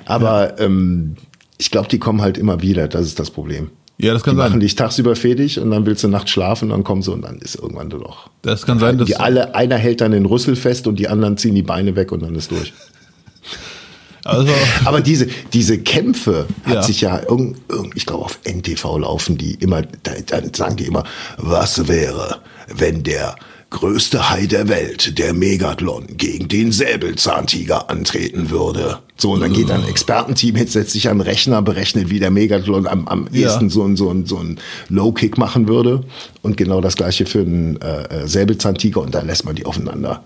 Aber 0.06 0.60
ähm, 0.60 1.16
ich 1.58 1.72
glaube, 1.72 1.88
die 1.90 1.98
kommen 2.00 2.22
halt 2.22 2.38
immer 2.38 2.62
wieder, 2.62 2.88
das 2.88 3.08
ist 3.08 3.20
das 3.20 3.32
Problem. 3.32 3.72
Ja, 4.00 4.14
das 4.14 4.24
kann 4.24 4.34
Die 4.36 4.38
machen 4.40 4.52
sein. 4.54 4.60
dich 4.60 4.76
tagsüber 4.76 5.16
fertig 5.16 5.60
und 5.60 5.70
dann 5.72 5.86
willst 5.86 6.04
du 6.04 6.08
nachts 6.08 6.32
schlafen, 6.32 6.70
dann 6.70 6.84
kommen 6.84 7.02
sie 7.02 7.12
und 7.12 7.22
dann 7.22 7.38
ist 7.40 7.56
irgendwann 7.56 7.88
nur 7.90 8.00
noch. 8.00 8.30
Das 8.42 8.66
kann 8.66 8.80
sein, 8.80 8.98
dass 8.98 9.08
Die 9.08 9.16
alle, 9.18 9.54
einer 9.56 9.78
hält 9.78 10.02
dann 10.02 10.12
den 10.12 10.26
Rüssel 10.26 10.56
fest 10.56 10.88
und 10.88 10.98
die 10.98 11.08
anderen 11.08 11.38
ziehen 11.38 11.56
die 11.56 11.62
Beine 11.64 11.96
weg 11.96 12.12
und 12.12 12.24
dann 12.24 12.36
ist 12.36 12.52
durch. 12.52 12.74
also, 14.26 14.52
Aber 14.86 15.02
diese, 15.02 15.28
diese 15.54 15.78
Kämpfe 15.80 16.48
hat 16.64 16.74
Ja. 16.76 16.82
sich 16.84 17.02
ja 17.02 17.22
irgend, 17.22 17.58
irgend, 17.70 17.96
ich 17.96 18.06
glaube 18.06 18.26
auf 18.26 18.40
NTV 18.46 18.98
laufen 19.00 19.38
die 19.38 19.56
immer, 19.56 19.82
da, 19.82 20.12
dann 20.28 20.54
sagen 20.54 20.76
die 20.78 20.86
immer, 20.86 21.04
was 21.38 21.88
wäre, 21.88 22.38
wenn 22.74 23.04
der 23.04 23.36
größte 23.74 24.30
Hai 24.30 24.46
der 24.48 24.70
Welt, 24.70 25.18
der 25.18 25.34
Megathlon, 25.34 26.06
gegen 26.16 26.48
den 26.48 26.72
Säbelzahntiger 26.72 27.90
antreten 27.90 28.50
würde. 28.50 29.00
So, 29.18 29.32
und 29.34 29.42
dann 29.42 29.52
geht 29.54 29.70
ein 29.70 29.84
Expertenteam 29.86 30.56
hin, 30.56 30.68
setzt 30.68 30.92
sich 30.94 31.10
an 31.10 31.20
Rechner, 31.22 31.62
berechnet, 31.62 32.10
wie 32.10 32.20
der 32.20 32.32
Megathlon 32.32 32.88
am, 32.88 33.08
am 33.08 33.28
Ja. 33.32 33.42
ehesten 33.50 33.70
so 33.70 33.84
ein, 33.84 33.96
so 33.98 34.10
ein, 34.10 34.26
so 34.26 34.38
ein 34.38 34.60
Low-Kick 34.90 35.38
machen 35.38 35.68
würde. 35.68 36.06
Und 36.42 36.56
genau 36.56 36.80
das 36.82 36.96
gleiche 36.96 37.26
für 37.26 37.42
einen 37.42 37.80
äh, 37.82 38.04
äh, 38.24 38.28
Säbelzahntiger 38.28 39.02
und 39.02 39.14
dann 39.14 39.28
lässt 39.28 39.44
man 39.46 39.56
die 39.56 39.66
aufeinander. 39.66 40.24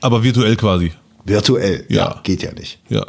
aber 0.00 0.22
virtuell 0.24 0.56
quasi. 0.56 0.92
Virtuell, 1.24 1.84
ja, 1.88 1.96
Ja. 1.96 2.20
geht 2.22 2.42
ja 2.42 2.52
nicht. 2.52 2.78
Ja. 2.88 3.04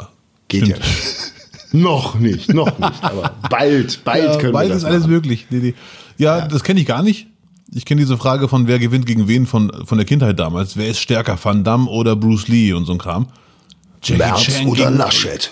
Geht 0.48 0.64
Stimmt. 0.66 0.78
ja 0.80 0.84
nicht. 0.86 1.32
noch 1.72 2.14
nicht, 2.18 2.54
noch 2.54 2.78
nicht. 2.78 3.02
Aber 3.04 3.32
bald, 3.50 4.02
bald 4.04 4.24
Ja, 4.24 4.36
können 4.38 4.52
bald 4.52 4.68
wir 4.68 4.74
das 4.74 4.82
ist 4.82 4.88
alles 4.88 5.00
machen. 5.02 5.12
möglich. 5.12 5.46
Nee, 5.50 5.58
nee. 5.58 5.74
Ja, 6.16 6.46
das 6.48 6.62
kenne 6.64 6.80
ich 6.80 6.86
gar 6.86 7.02
nicht. 7.02 7.26
Ich 7.72 7.84
kenne 7.84 8.00
diese 8.00 8.16
Frage 8.16 8.48
von 8.48 8.66
wer 8.66 8.78
gewinnt 8.78 9.04
gegen 9.06 9.28
wen 9.28 9.46
von, 9.46 9.70
von 9.84 9.98
der 9.98 10.06
Kindheit 10.06 10.38
damals. 10.38 10.76
Wer 10.76 10.88
ist 10.88 11.00
stärker, 11.00 11.38
Van 11.42 11.64
Damme 11.64 11.88
oder 11.90 12.16
Bruce 12.16 12.48
Lee 12.48 12.72
und 12.72 12.86
so 12.86 12.92
ein 12.92 12.98
Kram? 12.98 13.26
Jackie 14.02 14.18
Merz 14.22 14.42
Chan 14.42 14.66
oder 14.66 14.90
Laschet? 14.90 15.50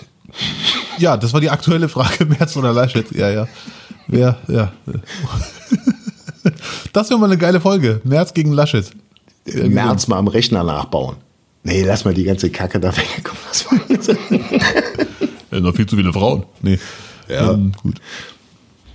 Ja, 0.97 1.15
das 1.17 1.33
war 1.33 1.41
die 1.41 1.49
aktuelle 1.49 1.89
Frage, 1.89 2.25
Merz 2.39 2.57
oder 2.57 2.73
Laschet. 2.73 3.11
Ja, 3.15 3.29
ja. 3.29 3.47
Wer, 4.07 4.37
ja. 4.47 4.71
Das 6.93 7.09
wäre 7.09 7.19
mal 7.19 7.25
eine 7.27 7.37
geile 7.37 7.59
Folge. 7.59 7.99
Merz 8.05 8.33
gegen 8.33 8.53
Laschet. 8.53 8.89
Wer 9.45 9.69
Merz 9.69 10.07
mal 10.07 10.17
am 10.17 10.27
Rechner 10.27 10.63
nachbauen. 10.63 11.17
Nee, 11.63 11.83
lass 11.83 12.05
mal 12.05 12.13
die 12.13 12.23
ganze 12.23 12.49
Kacke 12.49 12.79
da 12.79 12.95
weg. 12.95 13.21
Komm, 13.23 13.37
jetzt- 13.89 14.07
Ja, 15.51 15.59
noch 15.59 15.75
viel 15.75 15.85
zu 15.85 15.97
viele 15.97 16.13
Frauen. 16.13 16.45
Nee. 16.61 16.79
Ja. 17.27 17.51
Ähm, 17.51 17.73
gut. 17.83 17.99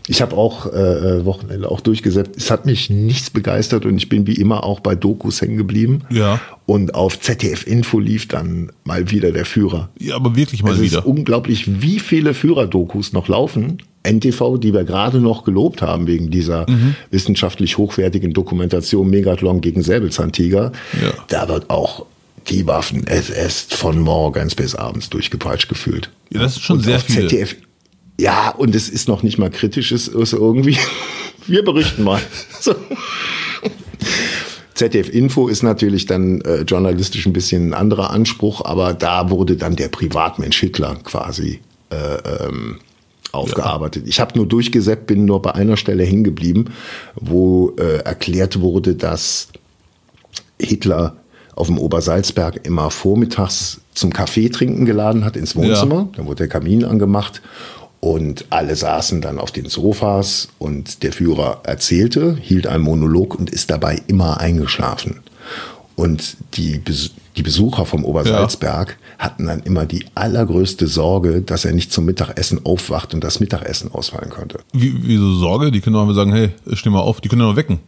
Ich 0.08 0.20
habe 0.20 0.36
auch 0.36 0.66
äh, 0.66 1.24
Wochenende 1.24 1.70
auch 1.70 1.80
durchgesetzt. 1.80 2.32
Es 2.36 2.50
hat 2.50 2.66
mich 2.66 2.90
nichts 2.90 3.30
begeistert 3.30 3.86
und 3.86 3.96
ich 3.96 4.08
bin 4.08 4.26
wie 4.26 4.34
immer 4.34 4.64
auch 4.64 4.80
bei 4.80 4.94
Dokus 4.94 5.40
hängen 5.40 5.56
geblieben. 5.56 6.02
Ja. 6.10 6.40
Und 6.66 6.94
auf 6.94 7.20
ZDF 7.20 7.66
Info 7.66 7.98
lief 8.00 8.26
dann 8.28 8.72
mal 8.84 9.10
wieder 9.10 9.30
der 9.32 9.44
Führer. 9.44 9.90
Ja, 9.98 10.16
aber 10.16 10.34
wirklich 10.36 10.62
mal 10.62 10.72
Es 10.74 10.80
wieder. 10.80 10.98
ist 11.00 11.04
unglaublich, 11.06 11.80
wie 11.82 11.98
viele 12.00 12.34
Führerdokus 12.34 13.12
noch 13.12 13.28
laufen. 13.28 13.78
NTV, 14.04 14.58
die 14.58 14.72
wir 14.74 14.82
gerade 14.84 15.20
noch 15.20 15.44
gelobt 15.44 15.80
haben 15.82 16.08
wegen 16.08 16.30
dieser 16.30 16.68
Mhm. 16.68 16.96
wissenschaftlich 17.12 17.78
hochwertigen 17.78 18.32
Dokumentation 18.32 19.08
Megathlon 19.08 19.60
gegen 19.60 19.82
Säbelzahntiger. 19.82 20.72
Ja. 21.00 21.12
Da 21.28 21.48
wird 21.48 21.70
auch 21.70 22.06
die 22.48 22.66
Waffen 22.66 23.06
SS 23.06 23.66
von 23.70 24.00
morgens 24.00 24.56
bis 24.56 24.74
abends 24.74 25.08
durchgepeitscht 25.10 25.68
gefühlt. 25.68 26.10
Ja, 26.32 26.40
das 26.40 26.56
ist 26.56 26.62
schon 26.62 26.78
Und 26.78 26.82
sehr 26.84 26.96
auf 26.96 27.02
viele. 27.04 27.28
ZDF. 27.28 27.54
Ja, 28.20 28.50
und 28.50 28.74
es 28.74 28.88
ist 28.88 29.08
noch 29.08 29.22
nicht 29.22 29.38
mal 29.38 29.50
kritisch, 29.50 29.92
es 29.92 30.08
ist 30.08 30.32
irgendwie. 30.32 30.76
Wir 31.46 31.64
berichten 31.64 32.04
mal. 32.04 32.20
So. 32.60 32.74
ZDF 34.74 35.08
Info 35.08 35.48
ist 35.48 35.62
natürlich 35.62 36.06
dann 36.06 36.40
äh, 36.42 36.62
journalistisch 36.62 37.26
ein 37.26 37.32
bisschen 37.32 37.70
ein 37.70 37.74
anderer 37.74 38.10
Anspruch, 38.10 38.64
aber 38.64 38.94
da 38.94 39.30
wurde 39.30 39.56
dann 39.56 39.76
der 39.76 39.88
Privatmensch 39.88 40.58
Hitler 40.60 40.96
quasi 41.04 41.60
äh, 41.90 42.46
ähm, 42.46 42.78
aufgearbeitet. 43.32 44.04
Ich 44.06 44.20
habe 44.20 44.36
nur 44.36 44.46
durchgesäppt, 44.46 45.06
bin 45.06 45.24
nur 45.24 45.42
bei 45.42 45.54
einer 45.54 45.76
Stelle 45.76 46.04
hängen 46.04 46.24
geblieben, 46.24 46.66
wo 47.14 47.74
äh, 47.78 47.98
erklärt 47.98 48.60
wurde, 48.60 48.94
dass 48.94 49.48
Hitler 50.58 51.16
auf 51.54 51.66
dem 51.66 51.78
Obersalzberg 51.78 52.64
immer 52.64 52.90
vormittags 52.90 53.80
zum 53.94 54.12
Kaffee 54.12 54.48
trinken 54.48 54.84
geladen 54.84 55.24
hat 55.24 55.36
ins 55.36 55.54
Wohnzimmer. 55.54 56.08
Dann 56.16 56.26
wurde 56.26 56.38
der 56.38 56.48
Kamin 56.48 56.84
angemacht 56.84 57.42
und 58.04 58.46
alle 58.50 58.74
saßen 58.74 59.20
dann 59.20 59.38
auf 59.38 59.52
den 59.52 59.66
Sofas 59.66 60.48
und 60.58 61.04
der 61.04 61.12
Führer 61.12 61.60
erzählte, 61.62 62.36
hielt 62.36 62.66
einen 62.66 62.82
Monolog 62.82 63.36
und 63.38 63.48
ist 63.48 63.70
dabei 63.70 64.02
immer 64.08 64.40
eingeschlafen. 64.40 65.20
Und 65.94 66.36
die, 66.54 66.78
Bes 66.78 67.12
die 67.36 67.42
Besucher 67.42 67.86
vom 67.86 68.04
Obersalzberg 68.04 68.98
hatten 69.20 69.46
dann 69.46 69.62
immer 69.62 69.86
die 69.86 70.04
allergrößte 70.16 70.88
Sorge, 70.88 71.42
dass 71.42 71.64
er 71.64 71.72
nicht 71.72 71.92
zum 71.92 72.04
Mittagessen 72.04 72.66
aufwacht 72.66 73.14
und 73.14 73.22
das 73.22 73.38
Mittagessen 73.38 73.92
ausfallen 73.92 74.30
könnte. 74.30 74.58
Wie, 74.72 74.92
wieso 75.02 75.34
Sorge? 75.34 75.70
Die 75.70 75.80
können 75.80 75.94
doch 75.94 76.02
einfach 76.02 76.16
sagen, 76.16 76.32
hey, 76.32 76.50
steh 76.72 76.90
mal 76.90 76.98
auf. 76.98 77.20
Die 77.20 77.28
können 77.28 77.42
doch 77.42 77.54
wecken. 77.54 77.78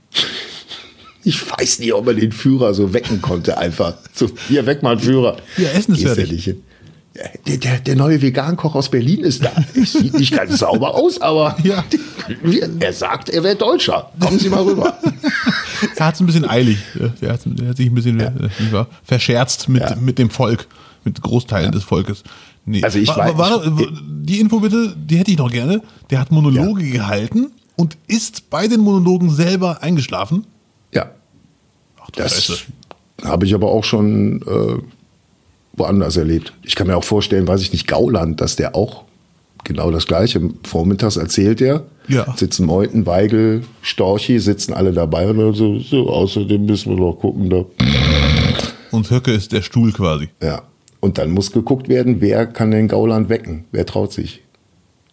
Ich 1.24 1.50
weiß 1.50 1.80
nicht, 1.80 1.92
ob 1.92 2.06
man 2.06 2.16
den 2.16 2.30
Führer 2.30 2.72
so 2.72 2.92
wecken 2.92 3.20
konnte, 3.20 3.58
einfach. 3.58 3.94
So, 4.14 4.30
hier, 4.46 4.64
weg 4.66 4.84
mal, 4.84 4.96
Führer. 4.96 5.38
Ja, 5.56 5.70
Essen 5.70 5.94
ist 5.94 6.02
Gehst 6.02 6.04
ja 6.04 6.14
fertig. 6.14 6.46
Ja, 6.46 6.52
Der, 7.46 7.56
der, 7.58 7.78
der 7.78 7.94
neue 7.96 8.20
Vegankoch 8.20 8.74
aus 8.74 8.88
Berlin 8.90 9.20
ist 9.20 9.44
da. 9.44 9.52
Es 9.80 9.92
sieht 9.92 10.14
nicht 10.14 10.34
ganz 10.34 10.58
sauber 10.58 10.94
aus, 10.94 11.20
aber 11.20 11.56
Ja. 11.62 11.84
er 12.80 12.92
sagt, 12.92 13.28
er 13.30 13.44
wäre 13.44 13.54
Deutscher. 13.54 14.10
Kommen 14.18 14.38
Sie 14.38 14.48
mal 14.48 14.62
rüber. 14.62 14.98
Er 15.96 16.06
hat 16.06 16.14
es 16.14 16.20
ein 16.20 16.26
bisschen 16.26 16.48
eilig. 16.48 16.78
Der 17.20 17.32
hat, 17.34 17.42
sich 17.42 17.86
ein 17.90 17.94
bisschen 17.94 18.18
äh, 18.18 18.30
nicht 18.58 18.72
wahr, 18.72 18.86
verscherzt 19.02 19.68
mit, 19.68 19.82
Ja. 19.82 19.94
mit 19.96 20.18
dem 20.18 20.30
Volk, 20.30 20.66
mit 21.04 21.20
Großteilen 21.20 21.72
des 21.72 21.84
Volkes. 21.84 22.22
Nee. 22.64 22.82
Also 22.82 22.98
ich 22.98 23.08
war, 23.08 23.18
weiß- 23.18 23.36
war, 23.38 23.64
ich- 23.64 23.70
war, 23.70 23.86
die 24.08 24.40
Info 24.40 24.60
bitte, 24.60 24.94
die 24.96 25.18
hätte 25.18 25.30
ich 25.30 25.36
noch 25.38 25.50
gerne. 25.50 25.82
Der 26.10 26.20
hat 26.20 26.30
Monologe 26.30 26.88
gehalten 26.88 27.52
und 27.76 27.98
ist 28.06 28.48
bei 28.48 28.66
den 28.66 28.80
Monologen 28.80 29.30
selber 29.30 29.82
eingeschlafen. 29.82 30.46
Ja, 30.92 31.10
Ach 32.02 32.10
das 32.12 32.64
habe 33.22 33.44
ich 33.44 33.54
aber 33.54 33.68
auch 33.70 33.84
schon 33.84 34.40
äh, 34.42 34.82
woanders 35.76 36.16
erlebt. 36.16 36.52
Ich 36.62 36.74
kann 36.74 36.86
mir 36.86 36.96
auch 36.96 37.04
vorstellen, 37.04 37.46
weiß 37.48 37.60
ich 37.62 37.72
nicht, 37.72 37.86
Gauland, 37.86 38.40
dass 38.40 38.56
der 38.56 38.74
auch 38.74 39.04
genau 39.64 39.90
das 39.90 40.06
Gleiche. 40.06 40.40
Vormittags 40.64 41.16
erzählt 41.16 41.60
er, 41.60 41.84
Ja. 42.08 42.26
sitzen 42.36 42.66
Meuthen, 42.66 43.06
Weigel, 43.06 43.62
Storchi, 43.82 44.38
sitzen 44.38 44.72
alle 44.74 44.92
dabei 44.92 45.28
und 45.28 45.38
dann 45.38 45.54
so, 45.54 45.78
so, 45.78 46.10
außerdem 46.10 46.66
müssen 46.66 46.90
wir 46.96 47.00
noch 47.04 47.14
gucken, 47.14 47.50
da 47.50 47.64
Und 48.90 49.10
Höcke 49.10 49.32
ist 49.32 49.52
der 49.52 49.62
Stuhl 49.62 49.92
quasi. 49.92 50.28
Ja. 50.42 50.62
Und 51.00 51.18
dann 51.18 51.30
muss 51.32 51.50
geguckt 51.52 51.88
werden, 51.88 52.20
wer 52.20 52.46
kann 52.46 52.70
den 52.70 52.88
Gauland 52.88 53.28
wecken? 53.28 53.64
Wer 53.72 53.84
traut 53.86 54.12
sich? 54.12 54.40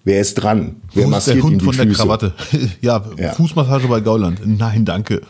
Wer 0.03 0.21
ist 0.21 0.35
dran? 0.35 0.77
Wer 0.93 1.03
Fuß, 1.03 1.11
massiert 1.11 1.35
der 1.37 1.43
ihm 1.43 1.47
Hund 1.49 1.61
die 1.61 1.65
von 1.65 1.75
der 1.77 1.85
Füße? 1.87 1.97
Krawatte. 2.01 2.33
ja, 2.81 3.03
Ja. 3.17 3.33
Fußmassage 3.33 3.87
bei 3.87 3.99
Gauland. 3.99 4.39
Nein, 4.45 4.85
danke. 4.85 5.21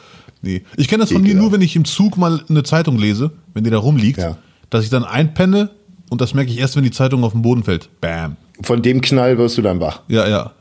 Nee. 0.41 0.63
Ich 0.78 0.88
kenne 0.88 1.04
das 1.04 1.12
von 1.12 1.22
mir 1.22 1.36
nur, 1.36 1.52
wenn 1.52 1.62
ich 1.62 1.76
im 1.76 1.86
Zug 1.86 2.17
mal 2.17 2.41
eine 2.50 2.63
Zeitung 2.63 2.98
lese, 2.98 3.32
wenn 3.54 3.63
die 3.63 3.70
da 3.70 3.78
rumliegt, 3.78 4.17
Ja. 4.20 4.38
Dass 4.71 4.84
ich 4.84 4.89
dann 4.89 5.03
einpenne 5.03 5.69
und 6.10 6.19
das 6.21 6.34
merke 6.34 6.49
ich 6.51 6.57
erst, 6.57 6.75
wenn 6.75 6.84
die 6.84 6.91
Zeitung 6.91 7.23
auf 7.23 7.34
den 7.34 7.43
Boden 7.43 7.63
fällt. 7.63 7.89
Bam. 8.01 8.36
Von 8.63 8.81
dem 8.81 9.01
Knall 9.01 9.38
wirst 9.38 9.57
du 9.57 9.62
dann 9.62 9.79
wach. 9.79 10.01
Ja, 10.07 10.27
ja. 10.27 10.51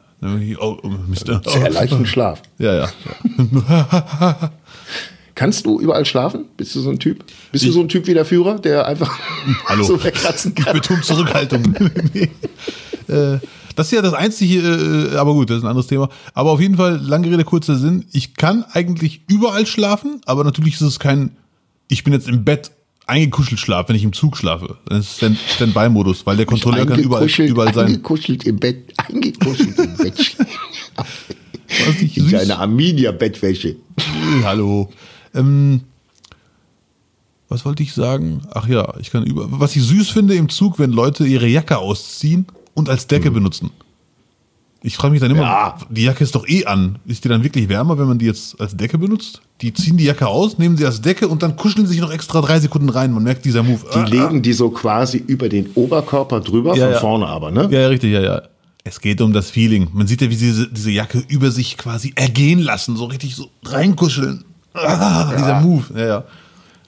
Oh, 0.60 0.76
oh, 0.82 0.88
Mister. 1.08 1.40
Sehr 1.46 1.70
leichten 1.70 2.04
Schlaf. 2.04 2.42
Ja, 2.58 2.74
ja. 2.74 2.88
Kannst 5.34 5.64
du 5.64 5.80
überall 5.80 6.04
schlafen? 6.04 6.44
Bist 6.56 6.74
du 6.74 6.80
so 6.80 6.90
ein 6.90 6.98
Typ? 6.98 7.24
Bist 7.52 7.64
du 7.64 7.68
Ich- 7.68 7.74
so 7.74 7.80
ein 7.80 7.88
Typ 7.88 8.06
wie 8.06 8.12
der 8.14 8.24
Führer, 8.26 8.58
der 8.58 8.86
einfach 8.86 9.18
Hallo. 9.66 9.84
so 9.84 10.02
wegkratzen 10.02 10.52
Ich 10.56 10.64
kann? 10.64 10.74
betone 10.74 11.00
Zurückhaltung. 11.00 11.74
äh, 13.08 13.38
das 13.76 13.86
ist 13.86 13.92
ja 13.92 14.02
das 14.02 14.12
einzige, 14.12 14.58
äh, 15.12 15.16
aber 15.16 15.32
gut, 15.32 15.48
das 15.48 15.58
ist 15.58 15.62
ein 15.64 15.68
anderes 15.68 15.86
Thema. 15.86 16.10
Aber 16.34 16.50
auf 16.50 16.60
jeden 16.60 16.76
Fall, 16.76 16.96
lange 17.02 17.30
Rede, 17.30 17.44
kurzer 17.44 17.76
Sinn. 17.76 18.04
Ich 18.12 18.34
kann 18.34 18.64
eigentlich 18.72 19.22
überall 19.28 19.64
schlafen, 19.66 20.20
aber 20.26 20.44
natürlich 20.44 20.74
ist 20.74 20.80
es 20.82 20.98
kein, 20.98 21.30
ich 21.88 22.04
bin 22.04 22.12
jetzt 22.12 22.28
im 22.28 22.44
Bett 22.44 22.70
eingekuschelt 23.10 23.60
schlaf, 23.60 23.88
wenn 23.88 23.96
ich 23.96 24.04
im 24.04 24.12
Zug 24.12 24.36
schlafe. 24.36 24.76
Das 24.86 24.98
ist 25.00 25.16
Stand- 25.18 25.38
Standby-Modus, 25.54 26.24
weil 26.26 26.36
der 26.36 26.46
Kontrolleur 26.46 26.86
kann 26.86 26.98
überall, 27.00 27.26
überall 27.28 27.74
sein. 27.74 27.86
Eingekuschelt 27.86 28.44
im 28.44 28.56
Bett, 28.56 28.92
eingekuschelt 28.96 29.78
im 29.78 29.96
Bett. 29.96 30.36
Ich 32.00 32.16
In 32.16 32.28
seiner 32.28 32.58
Arminia-Bettwäsche. 32.58 33.68
Äh, 33.68 34.42
Hallo. 34.42 34.90
Ähm, 35.34 35.82
was 37.48 37.64
wollte 37.64 37.82
ich 37.84 37.92
sagen? 37.94 38.42
Ach 38.52 38.66
ja, 38.66 38.92
ich 39.00 39.10
kann 39.10 39.24
über. 39.24 39.46
Was 39.50 39.76
ich 39.76 39.82
süß 39.84 40.10
finde 40.10 40.34
im 40.34 40.48
Zug, 40.48 40.78
wenn 40.78 40.90
Leute 40.90 41.24
ihre 41.26 41.46
Jacke 41.46 41.78
ausziehen 41.78 42.46
und 42.74 42.88
als 42.88 43.06
Decke 43.06 43.30
benutzen. 43.30 43.70
Ich 44.82 44.96
frage 44.96 45.12
mich 45.12 45.20
dann 45.20 45.30
immer, 45.30 45.42
Ja. 45.42 45.78
die 45.90 46.04
Jacke 46.04 46.24
ist 46.24 46.34
doch 46.34 46.48
eh 46.48 46.64
an. 46.64 46.98
Ist 47.04 47.22
die 47.24 47.28
dann 47.28 47.44
wirklich 47.44 47.68
wärmer, 47.68 47.98
wenn 47.98 48.06
man 48.06 48.18
die 48.18 48.24
jetzt 48.26 48.58
als 48.60 48.74
Decke 48.76 48.96
benutzt? 48.96 49.42
Die 49.60 49.74
ziehen 49.74 49.98
die 49.98 50.04
Jacke 50.04 50.26
aus, 50.26 50.56
nehmen 50.56 50.76
sie 50.78 50.86
als 50.86 51.02
Decke 51.02 51.28
und 51.28 51.42
dann 51.42 51.54
kuscheln 51.56 51.86
sie 51.86 51.92
sich 51.92 52.00
noch 52.00 52.10
extra 52.10 52.40
drei 52.40 52.58
Sekunden 52.60 52.88
rein. 52.88 53.12
Man 53.12 53.22
merkt 53.22 53.44
dieser 53.44 53.62
Move. 53.62 53.80
Die 53.94 53.98
Ah, 53.98 54.04
legen 54.04 54.40
die 54.40 54.54
so 54.54 54.70
quasi 54.70 55.18
über 55.18 55.50
den 55.50 55.68
Oberkörper 55.74 56.40
drüber, 56.40 56.74
Ja, 56.76 56.84
von 56.86 56.92
ja. 56.94 57.00
vorne 57.00 57.26
aber, 57.26 57.50
ne? 57.50 57.68
Ja, 57.70 57.80
ja, 57.80 57.86
richtig, 57.88 58.12
ja, 58.12 58.20
ja. 58.22 58.42
Es 58.82 58.98
geht 59.02 59.20
um 59.20 59.34
das 59.34 59.50
Feeling. 59.50 59.88
Man 59.92 60.06
sieht 60.06 60.22
ja, 60.22 60.30
wie 60.30 60.34
sie 60.34 60.46
diese, 60.46 60.68
diese 60.68 60.90
Jacke 60.90 61.22
über 61.28 61.50
sich 61.50 61.76
quasi 61.76 62.12
ergehen 62.16 62.60
lassen, 62.60 62.96
so 62.96 63.04
richtig 63.04 63.36
so 63.36 63.50
reinkuscheln. 63.64 64.44
Ah, 64.72 65.30
Dieser 65.36 65.60
Move. 65.60 65.84
Ja, 65.94 66.06
ja. 66.06 66.24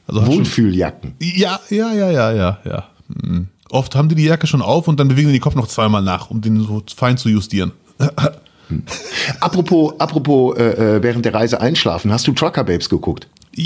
Also 0.06 0.26
Wohlfühljacken. 0.26 1.12
Ja, 1.20 1.60
ja, 1.68 1.92
ja, 1.92 2.10
ja, 2.10 2.32
ja, 2.32 2.58
ja. 2.64 2.84
Mhm. 3.08 3.48
Oft 3.70 3.94
haben 3.94 4.08
die 4.08 4.14
die 4.14 4.24
Jacke 4.24 4.46
schon 4.46 4.62
auf 4.62 4.88
und 4.88 4.98
dann 5.00 5.08
bewegen 5.08 5.28
die 5.28 5.34
den 5.34 5.40
Kopf 5.42 5.54
noch 5.54 5.66
zweimal 5.66 6.02
nach, 6.02 6.30
um 6.30 6.40
den 6.40 6.60
so 6.60 6.82
fein 6.94 7.16
zu 7.18 7.28
justieren. 7.28 7.72
Apropos, 9.40 9.92
apropos 9.98 10.56
äh, 10.56 10.96
äh, 10.96 11.02
während 11.02 11.24
der 11.26 11.34
Reise 11.34 11.60
einschlafen, 11.60 12.10
hast 12.10 12.26
du 12.26 12.32
Trucker 12.32 12.64
Babes 12.64 12.88
geguckt? 12.88 13.26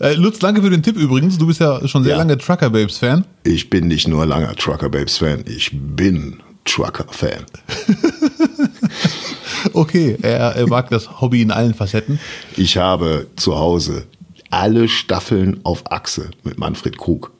äh, 0.00 0.12
Lutz, 0.14 0.38
danke 0.40 0.60
für 0.62 0.68
den 0.68 0.82
Tipp 0.82 0.96
übrigens. 0.96 1.38
Du 1.38 1.46
bist 1.46 1.60
ja 1.60 1.86
schon 1.88 2.02
sehr 2.04 2.12
Ja. 2.12 2.18
lange 2.18 2.36
Trucker 2.36 2.68
Babes 2.68 2.98
Fan. 2.98 3.24
Ich 3.44 3.70
bin 3.70 3.88
nicht 3.88 4.08
nur 4.08 4.26
langer 4.26 4.54
Trucker 4.56 4.90
Babes 4.90 5.16
Fan, 5.16 5.42
ich 5.46 5.70
bin 5.72 6.40
Trucker 6.64 7.06
Fan. 7.10 7.44
Okay, 9.74 10.16
er, 10.22 10.56
er 10.56 10.66
mag 10.66 10.90
das 10.90 11.20
Hobby 11.20 11.40
in 11.40 11.52
allen 11.52 11.72
Facetten. 11.72 12.18
Ich 12.56 12.76
habe 12.78 13.28
zu 13.36 13.56
Hause 13.56 14.06
alle 14.50 14.88
Staffeln 14.88 15.60
auf 15.62 15.90
Achse 15.92 16.30
mit 16.42 16.58
Manfred 16.58 16.98
Krug. 16.98 17.30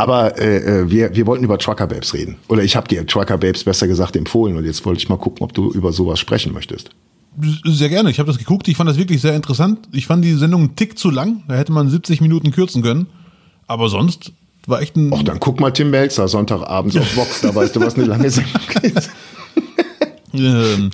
Aber 0.00 0.38
äh, 0.38 0.80
äh, 0.80 0.90
wir, 0.90 1.14
wir 1.14 1.26
wollten 1.26 1.44
über 1.44 1.58
Trucker 1.58 1.86
Babes 1.86 2.14
reden. 2.14 2.36
Oder 2.48 2.62
ich 2.62 2.76
habe 2.76 2.88
dir 2.88 3.06
Trucker 3.06 3.38
Babes 3.38 3.64
besser 3.64 3.86
gesagt 3.86 4.16
empfohlen 4.16 4.56
und 4.56 4.64
jetzt 4.64 4.84
wollte 4.86 5.00
ich 5.00 5.08
mal 5.08 5.18
gucken, 5.18 5.42
ob 5.42 5.52
du 5.52 5.70
über 5.72 5.92
sowas 5.92 6.18
sprechen 6.18 6.52
möchtest. 6.52 6.90
Sehr 7.64 7.88
gerne. 7.88 8.10
Ich 8.10 8.18
habe 8.18 8.26
das 8.26 8.38
geguckt. 8.38 8.66
Ich 8.68 8.76
fand 8.76 8.88
das 8.88 8.96
wirklich 8.96 9.20
sehr 9.20 9.36
interessant. 9.36 9.78
Ich 9.92 10.06
fand 10.06 10.24
die 10.24 10.34
Sendung 10.34 10.60
einen 10.62 10.76
Tick 10.76 10.98
zu 10.98 11.10
lang. 11.10 11.42
Da 11.48 11.54
hätte 11.54 11.72
man 11.72 11.88
70 11.88 12.20
Minuten 12.20 12.50
kürzen 12.50 12.82
können. 12.82 13.06
Aber 13.66 13.88
sonst 13.88 14.32
war 14.66 14.80
echt 14.80 14.96
ein. 14.96 15.12
Och, 15.12 15.22
dann 15.22 15.38
guck 15.38 15.60
mal 15.60 15.70
Tim 15.70 15.90
Melzer 15.90 16.28
Sonntagabends 16.28 16.96
auf 16.96 17.16
Vox, 17.16 17.40
da 17.42 17.54
weißt 17.54 17.76
du, 17.76 17.80
was 17.80 17.94
eine 17.94 18.04
lange 18.04 18.30
Sendung 18.30 18.60
ist. 18.82 19.10
Ähm, 20.32 20.90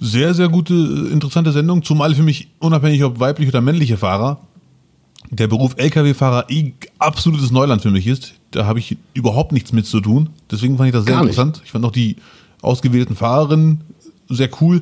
sehr, 0.00 0.34
sehr 0.34 0.48
gute, 0.48 0.74
äh, 0.74 1.12
interessante 1.12 1.52
Sendung, 1.52 1.82
zumal 1.82 2.14
für 2.14 2.22
mich, 2.22 2.48
unabhängig 2.58 3.04
ob 3.04 3.20
weiblich 3.20 3.48
oder 3.48 3.60
männliche 3.60 3.96
Fahrer, 3.96 4.40
der 5.30 5.46
Beruf 5.46 5.74
Lkw-Fahrer 5.76 6.46
absolutes 6.98 7.50
Neuland 7.50 7.82
für 7.82 7.90
mich 7.90 8.06
ist. 8.06 8.34
Da 8.50 8.64
habe 8.66 8.78
ich 8.78 8.96
überhaupt 9.14 9.52
nichts 9.52 9.72
mit 9.72 9.86
zu 9.86 10.00
tun. 10.00 10.30
Deswegen 10.50 10.76
fand 10.76 10.88
ich 10.88 10.92
das 10.94 11.04
sehr 11.04 11.14
Gar 11.14 11.24
nicht. 11.24 11.32
interessant. 11.38 11.62
Ich 11.64 11.70
fand 11.72 11.84
auch 11.84 11.92
die 11.92 12.16
ausgewählten 12.62 13.14
Fahrerinnen 13.14 13.82
sehr 14.28 14.48
cool. 14.60 14.80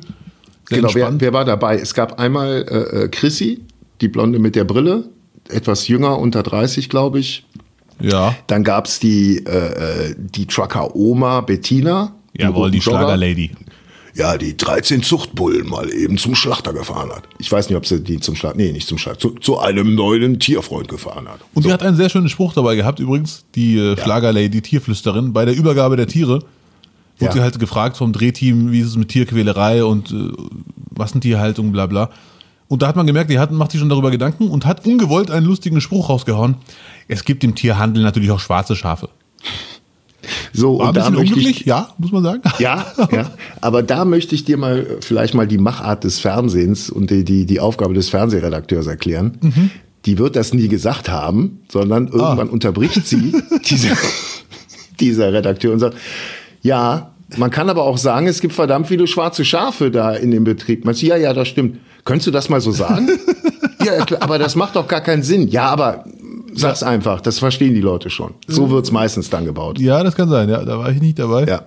Sehr 0.69 0.79
Genau, 0.79 0.93
wer, 0.93 1.19
wer 1.19 1.33
war 1.33 1.45
dabei? 1.45 1.77
Es 1.77 1.93
gab 1.93 2.19
einmal 2.19 2.65
äh, 2.69 3.03
äh, 3.03 3.07
Chrissy, 3.09 3.61
die 4.01 4.07
Blonde 4.07 4.39
mit 4.39 4.55
der 4.55 4.63
Brille, 4.63 5.05
etwas 5.49 5.87
jünger, 5.87 6.17
unter 6.19 6.43
30, 6.43 6.89
glaube 6.89 7.19
ich. 7.19 7.45
ja, 8.01 8.35
Dann 8.47 8.63
gab's 8.63 8.99
die, 8.99 9.37
äh, 9.45 10.09
äh, 10.11 10.15
die 10.17 10.45
Trucker-Oma 10.45 11.41
Bettina. 11.41 12.13
jawohl, 12.37 12.71
die 12.71 12.79
Jogger. 12.79 12.99
Schlagerlady. 12.99 13.51
Ja, 14.17 14.37
die 14.37 14.57
13 14.57 15.03
Zuchtbullen 15.03 15.69
mal 15.69 15.89
eben 15.93 16.17
zum 16.17 16.33
Schlachter 16.33 16.73
gefahren 16.73 17.11
hat. 17.11 17.23
Ich 17.37 17.51
weiß 17.51 17.69
nicht, 17.69 17.77
ob 17.77 17.85
sie 17.85 18.01
die 18.01 18.19
zum 18.19 18.35
Schlachter, 18.35 18.57
nee, 18.57 18.71
nicht 18.71 18.87
zum 18.87 18.97
Schlachter, 18.97 19.19
zu, 19.19 19.29
zu 19.35 19.59
einem 19.59 19.93
neuen 19.93 20.39
Tierfreund 20.39 20.87
gefahren 20.87 21.27
hat. 21.27 21.39
Und 21.53 21.65
die 21.65 21.71
hat 21.71 21.83
einen 21.83 21.95
sehr 21.95 22.09
schönen 22.09 22.27
Spruch 22.27 22.53
dabei 22.53 22.75
gehabt, 22.75 22.99
übrigens, 22.99 23.45
die 23.53 23.77
äh, 23.77 23.95
Schlagerlady, 23.95 24.49
die 24.49 24.61
Tierflüsterin, 24.61 25.33
bei 25.33 25.45
der 25.45 25.55
Übergabe 25.55 25.97
der 25.97 26.07
Tiere. 26.07 26.39
Wurde 27.19 27.25
Ja. 27.25 27.31
sie 27.33 27.41
halt 27.41 27.59
gefragt 27.59 27.97
vom 27.97 28.11
Drehteam, 28.13 28.71
wie 28.71 28.79
ist 28.79 28.87
es 28.87 28.95
mit 28.95 29.09
Tierquälerei 29.09 29.83
und 29.83 30.11
äh, 30.11 30.31
Massentierhaltung, 30.97 31.71
bla 31.71 31.85
bla. 31.85 32.09
Und 32.67 32.81
da 32.81 32.87
hat 32.87 32.95
man 32.95 33.07
gemerkt, 33.07 33.29
die 33.29 33.39
hat, 33.39 33.51
macht 33.51 33.71
sich 33.71 33.79
schon 33.79 33.89
darüber 33.89 34.11
Gedanken 34.11 34.49
und 34.49 34.65
hat 34.65 34.85
ungewollt 34.85 35.31
einen 35.31 35.45
lustigen 35.45 35.79
Spruch 35.79 36.09
rausgehauen. 36.09 36.55
Es 37.07 37.23
gibt 37.23 37.43
im 37.43 37.55
Tierhandel 37.55 38.03
natürlich 38.03 38.31
auch 38.31 38.39
schwarze 38.39 38.75
Schafe. 38.75 39.09
So, 40.53 40.79
War 40.79 40.89
und 40.89 40.97
da 40.97 41.09
möchte 41.09 41.39
ich, 41.39 41.61
ja, 41.65 41.89
muss 41.97 42.11
man 42.11 42.23
sagen. 42.23 42.41
ja, 42.59 42.85
ja, 43.11 43.31
aber 43.61 43.83
da 43.83 44.03
möchte 44.03 44.35
ich 44.35 44.43
dir 44.43 44.57
mal 44.57 44.97
vielleicht 45.01 45.33
mal 45.35 45.47
die 45.47 45.57
Machart 45.59 46.03
des 46.03 46.19
Fernsehens 46.19 46.89
und 46.89 47.11
die, 47.11 47.23
die, 47.23 47.45
die 47.45 47.59
Aufgabe 47.59 47.93
des 47.93 48.09
Fernsehredakteurs 48.09 48.87
erklären. 48.87 49.37
Mhm. 49.41 49.69
Die 50.05 50.17
wird 50.17 50.35
das 50.35 50.53
nie 50.53 50.67
gesagt 50.67 51.09
haben, 51.09 51.59
Ah. 51.67 51.71
sondern 51.71 52.07
irgendwann 52.07 52.49
unterbricht 52.49 53.05
sie 53.05 53.33
dieser, 53.69 53.95
dieser 54.99 55.33
Redakteur 55.33 55.73
und 55.73 55.79
sagt, 55.79 55.97
ja, 56.61 57.11
man 57.37 57.51
kann 57.51 57.69
aber 57.69 57.83
auch 57.83 57.97
sagen, 57.97 58.27
es 58.27 58.39
gibt 58.41 58.53
verdammt 58.53 58.87
viele 58.87 59.05
schwarze 59.05 59.43
Schafe 59.45 59.91
da 59.91 60.13
in 60.13 60.31
dem 60.31 60.43
Betrieb. 60.45 60.85
Man 60.85 60.93
sagt, 60.95 61.03
ja, 61.07 61.17
ja, 61.17 61.33
das 61.33 61.47
stimmt. 61.49 61.77
Könntest 62.05 62.27
du 62.27 62.31
das 62.31 62.47
mal 62.49 62.61
so 62.61 62.71
sagen? 62.71 63.09
ja, 63.85 64.05
aber 64.21 64.39
das 64.39 64.55
macht 64.55 64.75
doch 64.77 64.87
gar 64.87 65.01
keinen 65.01 65.23
Sinn. 65.23 65.49
Ja, 65.49 65.65
aber 65.65 66.05
sag's 66.59 66.83
einfach, 66.83 67.21
das 67.21 67.39
verstehen 67.39 67.73
die 67.73 67.81
Leute 67.81 68.09
schon. 68.09 68.33
So 68.47 68.69
wird's 68.69 68.91
meistens 68.91 69.29
dann 69.29 69.45
gebaut. 69.45 69.79
Ja, 69.79 70.03
das 70.03 70.15
kann 70.15 70.29
sein, 70.29 70.49
ja, 70.49 70.63
da 70.63 70.79
war 70.79 70.91
ich 70.91 71.01
nicht 71.01 71.19
dabei. 71.19 71.45
Ja. 71.45 71.63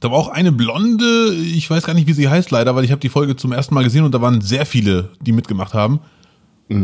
Da 0.00 0.10
war 0.10 0.18
auch 0.18 0.28
eine 0.28 0.52
Blonde, 0.52 1.32
ich 1.34 1.70
weiß 1.70 1.84
gar 1.84 1.94
nicht, 1.94 2.06
wie 2.06 2.12
sie 2.12 2.28
heißt 2.28 2.50
leider, 2.50 2.76
weil 2.76 2.84
ich 2.84 2.90
habe 2.90 3.00
die 3.00 3.08
Folge 3.08 3.36
zum 3.36 3.52
ersten 3.52 3.74
Mal 3.74 3.84
gesehen 3.84 4.04
und 4.04 4.14
da 4.14 4.20
waren 4.20 4.40
sehr 4.40 4.66
viele, 4.66 5.08
die 5.20 5.32
mitgemacht 5.32 5.74
haben. 5.74 6.00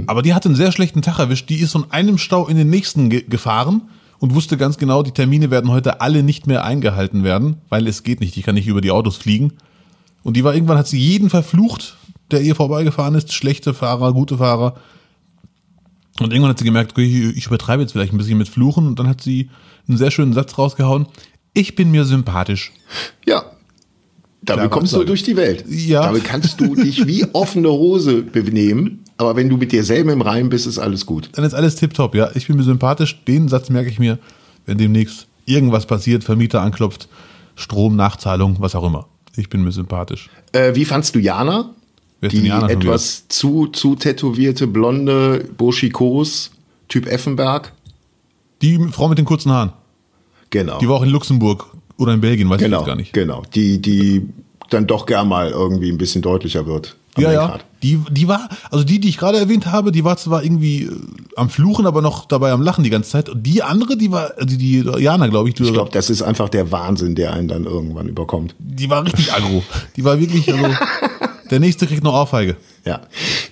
Aber 0.06 0.22
die 0.22 0.32
hatte 0.32 0.48
einen 0.48 0.56
sehr 0.56 0.72
schlechten 0.72 1.02
Tag 1.02 1.18
erwischt. 1.18 1.48
Die 1.48 1.56
ist 1.56 1.72
von 1.72 1.90
einem 1.90 2.18
Stau 2.18 2.46
in 2.46 2.56
den 2.56 2.70
nächsten 2.70 3.10
ge 3.10 3.22
gefahren 3.28 3.82
und 4.20 4.34
wusste 4.34 4.56
ganz 4.56 4.78
genau, 4.78 5.02
die 5.02 5.10
Termine 5.10 5.50
werden 5.50 5.70
heute 5.70 6.00
alle 6.00 6.22
nicht 6.22 6.46
mehr 6.46 6.64
eingehalten 6.64 7.24
werden, 7.24 7.56
weil 7.68 7.88
es 7.88 8.04
geht 8.04 8.20
nicht. 8.20 8.36
Die 8.36 8.42
kann 8.42 8.54
nicht 8.54 8.68
über 8.68 8.80
die 8.80 8.92
Autos 8.92 9.16
fliegen. 9.16 9.54
Und 10.22 10.36
die 10.36 10.44
war 10.44 10.54
irgendwann, 10.54 10.78
hat 10.78 10.86
sie 10.86 11.00
jeden 11.00 11.30
verflucht, 11.30 11.96
der 12.30 12.42
ihr 12.42 12.54
vorbeigefahren 12.54 13.16
ist. 13.16 13.32
Schlechte 13.32 13.74
Fahrer, 13.74 14.12
gute 14.12 14.38
Fahrer. 14.38 14.76
Und 16.20 16.32
irgendwann 16.32 16.50
hat 16.50 16.58
sie 16.58 16.64
gemerkt, 16.64 16.92
okay, 16.92 17.32
ich 17.34 17.46
übertreibe 17.46 17.82
jetzt 17.82 17.92
vielleicht 17.92 18.12
ein 18.12 18.18
bisschen 18.18 18.38
mit 18.38 18.48
Fluchen. 18.48 18.86
Und 18.86 18.98
dann 18.98 19.08
hat 19.08 19.20
sie 19.22 19.50
einen 19.88 19.96
sehr 19.96 20.10
schönen 20.10 20.32
Satz 20.32 20.58
rausgehauen. 20.58 21.06
Ich 21.54 21.74
bin 21.74 21.90
mir 21.90 22.04
sympathisch. 22.04 22.72
Ja. 23.26 23.44
Damit 24.44 24.64
Klare 24.64 24.68
kommst 24.70 24.92
du 24.94 25.04
durch 25.04 25.22
die 25.22 25.36
Welt. 25.36 25.64
Ja. 25.68 26.02
Damit 26.02 26.24
kannst 26.24 26.60
du 26.60 26.74
dich 26.74 27.06
wie 27.06 27.24
offene 27.32 27.70
Hose 27.70 28.22
benehmen. 28.22 29.04
Aber 29.16 29.36
wenn 29.36 29.48
du 29.48 29.56
mit 29.56 29.72
dir 29.72 29.84
selber 29.84 30.12
im 30.12 30.20
Reim 30.20 30.48
bist, 30.48 30.66
ist 30.66 30.78
alles 30.78 31.06
gut. 31.06 31.30
Dann 31.32 31.44
ist 31.44 31.54
alles 31.54 31.76
tipptopp, 31.76 32.14
ja. 32.14 32.30
Ich 32.34 32.48
bin 32.48 32.56
mir 32.56 32.64
sympathisch. 32.64 33.22
Den 33.24 33.48
Satz 33.48 33.70
merke 33.70 33.88
ich 33.88 33.98
mir, 33.98 34.18
wenn 34.66 34.78
demnächst 34.78 35.28
irgendwas 35.46 35.86
passiert, 35.86 36.24
Vermieter 36.24 36.60
anklopft, 36.60 37.08
Strom, 37.54 37.94
Nachzahlung, 37.96 38.56
was 38.58 38.74
auch 38.74 38.84
immer. 38.84 39.06
Ich 39.36 39.48
bin 39.48 39.62
mir 39.62 39.72
sympathisch. 39.72 40.28
Äh, 40.52 40.74
wie 40.74 40.84
fandst 40.84 41.14
du 41.14 41.18
Jana? 41.18 41.74
Die 42.22 42.48
etwas 42.48 43.26
zu, 43.28 43.66
zu 43.66 43.96
tätowierte, 43.96 44.66
blonde 44.66 45.48
Burschikos, 45.56 46.52
Typ 46.88 47.06
Effenberg. 47.06 47.72
Die 48.60 48.78
Frau 48.92 49.08
mit 49.08 49.18
den 49.18 49.24
kurzen 49.24 49.50
Haaren. 49.50 49.72
Genau. 50.50 50.78
Die 50.78 50.88
war 50.88 50.96
auch 50.96 51.02
in 51.02 51.08
Luxemburg 51.08 51.66
oder 51.96 52.14
in 52.14 52.20
Belgien, 52.20 52.48
weiß 52.48 52.60
ich 52.60 52.64
genau, 52.64 52.78
jetzt 52.78 52.86
gar 52.86 52.96
nicht. 52.96 53.12
genau. 53.12 53.42
Die, 53.54 53.80
die 53.80 54.28
dann 54.70 54.86
doch 54.86 55.06
gern 55.06 55.28
mal 55.28 55.50
irgendwie 55.50 55.90
ein 55.90 55.98
bisschen 55.98 56.22
deutlicher 56.22 56.66
wird. 56.66 56.96
Ja, 57.18 57.32
ja. 57.32 57.58
Die, 57.82 58.00
die 58.10 58.28
war, 58.28 58.48
also 58.70 58.84
die, 58.84 59.00
die 59.00 59.08
ich 59.08 59.18
gerade 59.18 59.36
erwähnt 59.38 59.66
habe, 59.66 59.92
die 59.92 60.04
war 60.04 60.16
zwar 60.16 60.42
irgendwie 60.44 60.84
äh, 60.84 60.90
am 61.36 61.50
Fluchen, 61.50 61.86
aber 61.86 62.00
noch 62.00 62.26
dabei 62.26 62.52
am 62.52 62.62
Lachen 62.62 62.84
die 62.84 62.90
ganze 62.90 63.10
Zeit. 63.10 63.28
Und 63.28 63.42
die 63.42 63.62
andere, 63.62 63.96
die 63.96 64.12
war, 64.12 64.32
die, 64.40 64.56
die 64.56 64.78
Jana, 64.98 65.26
glaube 65.26 65.48
ich, 65.48 65.60
Ich 65.60 65.72
glaube, 65.72 65.90
das 65.90 66.08
ist 66.08 66.22
einfach 66.22 66.48
der 66.48 66.70
Wahnsinn, 66.70 67.14
der 67.14 67.34
einen 67.34 67.48
dann 67.48 67.64
irgendwann 67.64 68.08
überkommt. 68.08 68.54
die 68.58 68.88
war 68.88 69.04
richtig 69.04 69.32
aggro. 69.32 69.62
Die 69.96 70.04
war 70.04 70.20
wirklich, 70.20 70.52
also, 70.52 70.64
der 71.52 71.60
nächste 71.60 71.86
kriegt 71.86 72.02
noch 72.02 72.14
Ohrfeige. 72.14 72.56
Ja, 72.84 73.02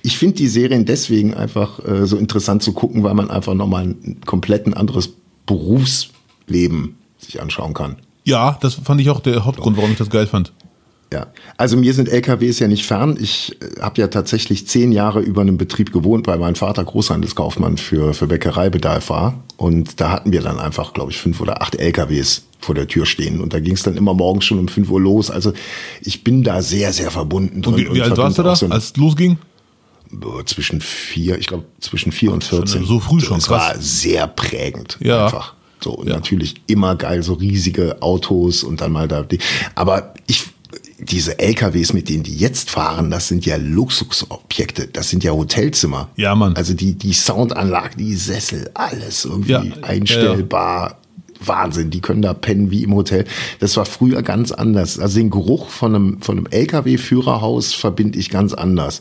ich 0.02 0.16
finde 0.16 0.36
die 0.36 0.48
Serien 0.48 0.86
deswegen 0.86 1.34
einfach 1.34 1.78
äh, 1.86 2.06
so 2.06 2.16
interessant 2.16 2.62
zu 2.62 2.72
gucken, 2.72 3.04
weil 3.04 3.14
man 3.14 3.30
einfach 3.30 3.54
nochmal 3.54 3.84
ein 3.84 4.22
komplett 4.24 4.66
ein 4.66 4.74
anderes 4.74 5.10
Berufsleben 5.46 6.96
sich 7.18 7.40
anschauen 7.40 7.74
kann. 7.74 7.96
Ja, 8.24 8.58
das 8.60 8.74
fand 8.74 9.00
ich 9.02 9.10
auch 9.10 9.20
der 9.20 9.44
Hauptgrund, 9.44 9.76
warum 9.76 9.92
ich 9.92 9.98
das 9.98 10.08
geil 10.10 10.26
fand. 10.26 10.52
Ja, 11.12 11.26
also 11.56 11.76
mir 11.76 11.92
sind 11.92 12.08
LKWs 12.08 12.60
ja 12.60 12.68
nicht 12.68 12.86
fern. 12.86 13.18
Ich 13.20 13.56
äh, 13.60 13.80
habe 13.80 14.00
ja 14.00 14.06
tatsächlich 14.06 14.68
zehn 14.68 14.92
Jahre 14.92 15.20
über 15.20 15.40
einem 15.40 15.58
Betrieb 15.58 15.92
gewohnt, 15.92 16.28
weil 16.28 16.38
mein 16.38 16.54
Vater 16.54 16.84
Großhandelskaufmann 16.84 17.78
für, 17.78 18.14
für 18.14 18.28
Bäckereibedarf 18.28 19.10
war. 19.10 19.42
Und 19.56 20.00
da 20.00 20.12
hatten 20.12 20.30
wir 20.32 20.40
dann 20.40 20.60
einfach, 20.60 20.92
glaube 20.92 21.10
ich, 21.10 21.18
fünf 21.18 21.40
oder 21.40 21.62
acht 21.62 21.74
LKWs 21.74 22.44
vor 22.60 22.76
der 22.76 22.86
Tür 22.86 23.06
stehen. 23.06 23.40
Und 23.40 23.52
da 23.52 23.58
ging 23.58 23.74
es 23.74 23.82
dann 23.82 23.96
immer 23.96 24.14
morgens 24.14 24.44
schon 24.44 24.60
um 24.60 24.68
fünf 24.68 24.88
Uhr 24.88 25.00
los. 25.00 25.32
Also 25.32 25.52
ich 26.00 26.22
bin 26.22 26.44
da 26.44 26.62
sehr, 26.62 26.92
sehr 26.92 27.10
verbunden 27.10 27.60
drin. 27.62 27.74
Und 27.74 27.80
wie, 27.80 27.94
wie 27.94 28.02
alt 28.02 28.16
warst 28.16 28.38
du 28.38 28.42
da, 28.44 28.54
so 28.54 28.66
als 28.68 28.84
es 28.84 28.96
losging? 28.96 29.38
Zwischen 30.46 30.80
vier, 30.80 31.38
ich 31.38 31.46
glaube 31.46 31.64
zwischen 31.80 32.12
vier 32.12 32.32
und 32.32 32.42
vierzehn. 32.44 32.84
So 32.84 33.00
früh 33.00 33.20
schon. 33.20 33.38
Das 33.38 33.48
war 33.48 33.74
sehr 33.78 34.26
prägend. 34.26 34.96
Ja. 35.00 35.26
Einfach. 35.26 35.54
So, 35.82 35.92
und 35.92 36.08
Ja. 36.08 36.14
natürlich 36.14 36.56
immer 36.66 36.94
geil, 36.96 37.22
so 37.22 37.34
riesige 37.34 38.02
Autos 38.02 38.62
und 38.62 38.80
dann 38.80 38.92
mal 38.92 39.08
da. 39.08 39.22
Die, 39.22 39.38
aber 39.74 40.14
ich, 40.26 40.46
diese 41.02 41.38
LKWs, 41.38 41.92
mit 41.92 42.08
denen 42.08 42.22
die 42.22 42.36
jetzt 42.36 42.70
fahren, 42.70 43.10
das 43.10 43.28
sind 43.28 43.46
ja 43.46 43.56
Luxusobjekte, 43.56 44.88
das 44.88 45.10
sind 45.10 45.24
ja 45.24 45.32
Hotelzimmer. 45.32 46.08
Ja, 46.16 46.34
Mann. 46.34 46.54
Also 46.56 46.74
die, 46.74 46.94
die 46.94 47.12
Soundanlage, 47.12 47.96
die 47.96 48.14
Sessel, 48.14 48.70
alles 48.74 49.24
irgendwie 49.24 49.52
Ja, 49.52 49.62
einstellbar. 49.82 50.96
Wahnsinn, 51.42 51.88
die 51.90 52.02
können 52.02 52.20
da 52.20 52.34
pennen 52.34 52.70
wie 52.70 52.82
im 52.84 52.94
Hotel. 52.94 53.24
Das 53.60 53.76
war 53.78 53.86
früher 53.86 54.22
ganz 54.22 54.52
anders. 54.52 54.98
Also 54.98 55.18
den 55.18 55.30
Geruch 55.30 55.70
von 55.70 55.94
einem, 55.94 56.20
von 56.20 56.36
einem 56.36 56.46
LKW-Führerhaus 56.46 57.72
verbinde 57.72 58.18
ich 58.18 58.28
ganz 58.28 58.52
anders. 58.52 59.00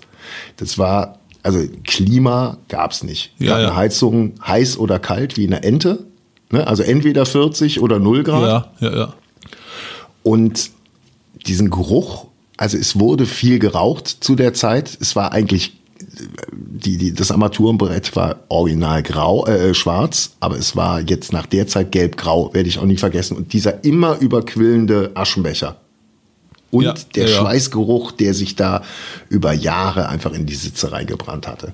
Das 0.55 0.77
war, 0.77 1.19
also 1.43 1.59
Klima 1.83 2.57
gab's 2.69 3.03
nicht. 3.03 3.33
Wir 3.37 3.49
Ja, 3.49 3.59
ja. 3.59 3.75
Heizung 3.75 4.35
heiß 4.47 4.77
oder 4.77 4.99
kalt 4.99 5.35
wie 5.35 5.47
eine 5.47 5.63
Ente. 5.63 6.05
Ne? 6.49 6.65
Also 6.65 6.83
entweder 6.83 7.25
40 7.25 7.81
oder 7.81 7.99
0 7.99 8.23
Grad. 8.23 8.71
Ja, 8.79 8.89
ja, 8.89 8.97
ja. 8.97 9.13
Und 10.23 10.71
diesen 11.45 11.69
Geruch, 11.69 12.25
also 12.57 12.77
es 12.77 12.99
wurde 12.99 13.25
viel 13.25 13.59
geraucht 13.59 14.07
zu 14.07 14.35
der 14.35 14.53
Zeit. 14.53 14.97
Es 14.99 15.15
war 15.15 15.31
eigentlich, 15.31 15.77
die, 16.51 16.97
die, 16.97 17.13
das 17.13 17.31
Armaturenbrett 17.31 18.15
war 18.15 18.37
original 18.49 19.01
grau, 19.03 19.45
äh, 19.45 19.73
schwarz, 19.73 20.31
aber 20.39 20.57
es 20.57 20.75
war 20.75 21.01
jetzt 21.01 21.31
nach 21.31 21.45
der 21.45 21.67
Zeit 21.67 21.91
gelb-grau, 21.91 22.53
werde 22.53 22.67
ich 22.67 22.79
auch 22.79 22.85
nie 22.85 22.97
vergessen. 22.97 23.37
Und 23.37 23.53
dieser 23.53 23.83
immer 23.83 24.17
überquillende 24.19 25.11
Aschenbecher. 25.13 25.77
Und 26.71 26.83
Ja, 26.83 26.93
der 27.15 27.25
ja, 27.25 27.29
ja. 27.29 27.39
Schweißgeruch, 27.39 28.11
der 28.11 28.33
sich 28.33 28.55
da 28.55 28.83
über 29.29 29.53
Jahre 29.53 30.09
einfach 30.09 30.33
in 30.33 30.45
die 30.45 30.55
Sitze 30.55 30.91
reingebrannt 30.91 31.47
hatte. 31.47 31.73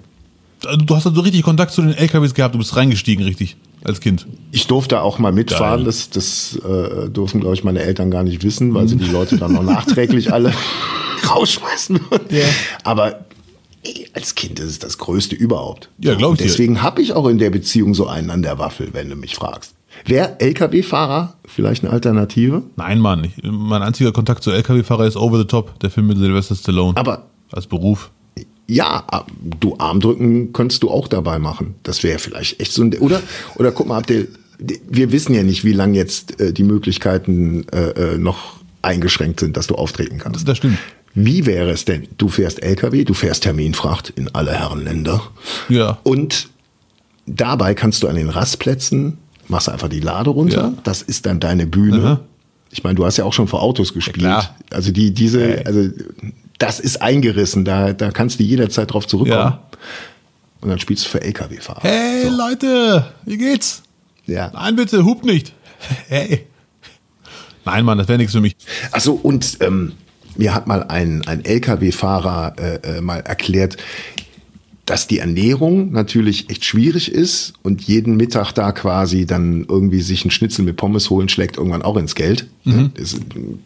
Also, 0.63 0.85
Du 0.85 0.95
hast 0.95 1.05
also 1.05 1.21
richtig 1.21 1.43
Kontakt 1.43 1.71
zu 1.71 1.81
den 1.81 1.93
LKWs 1.93 2.33
gehabt, 2.33 2.55
du 2.55 2.59
bist 2.59 2.75
reingestiegen, 2.75 3.25
richtig, 3.25 3.57
als 3.85 3.99
Kind. 3.99 4.27
Ich 4.51 4.67
durfte 4.67 5.01
auch 5.01 5.19
mal 5.19 5.31
mitfahren, 5.31 5.79
Geil. 5.79 5.85
das, 5.85 6.09
das 6.09 6.57
äh, 6.57 7.09
durften, 7.09 7.39
glaube 7.39 7.55
ich, 7.55 7.63
meine 7.63 7.79
Eltern 7.81 8.11
gar 8.11 8.23
nicht 8.23 8.43
wissen, 8.43 8.73
weil 8.73 8.87
sie 8.87 8.97
die 8.97 9.09
Leute 9.09 9.37
dann 9.37 9.53
noch 9.53 9.63
nachträglich 9.63 10.33
alle 10.33 10.53
rausschmeißen 11.29 11.99
würden. 12.09 12.35
Ja. 12.35 12.45
Aber 12.83 13.25
ey, 13.83 14.07
als 14.13 14.35
Kind 14.35 14.59
ist 14.59 14.69
es 14.69 14.79
das 14.79 14.97
Größte 14.97 15.35
überhaupt. 15.35 15.89
Ja, 15.99 16.15
glaub 16.15 16.35
ich. 16.35 16.41
Deswegen 16.41 16.81
habe 16.81 17.01
ich 17.01 17.13
auch 17.13 17.27
in 17.27 17.37
der 17.37 17.49
Beziehung 17.49 17.93
so 17.93 18.07
einen 18.07 18.29
an 18.29 18.41
der 18.41 18.57
Waffel, 18.59 18.89
wenn 18.93 19.09
du 19.09 19.15
mich 19.15 19.35
fragst. 19.35 19.75
Wer 20.03 20.41
LKW-Fahrer? 20.41 21.35
Vielleicht 21.45 21.83
eine 21.83 21.93
Alternative? 21.93 22.63
Nein, 22.75 22.99
Mann. 22.99 23.23
Ich, 23.23 23.33
mein 23.43 23.81
einziger 23.81 24.11
Kontakt 24.11 24.43
zu 24.43 24.51
LKW-Fahrer 24.51 25.05
ist 25.07 25.15
Over 25.15 25.37
the 25.39 25.45
Top, 25.45 25.79
der 25.79 25.89
Film 25.89 26.07
mit 26.07 26.17
Sylvester 26.17 26.55
Stallone. 26.55 26.97
Aber 26.97 27.27
als 27.51 27.67
Beruf. 27.67 28.11
Ja, 28.67 29.05
du 29.59 29.75
Armdrücken 29.77 30.53
könntest 30.53 30.83
du 30.83 30.89
auch 30.89 31.07
dabei 31.07 31.39
machen. 31.39 31.75
Das 31.83 32.03
wäre 32.03 32.19
vielleicht 32.19 32.59
echt 32.59 32.71
so 32.71 32.83
ein. 32.83 32.93
Oder, 32.99 33.21
oder 33.55 33.71
guck 33.71 33.87
mal, 33.87 33.97
Abdel, 33.99 34.27
wir 34.89 35.11
wissen 35.11 35.33
ja 35.35 35.43
nicht, 35.43 35.63
wie 35.63 35.73
lange 35.73 35.97
jetzt 35.97 36.39
äh, 36.39 36.51
die 36.53 36.63
Möglichkeiten 36.63 37.65
äh, 37.71 37.89
äh, 38.13 38.17
noch 38.17 38.55
eingeschränkt 38.81 39.39
sind, 39.39 39.57
dass 39.57 39.67
du 39.67 39.75
auftreten 39.75 40.17
kannst. 40.17 40.47
Das 40.47 40.57
stimmt. 40.57 40.77
Wie 41.13 41.45
wäre 41.45 41.71
es 41.71 41.85
denn? 41.85 42.07
Du 42.17 42.27
fährst 42.27 42.61
LKW, 42.61 43.03
du 43.05 43.13
fährst 43.13 43.43
Terminfracht 43.43 44.09
in 44.15 44.33
alle 44.35 44.51
Herrenländer. 44.53 45.21
Ja. 45.69 45.99
Und 46.03 46.49
dabei 47.25 47.73
kannst 47.73 48.03
du 48.03 48.07
an 48.07 48.15
den 48.15 48.29
Rastplätzen, 48.29 49.17
machst 49.47 49.69
einfach 49.69 49.87
die 49.87 50.01
Lade 50.01 50.29
runter, 50.31 50.71
Ja. 50.75 50.81
das 50.83 51.01
ist 51.01 51.25
dann 51.25 51.39
deine 51.39 51.67
Bühne. 51.67 52.03
Aha. 52.03 52.19
Ich 52.71 52.83
meine, 52.83 52.95
du 52.95 53.05
hast 53.05 53.15
ja 53.17 53.23
auch 53.23 53.31
schon 53.33 53.47
vor 53.47 53.61
Autos 53.61 53.93
gespielt. 53.93 54.17
klar. 54.17 54.55
Also 54.71 54.91
die, 54.91 55.13
diese, 55.13 55.65
also 55.65 55.87
das 56.57 56.79
ist 56.79 57.01
eingerissen, 57.01 57.65
da, 57.65 57.93
da 57.93 58.11
kannst 58.11 58.39
du 58.39 58.43
jederzeit 58.43 58.93
drauf 58.93 59.07
zurückkommen. 59.07 59.53
Ja. 59.53 59.63
Und 60.61 60.69
dann 60.69 60.79
spielst 60.79 61.05
du 61.05 61.09
für 61.09 61.21
LKW-Fahrer. 61.21 61.81
Hey 61.83 62.27
Leute, 62.29 63.05
wie 63.25 63.37
geht's? 63.37 63.83
Ja. 64.25 64.51
Nein, 64.53 64.75
bitte, 64.75 65.05
hub 65.05 65.23
nicht. 65.23 65.53
Hey. 66.07 66.47
Nein, 67.63 67.85
Mann, 67.85 67.97
das 67.97 68.07
wäre 68.07 68.17
nichts 68.17 68.33
für 68.33 68.41
mich. 68.41 68.55
Achso, 68.91 69.13
und 69.13 69.57
ähm, 69.59 69.93
mir 70.35 70.55
hat 70.55 70.65
mal 70.67 70.83
ein, 70.83 71.27
ein 71.27 71.43
LKW-Fahrer 71.45 72.55
äh, 72.57 72.97
äh, 72.97 73.01
mal 73.01 73.19
erklärt, 73.19 73.77
dass 74.85 75.07
die 75.07 75.17
Ernährung 75.19 75.91
natürlich 75.91 76.49
echt 76.49 76.63
schwierig 76.63 77.11
ist 77.11 77.53
und 77.63 77.81
jeden 77.81 78.17
Mittag 78.17 78.51
da 78.51 78.71
quasi 78.71 79.25
dann 79.25 79.65
irgendwie 79.67 80.01
sich 80.01 80.23
einen 80.23 80.31
Schnitzel 80.31 80.63
mit 80.63 80.77
Pommes 80.77 81.09
holen, 81.09 81.27
schlägt 81.27 81.57
irgendwann 81.57 81.81
auch 81.81 81.97
ins 81.97 82.13
Geld. 82.13 82.47
Das, 82.63 83.15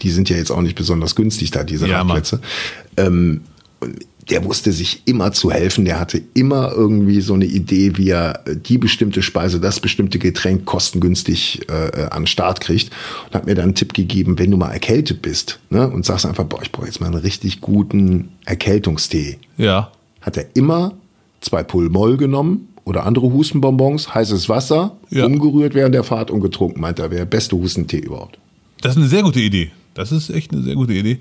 die 0.02 0.10
sind 0.10 0.30
ja 0.30 0.38
jetzt 0.38 0.52
auch 0.52 0.62
nicht 0.62 0.76
besonders 0.76 1.16
günstig 1.16 1.52
da, 1.52 1.64
diese 1.64 1.86
Mhm. 1.86 1.92
Ja, 1.92 2.04
Mann. 2.04 2.18
Rastplätze. 2.18 2.42
Ähm, 2.98 3.42
der 4.30 4.46
wusste 4.46 4.72
sich 4.72 5.02
immer 5.06 5.32
zu 5.32 5.52
helfen. 5.52 5.86
Der 5.86 6.00
hatte 6.00 6.22
immer 6.34 6.72
irgendwie 6.72 7.22
so 7.22 7.34
eine 7.34 7.46
Idee, 7.46 7.98
wie 7.98 8.10
er 8.10 8.44
äh, 8.46 8.56
die 8.56 8.78
bestimmte 8.78 9.22
Speise, 9.22 9.60
das 9.60 9.80
bestimmte 9.80 10.20
Getränk 10.20 10.66
kostengünstig 10.66 11.68
äh, 11.70 11.88
äh, 11.88 12.10
an 12.10 12.22
den 12.24 12.28
Start 12.28 12.62
kriegt. 12.62 12.92
Und 13.28 13.34
hat 13.34 13.46
mir 13.46 13.56
dann 13.56 13.66
einen 13.66 13.76
Tipp 13.76 13.94
gegeben, 13.94 14.38
wenn 14.38 14.52
du 14.52 14.58
mal 14.58 14.72
erkältet 14.72 15.22
bist 15.22 15.60
ne, 15.70 15.90
und 15.90 16.06
sagst 16.06 16.26
einfach, 16.26 16.46
boah, 16.46 16.62
ich 16.62 16.72
brauche 16.72 16.86
jetzt 16.86 17.02
mal 17.02 17.08
einen 17.08 17.16
richtig 17.16 17.62
guten 17.62 18.30
Erkältungstee. 18.46 19.40
Ja. 19.58 19.92
Hat 20.22 20.38
er 20.38 20.46
immer 20.54 20.94
zwei 21.42 21.64
Pulmol 21.64 22.18
genommen 22.18 22.68
oder 22.86 23.06
andere 23.06 23.32
Hustenbonbons, 23.32 24.14
heißes 24.14 24.50
Wasser, 24.50 24.98
Ja. 25.10 25.26
umgerührt 25.26 25.74
während 25.74 25.94
der 25.96 26.04
Fahrt 26.04 26.32
und 26.32 26.42
getrunken. 26.42 26.82
Meint 26.82 27.00
er, 27.00 27.12
wäre 27.12 27.22
der 27.22 27.26
beste 27.26 27.56
Hustentee 27.56 28.00
überhaupt. 28.00 28.40
Das 28.82 28.94
ist 28.94 28.98
eine 28.98 29.08
sehr 29.08 29.24
gute 29.24 29.40
Idee. 29.40 29.72
Das 29.94 30.12
ist 30.12 30.30
echt 30.30 30.54
eine 30.54 30.64
sehr 30.64 30.76
gute 30.76 30.94
Idee. 30.94 31.20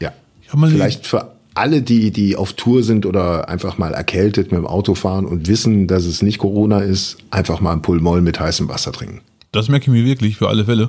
Ja. 0.00 0.12
Vielleicht 0.48 1.06
für 1.06 1.32
alle, 1.54 1.82
die, 1.82 2.10
die 2.10 2.36
auf 2.36 2.54
Tour 2.54 2.82
sind 2.82 3.04
oder 3.04 3.48
einfach 3.48 3.76
mal 3.78 3.92
erkältet 3.92 4.50
mit 4.52 4.58
dem 4.58 4.66
Auto 4.66 4.94
fahren 4.94 5.26
und 5.26 5.48
wissen, 5.48 5.86
dass 5.86 6.04
es 6.06 6.22
nicht 6.22 6.38
Corona 6.38 6.78
ist, 6.80 7.18
einfach 7.30 7.60
mal 7.60 7.72
ein 7.72 7.82
Pulmol 7.82 8.22
mit 8.22 8.40
heißem 8.40 8.68
Wasser 8.68 8.92
trinken. 8.92 9.20
Das 9.52 9.68
merke 9.68 9.84
ich 9.84 9.90
mir 9.90 10.04
wirklich 10.06 10.36
für 10.38 10.48
alle 10.48 10.64
Fälle. 10.64 10.86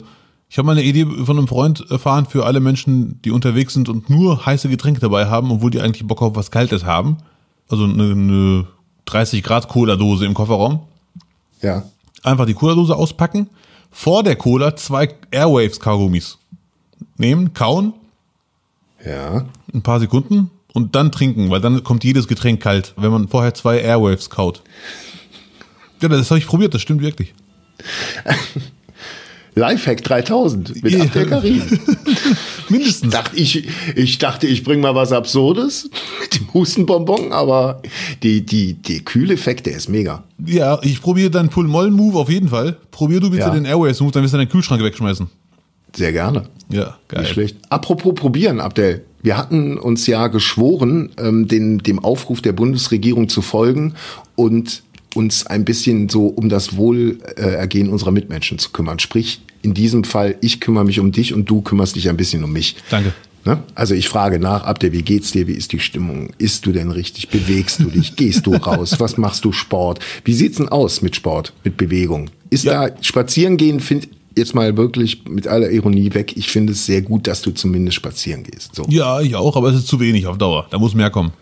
Ich 0.50 0.58
habe 0.58 0.68
mal 0.68 0.74
eine 0.74 0.84
Idee 0.84 1.06
von 1.26 1.38
einem 1.38 1.48
Freund 1.48 1.84
erfahren 1.90 2.26
für 2.28 2.46
alle 2.46 2.60
Menschen, 2.62 3.20
die 3.26 3.32
unterwegs 3.32 3.74
sind 3.74 3.90
und 3.90 4.10
nur 4.10 4.46
heiße 4.46 4.70
Getränke 4.70 5.02
dabei 5.02 5.26
haben, 5.26 5.52
obwohl 5.52 5.72
die 5.72 5.82
eigentlich 5.82 6.08
Bock 6.08 6.22
auf 6.22 6.36
was 6.36 6.52
Kaltes 6.52 6.86
haben. 6.86 7.18
Also 7.70 7.86
eine, 7.86 8.04
eine 8.12 8.68
30 9.06 9.44
Grad 9.44 9.68
Cola-Dose 9.68 10.26
im 10.26 10.34
Kofferraum. 10.34 10.82
Ja. 11.62 11.84
Einfach 12.24 12.46
die 12.46 12.54
Cola-Dose 12.54 12.96
auspacken, 12.96 13.50
vor 13.92 14.24
der 14.24 14.36
Cola 14.36 14.76
zwei 14.76 15.14
Airwaves-Kaugummis 15.32 16.38
nehmen, 17.18 17.54
kauen, 17.54 17.94
Ja. 19.06 19.46
ein 19.74 19.82
paar 19.84 20.00
Sekunden 20.00 20.50
und 20.74 20.96
dann 20.96 21.12
trinken, 21.12 21.50
weil 21.50 21.62
dann 21.62 21.84
kommt 21.84 22.04
jedes 22.04 22.28
Getränk 22.28 22.62
kalt, 22.62 22.94
wenn 22.98 23.12
man 23.12 23.28
vorher 23.28 23.54
zwei 23.54 23.80
Airwaves 23.80 24.30
kaut. 24.30 24.62
Ja, 26.02 26.10
das 26.10 26.30
habe 26.32 26.40
ich 26.40 26.48
probiert, 26.48 26.74
das 26.74 26.82
stimmt 26.82 27.02
wirklich. 27.02 27.34
Lifehack 29.56 30.04
3000 30.04 30.84
mit 30.84 30.94
Ja. 30.94 31.04
Abdel 31.04 31.26
Karim. 31.28 31.62
Mindestens. 32.70 33.12
Dachte 33.14 33.36
ich, 33.36 33.68
ich 33.96 34.18
dachte, 34.18 34.48
ich 34.48 34.64
bringe 34.64 34.82
mal 34.82 34.96
was 34.96 35.12
Absurdes 35.12 35.90
mit 36.22 36.40
dem 36.40 36.54
Hustenbonbon, 36.54 37.32
aber 37.32 37.82
die, 38.24 38.46
die, 38.46 38.74
die 38.74 39.04
Kühleffekt, 39.04 39.66
der 39.66 39.76
ist 39.78 39.90
mega. 39.90 40.24
Ja, 40.46 40.80
ich 40.82 41.02
probiere 41.02 41.30
deinen 41.30 41.50
Pull-Moll-Move 41.50 42.18
auf 42.18 42.30
jeden 42.30 42.50
Fall. 42.50 42.78
Probier 42.92 43.20
du 43.20 43.30
bitte 43.30 43.44
Ja. 43.44 43.50
den 43.52 43.66
Airways-Move, 43.66 44.12
dann 44.12 44.24
wirst 44.24 44.34
du 44.34 44.38
deinen 44.38 44.50
Kühlschrank 44.50 44.82
wegschmeißen. 44.82 45.28
Sehr 45.96 46.12
gerne. 46.12 46.46
Ja, 46.70 46.98
geil. 47.08 47.22
Nicht 47.22 47.34
schlecht. 47.34 47.58
Apropos 47.70 48.16
probieren, 48.16 48.60
Abdel. 48.60 49.06
Wir 49.22 49.38
hatten 49.38 49.78
uns 49.78 50.08
ja 50.08 50.28
geschworen, 50.28 51.12
ähm, 51.18 51.48
den, 51.48 51.78
dem 51.80 52.00
Aufruf 52.00 52.42
der 52.42 52.52
Bundesregierung 52.54 53.30
zu 53.30 53.42
folgen 53.42 53.94
und 54.36 54.84
uns 55.16 55.46
ein 55.48 55.66
bisschen 55.66 56.10
so 56.10 56.28
um 56.28 56.50
das 56.50 56.76
Wohlergehen 56.78 57.90
unserer 57.90 58.12
Mitmenschen 58.12 58.60
zu 58.60 58.72
kümmern. 58.72 59.00
Sprich, 59.00 59.42
in 59.62 59.74
diesem 59.74 60.04
Fall, 60.04 60.36
ich 60.42 60.60
kümmere 60.60 60.86
mich 60.86 61.00
um 61.00 61.12
dich 61.12 61.34
und 61.34 61.50
du 61.50 61.62
kümmerst 61.62 61.96
dich 61.96 62.10
ein 62.10 62.18
bisschen 62.18 62.44
um 62.44 62.52
mich. 62.52 62.76
Danke. 62.90 63.14
Ne? 63.46 63.62
Also 63.76 63.94
ich 63.94 64.08
frage 64.08 64.40
nach, 64.40 64.64
Abdel, 64.64 64.94
wie 64.94 65.02
geht's 65.02 65.32
dir? 65.32 65.48
Wie 65.48 65.54
ist 65.54 65.74
die 65.74 65.80
Stimmung? 65.80 66.32
Isst 66.38 66.66
du 66.66 66.72
denn 66.72 66.92
richtig? 66.92 67.30
Bewegst 67.30 67.80
du 67.80 67.86
dich? 67.90 68.16
Gehst 68.16 68.46
du 68.46 68.54
raus? 68.56 68.96
Was 69.00 69.18
machst 69.18 69.44
du 69.44 69.52
Sport? 69.52 70.00
Wie 70.24 70.34
sieht's 70.34 70.58
denn 70.58 70.70
aus 70.70 71.02
mit 71.02 71.16
Sport, 71.16 71.54
mit 71.64 71.76
Bewegung? 71.78 72.30
Ist 72.50 72.64
Ja. 72.64 72.88
da 72.90 72.96
spazieren 73.04 73.58
gehen, 73.58 73.80
find 73.82 74.08
jetzt 74.38 74.56
mal 74.56 74.76
wirklich 74.78 75.26
mit 75.28 75.46
aller 75.48 75.70
Ironie 75.70 76.14
weg. 76.14 76.38
Ich 76.38 76.48
finde 76.50 76.72
es 76.74 76.86
sehr 76.86 77.02
gut, 77.02 77.28
dass 77.28 77.42
du 77.42 77.52
zumindest 77.52 77.96
spazieren 77.96 78.44
gehst. 78.44 78.76
So. 78.76 78.86
Ja, 78.90 79.20
ich 79.22 79.36
auch, 79.36 79.56
aber 79.58 79.70
es 79.70 79.76
ist 79.76 79.88
zu 79.88 80.00
wenig 80.00 80.26
auf 80.26 80.38
Dauer. 80.38 80.66
Da 80.72 80.80
muss 80.80 80.96
mehr 80.96 81.10
kommen. 81.10 81.34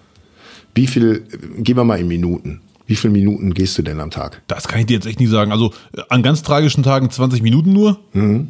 Wie 0.74 0.88
viel, 0.88 1.24
äh, 1.32 1.62
gehen 1.62 1.78
wir 1.78 1.84
mal 1.84 2.00
in 2.00 2.08
Minuten. 2.08 2.62
Wie 2.88 2.96
viele 2.96 3.14
Minuten 3.14 3.54
gehst 3.54 3.78
du 3.78 3.82
denn 3.84 4.00
am 4.00 4.12
Tag? 4.12 4.42
Das 4.48 4.68
kann 4.68 4.80
ich 4.82 4.86
dir 4.88 4.96
jetzt 4.96 5.06
echt 5.06 5.20
nicht 5.20 5.30
sagen. 5.30 5.52
Also 5.52 5.72
äh, 5.96 6.02
an 6.10 6.24
ganz 6.24 6.44
tragischen 6.44 6.84
Tagen 6.84 7.10
20 7.10 7.42
Minuten 7.42 7.72
nur. 7.74 8.00
An, 8.14 8.50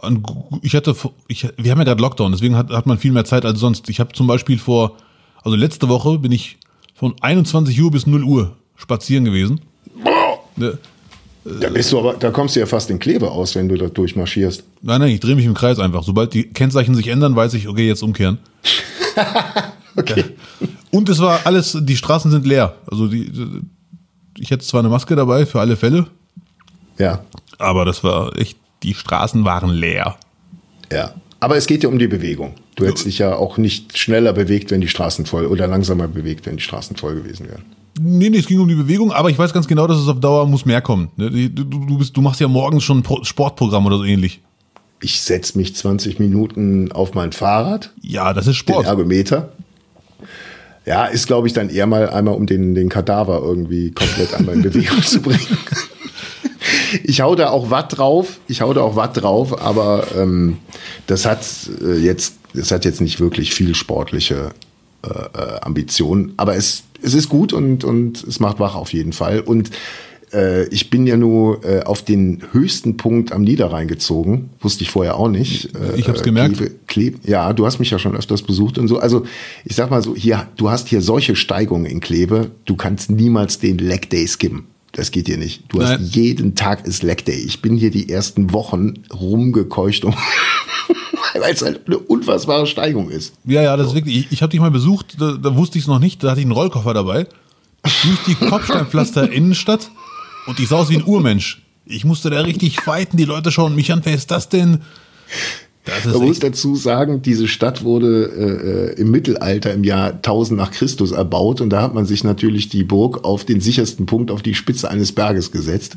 an, 0.00 0.22
ich 0.62 0.74
hatte, 0.74 0.94
ich, 1.26 1.48
wir 1.56 1.70
haben 1.72 1.78
ja 1.78 1.84
gerade 1.84 2.00
Lockdown, 2.00 2.32
deswegen 2.32 2.56
hat, 2.56 2.70
hat 2.70 2.86
man 2.86 2.98
viel 2.98 3.12
mehr 3.12 3.24
Zeit 3.24 3.44
als 3.44 3.58
sonst. 3.58 3.88
Ich 3.88 4.00
habe 4.00 4.12
zum 4.12 4.26
Beispiel 4.26 4.58
vor, 4.58 4.96
also 5.42 5.56
letzte 5.56 5.88
Woche 5.88 6.18
bin 6.18 6.32
ich 6.32 6.58
von 6.94 7.14
21 7.20 7.80
Uhr 7.80 7.90
bis 7.90 8.06
0 8.06 8.22
Uhr 8.24 8.52
spazieren 8.76 9.24
gewesen. 9.24 9.60
Ne, 10.56 10.78
Da 11.60 11.68
bist 11.70 11.92
du 11.92 11.98
aber, 11.98 12.14
da 12.14 12.30
kommst 12.30 12.56
du 12.56 12.60
ja 12.60 12.66
fast 12.66 12.90
in 12.90 12.98
Klebe 12.98 13.30
aus, 13.30 13.54
wenn 13.54 13.68
du 13.68 13.76
da 13.76 13.86
durchmarschierst. 13.88 14.64
Nein, 14.82 15.00
nein, 15.00 15.10
ich 15.10 15.20
drehe 15.20 15.34
mich 15.36 15.46
im 15.46 15.54
Kreis 15.54 15.78
einfach. 15.78 16.02
Sobald 16.02 16.34
die 16.34 16.44
Kennzeichen 16.44 16.94
sich 16.94 17.08
ändern, 17.08 17.34
weiß 17.34 17.54
ich, 17.54 17.68
okay, 17.68 17.86
jetzt 17.86 18.02
umkehren. 18.02 18.38
Okay. 19.98 20.24
Und 20.90 21.08
es 21.08 21.18
war 21.20 21.40
alles, 21.44 21.76
die 21.80 21.96
Straßen 21.96 22.30
sind 22.30 22.46
leer. 22.46 22.74
Also 22.90 23.08
die, 23.08 23.30
ich 24.38 24.50
hätte 24.50 24.64
zwar 24.64 24.80
eine 24.80 24.88
Maske 24.88 25.16
dabei 25.16 25.44
für 25.46 25.60
alle 25.60 25.76
Fälle, 25.76 26.06
Ja, 26.98 27.20
aber 27.58 27.84
das 27.84 28.02
war 28.04 28.36
echt, 28.38 28.56
die 28.82 28.94
Straßen 28.94 29.44
waren 29.44 29.70
leer. 29.70 30.16
ja. 30.92 31.12
Aber 31.40 31.56
es 31.56 31.68
geht 31.68 31.84
ja 31.84 31.88
um 31.88 32.00
die 32.00 32.08
Bewegung. 32.08 32.54
Du 32.74 32.84
hättest 32.84 33.06
dich 33.06 33.18
ja 33.18 33.36
auch 33.36 33.58
nicht 33.58 33.96
schneller 33.96 34.32
bewegt, 34.32 34.72
wenn 34.72 34.80
die 34.80 34.88
Straßen 34.88 35.24
voll 35.24 35.46
oder 35.46 35.68
langsamer 35.68 36.08
bewegt, 36.08 36.46
wenn 36.46 36.56
die 36.56 36.62
Straßen 36.64 36.96
voll 36.96 37.14
gewesen 37.14 37.46
wären. 37.48 37.62
Nee, 38.00 38.28
nee, 38.28 38.38
es 38.38 38.46
ging 38.46 38.58
um 38.58 38.66
die 38.66 38.74
Bewegung, 38.74 39.12
aber 39.12 39.30
ich 39.30 39.38
weiß 39.38 39.52
ganz 39.52 39.68
genau, 39.68 39.86
dass 39.86 39.98
es 39.98 40.08
auf 40.08 40.18
Dauer 40.18 40.48
muss 40.48 40.64
mehr 40.64 40.80
kommen. 40.80 41.12
Ne, 41.16 41.30
Du, 41.48 41.62
du, 41.62 41.96
bist, 41.98 42.16
du 42.16 42.22
machst 42.22 42.40
ja 42.40 42.48
morgens 42.48 42.82
schon 42.82 42.98
ein 42.98 43.02
Pro- 43.04 43.22
Sportprogramm 43.22 43.86
oder 43.86 43.98
so 43.98 44.04
ähnlich. 44.04 44.40
Ich 45.00 45.20
setze 45.20 45.56
mich 45.58 45.76
20 45.76 46.18
Minuten 46.18 46.90
auf 46.90 47.14
mein 47.14 47.30
Fahrrad, 47.30 47.92
Ja, 48.02 48.32
das 48.34 48.48
ist 48.48 48.54
den 48.54 48.58
Sport. 48.58 48.86
Ergometer. 48.86 49.50
Ja, 50.88 51.04
ist, 51.04 51.26
glaube 51.26 51.46
ich, 51.46 51.52
dann 51.52 51.68
eher 51.68 51.86
mal 51.86 52.08
einmal, 52.08 52.32
um 52.32 52.46
den, 52.46 52.74
den 52.74 52.88
Kadaver 52.88 53.42
irgendwie 53.44 53.90
komplett 53.90 54.32
einmal 54.32 54.54
in 54.54 54.62
Bewegung 54.72 55.02
zu 55.02 55.20
bringen. 55.20 55.58
Ich 57.04 57.20
hau 57.20 57.34
da 57.34 57.50
auch 57.50 57.68
Watt 57.68 57.98
drauf, 57.98 58.40
ich 58.48 58.62
hau 58.62 58.72
da 58.72 58.80
auch 58.80 58.96
Watt 58.96 59.20
drauf, 59.20 59.60
aber 59.60 60.06
ähm, 60.16 60.56
das 61.06 61.26
hat 61.26 61.46
äh, 61.84 61.98
jetzt, 61.98 62.36
das 62.54 62.70
hat 62.70 62.86
jetzt 62.86 63.02
nicht 63.02 63.20
wirklich 63.20 63.52
viel 63.52 63.74
sportliche 63.74 64.52
äh, 65.02 65.08
äh, 65.10 65.60
Ambitionen, 65.60 66.32
aber 66.38 66.56
es, 66.56 66.84
es 67.02 67.12
ist 67.12 67.28
gut 67.28 67.52
und, 67.52 67.84
und 67.84 68.24
es 68.24 68.40
macht 68.40 68.58
wach 68.58 68.74
auf 68.74 68.94
jeden 68.94 69.12
Fall. 69.12 69.40
Und 69.40 69.68
äh, 70.32 70.66
ich 70.68 70.90
bin 70.90 71.06
ja 71.06 71.16
nur 71.16 71.64
äh, 71.64 71.82
auf 71.84 72.02
den 72.02 72.42
höchsten 72.52 72.96
Punkt 72.96 73.32
am 73.32 73.42
Niederrhein 73.42 73.88
gezogen, 73.88 74.50
wusste 74.60 74.84
ich 74.84 74.90
vorher 74.90 75.16
auch 75.16 75.28
nicht. 75.28 75.74
Äh, 75.76 75.98
Ich 75.98 76.08
hab's 76.08 76.20
äh, 76.20 76.24
gemerkt. 76.24 76.56
Kleve, 76.56 76.70
Kleve, 76.86 77.18
ja, 77.24 77.52
du 77.52 77.66
hast 77.66 77.78
mich 77.78 77.90
ja 77.90 77.98
schon 77.98 78.16
öfters 78.16 78.42
besucht 78.42 78.78
und 78.78 78.88
so. 78.88 78.98
Also 78.98 79.24
ich 79.64 79.74
sag 79.76 79.90
mal 79.90 80.02
so, 80.02 80.14
hier, 80.14 80.46
du 80.56 80.70
hast 80.70 80.88
hier 80.88 81.02
solche 81.02 81.36
Steigungen 81.36 81.86
in 81.86 82.00
Kleve, 82.00 82.50
du 82.64 82.76
kannst 82.76 83.10
niemals 83.10 83.58
den 83.58 83.78
Leg 83.78 84.10
Day 84.10 84.26
skippen. 84.26 84.64
Das 84.92 85.10
geht 85.10 85.26
hier 85.26 85.36
nicht. 85.36 85.64
Du 85.68 85.78
Nein. 85.78 85.98
hast 86.00 86.16
jeden 86.16 86.54
Tag 86.54 86.86
ist 86.86 87.02
Leg 87.02 87.24
Day. 87.24 87.36
Ich 87.38 87.60
bin 87.62 87.76
hier 87.76 87.90
die 87.90 88.08
ersten 88.08 88.52
Wochen 88.52 88.94
rumgekeucht, 89.12 90.04
um, 90.04 90.14
weil 91.40 91.52
es 91.52 91.62
halt 91.62 91.82
eine 91.86 91.98
unfassbare 91.98 92.66
Steigung 92.66 93.10
ist. 93.10 93.34
Ja, 93.44 93.62
ja, 93.62 93.76
das 93.76 93.88
ist 93.88 93.94
wirklich. 93.94 94.16
Ich, 94.16 94.32
ich 94.32 94.42
habe 94.42 94.50
dich 94.50 94.60
mal 94.60 94.70
besucht, 94.70 95.16
da, 95.20 95.32
da 95.32 95.56
wusste 95.56 95.78
ich 95.78 95.84
es 95.84 95.88
noch 95.88 95.98
nicht, 95.98 96.24
da 96.24 96.30
hatte 96.30 96.40
ich 96.40 96.46
einen 96.46 96.52
Rollkoffer 96.52 96.94
dabei. 96.94 97.26
Durch 97.82 98.18
die 98.26 98.34
Kopfsteinpflaster 98.48 99.30
Innenstadt 99.30 99.90
und 100.48 100.58
ich 100.58 100.68
sah 100.68 100.76
aus 100.76 100.88
wie 100.88 100.96
ein 100.96 101.04
Urmensch. 101.04 101.62
Ich 101.84 102.04
musste 102.04 102.30
da 102.30 102.40
richtig 102.40 102.80
fighten, 102.80 103.16
die 103.16 103.24
Leute 103.24 103.52
schauen 103.52 103.74
mich 103.74 103.92
an, 103.92 104.00
wer 104.04 104.14
ist 104.14 104.30
das 104.30 104.48
denn? 104.48 104.80
Das 105.84 106.04
Man 106.04 106.26
muss 106.26 106.38
dazu 106.38 106.74
sagen, 106.74 107.22
diese 107.22 107.48
Stadt 107.48 107.84
wurde 107.84 108.94
äh, 108.96 109.00
im 109.00 109.10
Mittelalter 109.10 109.72
im 109.72 109.84
Jahr 109.84 110.12
1000 110.12 110.58
nach 110.58 110.70
Christus 110.70 111.12
erbaut 111.12 111.60
und 111.60 111.70
da 111.70 111.82
hat 111.82 111.94
man 111.94 112.04
sich 112.04 112.24
natürlich 112.24 112.68
die 112.68 112.84
Burg 112.84 113.24
auf 113.24 113.44
den 113.44 113.60
sichersten 113.60 114.06
Punkt 114.06 114.30
auf 114.30 114.42
die 114.42 114.54
Spitze 114.54 114.90
eines 114.90 115.12
Berges 115.12 115.50
gesetzt. 115.50 115.96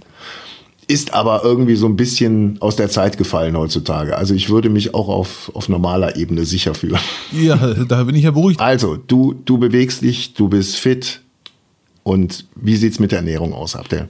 Ist 0.87 1.13
aber 1.13 1.43
irgendwie 1.43 1.75
so 1.75 1.87
ein 1.87 1.95
bisschen 1.95 2.57
aus 2.61 2.75
der 2.75 2.89
Zeit 2.89 3.17
gefallen 3.17 3.57
heutzutage. 3.57 4.17
Also 4.17 4.33
ich 4.33 4.49
würde 4.49 4.69
mich 4.69 4.93
auch 4.93 5.07
auf, 5.07 5.51
auf 5.53 5.69
normaler 5.69 6.17
Ebene 6.17 6.45
sicher 6.45 6.73
fühlen. 6.73 6.99
ja, 7.31 7.55
da 7.85 8.03
bin 8.03 8.15
ich 8.15 8.23
ja 8.23 8.31
beruhigt. 8.31 8.59
Also, 8.59 8.97
du, 8.97 9.33
du 9.45 9.57
bewegst 9.57 10.01
dich, 10.01 10.33
du 10.33 10.49
bist 10.49 10.75
fit. 10.75 11.21
Und 12.03 12.45
wie 12.55 12.75
sieht's 12.75 12.99
mit 12.99 13.11
der 13.11 13.19
Ernährung 13.19 13.53
aus, 13.53 13.75
Abdel? 13.75 14.09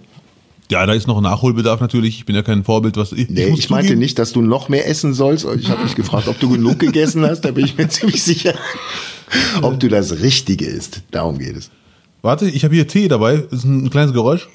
Ja, 0.72 0.86
da 0.86 0.94
ist 0.94 1.06
noch 1.06 1.20
Nachholbedarf 1.22 1.82
natürlich. 1.82 2.18
Ich 2.18 2.26
bin 2.26 2.36
ja 2.36 2.42
kein 2.44 2.64
Vorbild, 2.64 2.96
was 2.98 3.12
ich, 3.12 3.30
Nee, 3.30 3.44
ich, 3.46 3.52
muss 3.52 3.70
meinte 3.70 3.96
nicht, 3.98 4.18
dass 4.18 4.32
du 4.32 4.42
noch 4.42 4.70
mehr 4.70 4.88
essen 4.88 5.14
sollst. 5.14 5.46
Ich 5.60 5.70
habe 5.70 5.84
mich 5.84 5.96
gefragt, 5.96 6.28
ob 6.30 6.40
du 6.40 6.50
genug 6.50 6.80
gegessen 6.80 7.26
hast. 7.26 7.42
Da 7.42 7.52
bin 7.52 7.66
ich 7.66 7.78
mir 7.78 7.90
ziemlich 7.90 8.24
sicher, 8.24 8.54
ob 9.62 9.80
du 9.82 9.90
das 9.90 10.22
Richtige 10.22 10.66
isst. 10.66 11.02
Darum 11.12 11.38
geht 11.38 11.58
es. 11.58 11.70
Warte, 12.22 12.48
ich 12.50 12.64
habe 12.64 12.74
hier 12.74 12.88
Tee 12.88 13.08
dabei. 13.10 13.38
Das 13.52 13.60
ist 13.60 13.66
ein 13.66 13.90
kleines 13.90 14.14
Geräusch. 14.14 14.48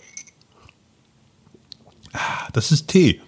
Ah, 2.12 2.48
Das 2.55 2.72
ist 2.72 2.88
Tee. 2.88 3.20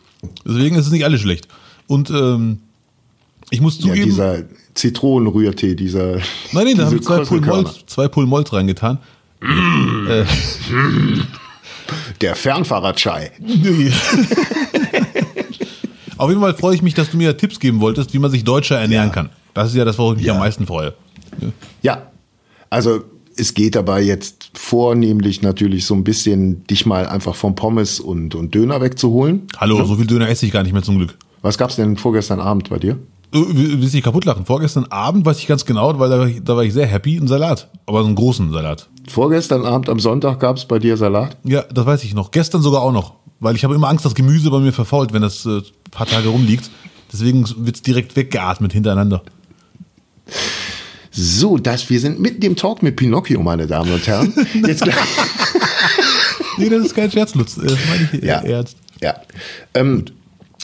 Deswegen 0.47 0.77
ist 0.77 0.87
es 0.87 0.93
nicht 0.93 1.05
alles 1.05 1.21
schlecht. 1.21 1.47
Und 1.89 2.09
ähm, 2.11 2.61
ich 3.51 3.61
muss 3.61 3.77
Ja, 3.79 3.89
zugeben. 3.89 4.07
dieser 4.07 4.45
Zitronenrührtee, 4.75 5.75
dieser. 5.75 6.15
nein, 6.53 6.65
nein, 6.65 6.77
da 6.77 6.87
habe 6.87 6.97
diese 6.99 7.01
ich 7.01 7.03
zwei 7.03 7.19
Pulmolz, 7.25 7.85
zwei 7.87 8.09
Pulmolz 8.09 8.53
reingetan. 8.53 8.99
Der 12.21 12.35
Fernfahrradschei. 12.35 13.31
Nee. 13.39 13.91
Auf 16.17 16.29
jeden 16.31 16.41
Fall 16.41 16.55
freue 16.55 16.75
ich 16.75 16.83
mich, 16.83 16.95
dass 16.95 17.11
du 17.11 17.17
mir 17.17 17.37
Tipps 17.37 17.61
geben 17.61 17.81
wolltest, 17.81 18.13
wie 18.13 18.19
man 18.19 18.31
sich 18.31 18.43
deutscher 18.45 18.79
ernähren 18.79 19.09
Ja. 19.09 19.15
kann. 19.15 19.31
Das 19.55 19.69
ist 19.69 19.77
ja 19.77 19.85
das, 19.85 19.99
worauf 19.99 20.13
ich 20.15 20.19
mich 20.19 20.27
Ja. 20.27 20.33
am 20.35 20.41
meisten 20.41 20.67
freue. 20.67 20.95
Ja, 21.83 22.11
also 22.71 23.03
es 23.37 23.55
geht 23.55 23.77
dabei 23.77 24.03
jetzt 24.03 24.51
vornehmlich 24.55 25.43
natürlich 25.43 25.85
so 25.87 25.95
ein 25.95 26.03
bisschen, 26.03 26.65
dich 26.67 26.87
mal 26.87 27.07
einfach 27.07 27.37
vom 27.37 27.55
Pommes 27.55 28.01
und, 28.01 28.35
und 28.35 28.53
Döner 28.55 28.81
wegzuholen. 28.81 29.47
Hallo, 29.59 29.85
so 29.85 29.95
viel 29.95 30.07
Döner 30.07 30.29
esse 30.29 30.45
ich 30.47 30.53
gar 30.53 30.65
nicht 30.65 30.73
mehr 30.73 30.83
zum 30.83 30.97
Glück. 30.99 31.17
Was 31.43 31.57
gab's 31.57 31.77
denn 31.77 31.97
vorgestern 31.97 32.41
Abend 32.41 32.69
bei 32.69 32.79
dir? 32.79 32.99
Äh, 33.33 33.39
Willst 33.51 33.93
du 33.95 33.97
dich 33.97 34.03
kaputt 34.05 34.25
lachen? 34.25 34.47
Vorgestern 34.47 34.87
Abend 34.87 35.25
weiß 35.27 35.39
ich 35.39 35.47
ganz 35.47 35.65
genau, 35.65 35.99
weil 35.99 36.09
da 36.11 36.19
war 36.19 36.27
ich, 36.27 36.43
da 36.45 36.57
war 36.57 36.65
ich 36.65 36.73
sehr 36.73 36.87
happy, 36.87 37.17
ein 37.17 37.29
Salat. 37.29 37.69
Aber 37.87 38.01
so 38.01 38.07
einen 38.07 38.15
großen 38.15 38.53
Salat. 38.53 38.89
Vorgestern 39.09 39.65
Abend 39.65 39.89
am 39.89 40.01
Sonntag 40.01 40.41
gab's 40.41 40.65
bei 40.67 40.79
dir 40.79 40.97
Salat? 40.97 41.37
Ja, 41.45 41.63
das 41.63 41.87
weiß 41.87 42.05
ich 42.05 42.15
noch. 42.15 42.31
Gestern 42.31 42.63
sogar 42.63 42.83
auch 42.83 42.93
noch. 42.93 43.15
Weil 43.41 43.55
ich 43.55 43.65
habe 43.65 43.75
immer 43.75 43.89
Angst, 43.89 44.05
dass 44.05 44.15
Gemüse 44.15 44.51
bei 44.51 44.59
mir 44.59 44.73
verfault, 44.73 45.13
wenn 45.13 45.23
das 45.23 45.47
äh, 45.47 45.59
ein 45.59 45.63
paar 45.91 46.07
Tage 46.07 46.29
rumliegt. 46.29 46.71
Deswegen 47.13 47.47
wird's 47.59 47.83
direkt 47.83 48.17
weggeatmet 48.17 48.73
hintereinander. 48.73 49.23
So, 51.11 51.57
das, 51.57 51.89
wir 51.89 52.01
sind 52.01 52.21
mitten 52.21 52.43
im 52.43 52.57
Talk 52.57 52.83
mit 52.83 52.97
Pinocchio, 52.97 53.41
meine 53.43 53.67
Damen 53.67 53.93
und 53.93 54.07
Herren. 54.07 54.33
Jetzt 54.67 54.83
gleich. 54.83 54.95
Nee, 56.59 56.69
das 56.69 56.87
ist 56.87 56.95
kein 56.95 57.11
Scherz, 57.11 57.35
Lutz. 57.35 57.55
Das 57.55 57.73
meine 57.89 58.09
ich 58.13 58.23
Ja. 58.23 58.41
ernst. 58.41 58.77
Ja. 59.01 59.15
Ähm, 59.75 60.05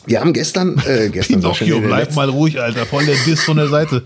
wir 0.07 0.21
haben 0.21 0.33
gestern, 0.33 0.81
äh, 0.87 1.09
gestern 1.13 1.41
Pinocchio, 1.41 1.81
bleib 1.81 2.15
mal 2.15 2.29
ruhig, 2.29 2.61
Alter. 2.61 2.87
Voll 2.87 3.07
der 3.07 3.17
Diss 3.27 3.43
von 3.43 3.57
der 3.57 3.69
Seite. 3.69 4.03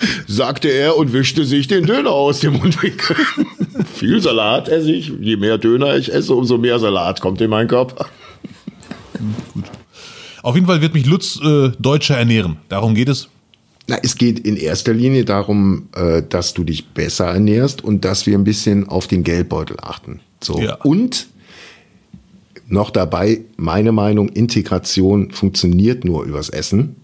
sagte 0.26 0.68
er 0.68 0.96
und 0.96 1.12
wischte 1.12 1.44
sich 1.44 1.68
den 1.68 1.84
Döner 1.84 2.10
aus 2.10 2.40
dem 2.40 2.54
Mundwinkel. 2.54 3.16
Viel 3.94 4.20
Salat 4.20 4.68
esse 4.68 4.92
ich. 4.92 5.12
Je 5.20 5.36
mehr 5.36 5.58
Döner 5.58 5.96
ich 5.96 6.12
esse, 6.12 6.34
umso 6.34 6.58
mehr 6.58 6.78
Salat 6.78 7.20
kommt 7.20 7.40
in 7.40 7.50
meinen 7.50 7.68
Körper. 7.68 8.06
Auf 10.42 10.54
jeden 10.54 10.66
Fall 10.66 10.80
wird 10.80 10.94
mich 10.94 11.06
Lutz 11.06 11.38
äh, 11.42 11.70
deutscher 11.78 12.16
ernähren. 12.16 12.56
Darum 12.68 12.94
geht 12.94 13.08
es. 13.08 13.28
Na, 13.88 13.98
es 14.02 14.16
geht 14.16 14.38
in 14.40 14.56
erster 14.56 14.94
Linie 14.94 15.24
darum, 15.24 15.88
äh, 15.94 16.22
dass 16.26 16.54
du 16.54 16.64
dich 16.64 16.88
besser 16.88 17.26
ernährst 17.26 17.84
und 17.84 18.04
dass 18.04 18.26
wir 18.26 18.38
ein 18.38 18.44
bisschen 18.44 18.88
auf 18.88 19.06
den 19.06 19.22
Geldbeutel 19.22 19.76
achten. 19.80 20.20
So. 20.42 20.60
Ja. 20.60 20.76
Und 20.76 21.26
noch 22.72 22.90
dabei, 22.90 23.40
meine 23.56 23.92
Meinung, 23.92 24.28
Integration 24.28 25.30
funktioniert 25.30 26.04
nur 26.04 26.24
übers 26.24 26.48
Essen 26.48 26.96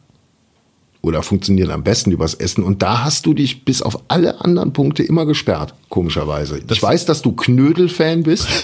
oder 1.02 1.22
funktioniert 1.22 1.70
am 1.70 1.82
besten 1.84 2.10
übers 2.10 2.34
Essen. 2.34 2.64
Und 2.64 2.82
da 2.82 3.04
hast 3.04 3.26
du 3.26 3.34
dich 3.34 3.64
bis 3.64 3.82
auf 3.82 4.00
alle 4.08 4.40
anderen 4.40 4.72
Punkte 4.72 5.02
immer 5.02 5.26
gesperrt, 5.26 5.74
komischerweise. 5.88 6.60
ich 6.70 6.82
weiß, 6.82 7.04
dass 7.06 7.22
du 7.22 7.32
Knödel-Fan 7.32 8.22
bist. 8.22 8.48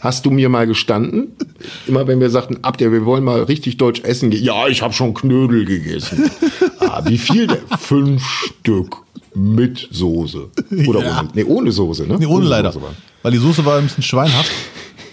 Hast 0.00 0.24
du 0.24 0.30
mir 0.30 0.48
mal 0.48 0.64
gestanden? 0.68 1.32
Immer 1.88 2.06
wenn 2.06 2.20
wir 2.20 2.30
sagten, 2.30 2.58
ab 2.62 2.78
der, 2.78 2.92
wir 2.92 3.04
wollen 3.04 3.24
mal 3.24 3.42
richtig 3.42 3.78
deutsch 3.78 4.00
essen 4.04 4.30
gehen. 4.30 4.44
Ja, 4.44 4.68
ich 4.68 4.80
habe 4.80 4.94
schon 4.94 5.12
Knödel 5.12 5.64
gegessen. 5.64 6.30
ah, 6.78 7.02
wie 7.06 7.18
viel 7.18 7.48
denn? 7.48 7.58
Fünf 7.80 8.22
Stück 8.24 8.98
mit 9.34 9.88
Soße. 9.90 10.50
Oder 10.86 11.00
Ja. 11.04 11.18
ohne? 11.20 11.28
Nee, 11.34 11.42
ohne 11.42 11.72
Soße, 11.72 12.06
ne? 12.06 12.16
Nee, 12.16 12.26
ohne 12.26 12.46
leider. 12.46 12.70
Soße. 12.70 12.84
Weil 13.24 13.32
die 13.32 13.38
Soße 13.38 13.64
war 13.64 13.78
ein 13.78 13.84
bisschen 13.86 14.04
schweinhaft. 14.04 14.52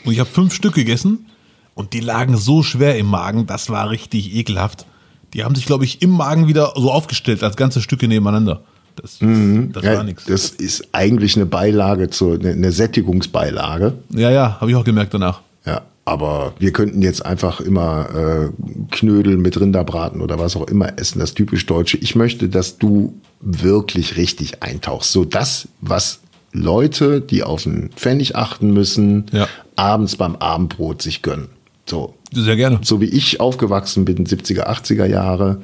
Und 0.06 0.14
ich 0.14 0.20
habe 0.20 0.30
fünf 0.30 0.54
Stück 0.54 0.76
gegessen. 0.76 1.26
Und 1.74 1.92
die 1.94 2.00
lagen 2.00 2.38
so 2.38 2.64
schwer 2.64 2.98
im 2.98 3.08
Magen. 3.08 3.48
Das 3.48 3.70
war 3.70 3.90
richtig 3.90 4.34
ekelhaft. 4.34 4.86
Die 5.34 5.44
haben 5.44 5.56
sich, 5.56 5.66
glaube 5.66 5.84
ich, 5.84 6.02
im 6.02 6.12
Magen 6.12 6.48
wieder 6.48 6.72
so 6.78 6.92
aufgestellt 6.92 7.44
als 7.44 7.58
ganze 7.58 7.82
Stücke 7.82 8.08
nebeneinander. 8.08 8.62
Das, 8.96 9.12
das, 9.12 9.20
das 9.20 9.28
Mhm. 9.28 9.74
Ja, 9.82 9.98
war 9.98 10.04
nichts. 10.06 10.24
Das 10.24 10.50
ist 10.52 10.88
eigentlich 10.94 11.36
eine 11.36 11.46
Beilage, 11.46 12.10
zur, 12.10 12.36
eine, 12.36 12.52
eine 12.52 12.72
Sättigungsbeilage. 12.72 13.94
Ja, 14.12 14.32
ja, 14.32 14.58
habe 14.62 14.72
ich 14.72 14.78
auch 14.78 14.86
gemerkt 14.86 15.14
danach. 15.14 15.42
Ja, 15.66 15.82
aber 16.06 16.54
wir 16.60 16.72
könnten 16.72 17.02
jetzt 17.02 17.26
einfach 17.26 17.60
immer 17.60 18.08
äh, 18.16 18.50
Knödel 18.92 19.36
mit 19.36 19.60
Rinderbraten 19.60 20.22
oder 20.22 20.40
was 20.40 20.56
auch 20.56 20.68
immer 20.68 20.98
essen, 20.98 21.20
das 21.20 21.34
typisch 21.34 21.66
Deutsche. 21.66 21.98
Ich 21.98 22.16
möchte, 22.16 22.48
dass 22.48 22.78
du 22.78 23.20
wirklich 23.42 24.16
richtig 24.16 24.64
eintauchst. 24.64 25.12
So 25.12 25.26
das, 25.26 25.68
was 25.82 26.22
Leute, 26.56 27.22
die 27.22 27.44
auf 27.44 27.66
einen 27.68 27.90
Pfennig 27.96 28.36
achten 28.36 28.72
müssen, 28.74 29.26
Ja. 29.32 29.48
abends 29.76 30.16
beim 30.16 30.36
Abendbrot 30.38 31.02
sich 31.02 31.22
gönnen. 31.22 31.50
So, 31.88 32.16
Sehr 32.34 32.56
gerne. 32.56 32.80
so 32.82 33.00
wie 33.02 33.06
ich 33.06 33.40
aufgewachsen 33.40 34.06
bin, 34.06 34.26
70er, 34.26 34.68
80er 34.68 35.06
Jahre, 35.06 35.62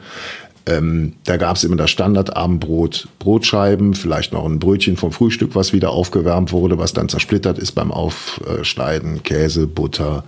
ähm, 0.68 1.14
da 1.24 1.38
gab 1.38 1.56
es 1.56 1.64
immer 1.64 1.76
das 1.76 1.89
Standardabendbrot, 1.89 3.08
Brotscheiben, 3.18 3.96
vielleicht 3.96 4.32
noch 4.32 4.46
ein 4.46 4.60
Brötchen 4.60 4.96
vom 4.98 5.12
Frühstück, 5.12 5.56
was 5.56 5.74
wieder 5.74 5.89
aufgewärmt 5.89 6.52
wurde, 6.52 6.78
was 6.78 6.94
dann 6.94 7.10
zersplittert 7.10 7.58
ist 7.58 7.72
beim 7.72 7.92
Aufschneiden, 7.92 9.24
Käse, 9.24 9.66
Butter, 9.66 10.24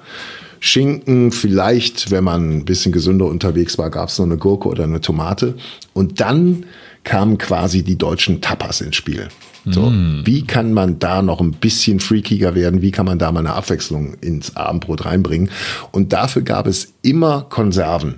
Schinken, 0.60 1.32
vielleicht, 1.32 2.10
wenn 2.10 2.24
man 2.24 2.50
ein 2.58 2.66
bisschen 2.66 2.92
gesünder 2.94 3.26
unterwegs 3.26 3.78
war, 3.78 3.90
gab 3.90 4.10
es 4.10 4.18
noch 4.18 4.26
eine 4.26 4.38
Gurke 4.38 4.70
oder 4.70 4.86
eine 4.86 5.02
Tomate. 5.02 5.56
Und 5.94 6.20
dann 6.22 6.66
kamen 7.04 7.38
quasi 7.38 7.84
die 7.84 7.98
deutschen 7.98 8.40
Tapas 8.42 8.80
ins 8.82 8.96
Spiel. 8.96 9.28
So, 9.66 9.94
wie 10.26 10.46
kann 10.46 10.74
man 10.74 11.00
da 11.00 11.22
noch 11.22 11.40
ein 11.40 11.52
bisschen 11.52 12.00
freakiger 12.00 12.54
werden? 12.54 12.82
Wie 12.82 12.92
kann 12.92 13.06
man 13.06 13.18
da 13.18 13.32
mal 13.32 13.40
eine 13.40 13.54
Abwechslung 13.54 14.16
ins 14.16 14.56
Abendbrot 14.58 15.06
reinbringen? 15.06 15.50
Und 15.92 16.12
dafür 16.12 16.42
gab 16.42 16.68
es 16.68 16.94
immer 17.02 17.44
Konserven. 17.50 18.16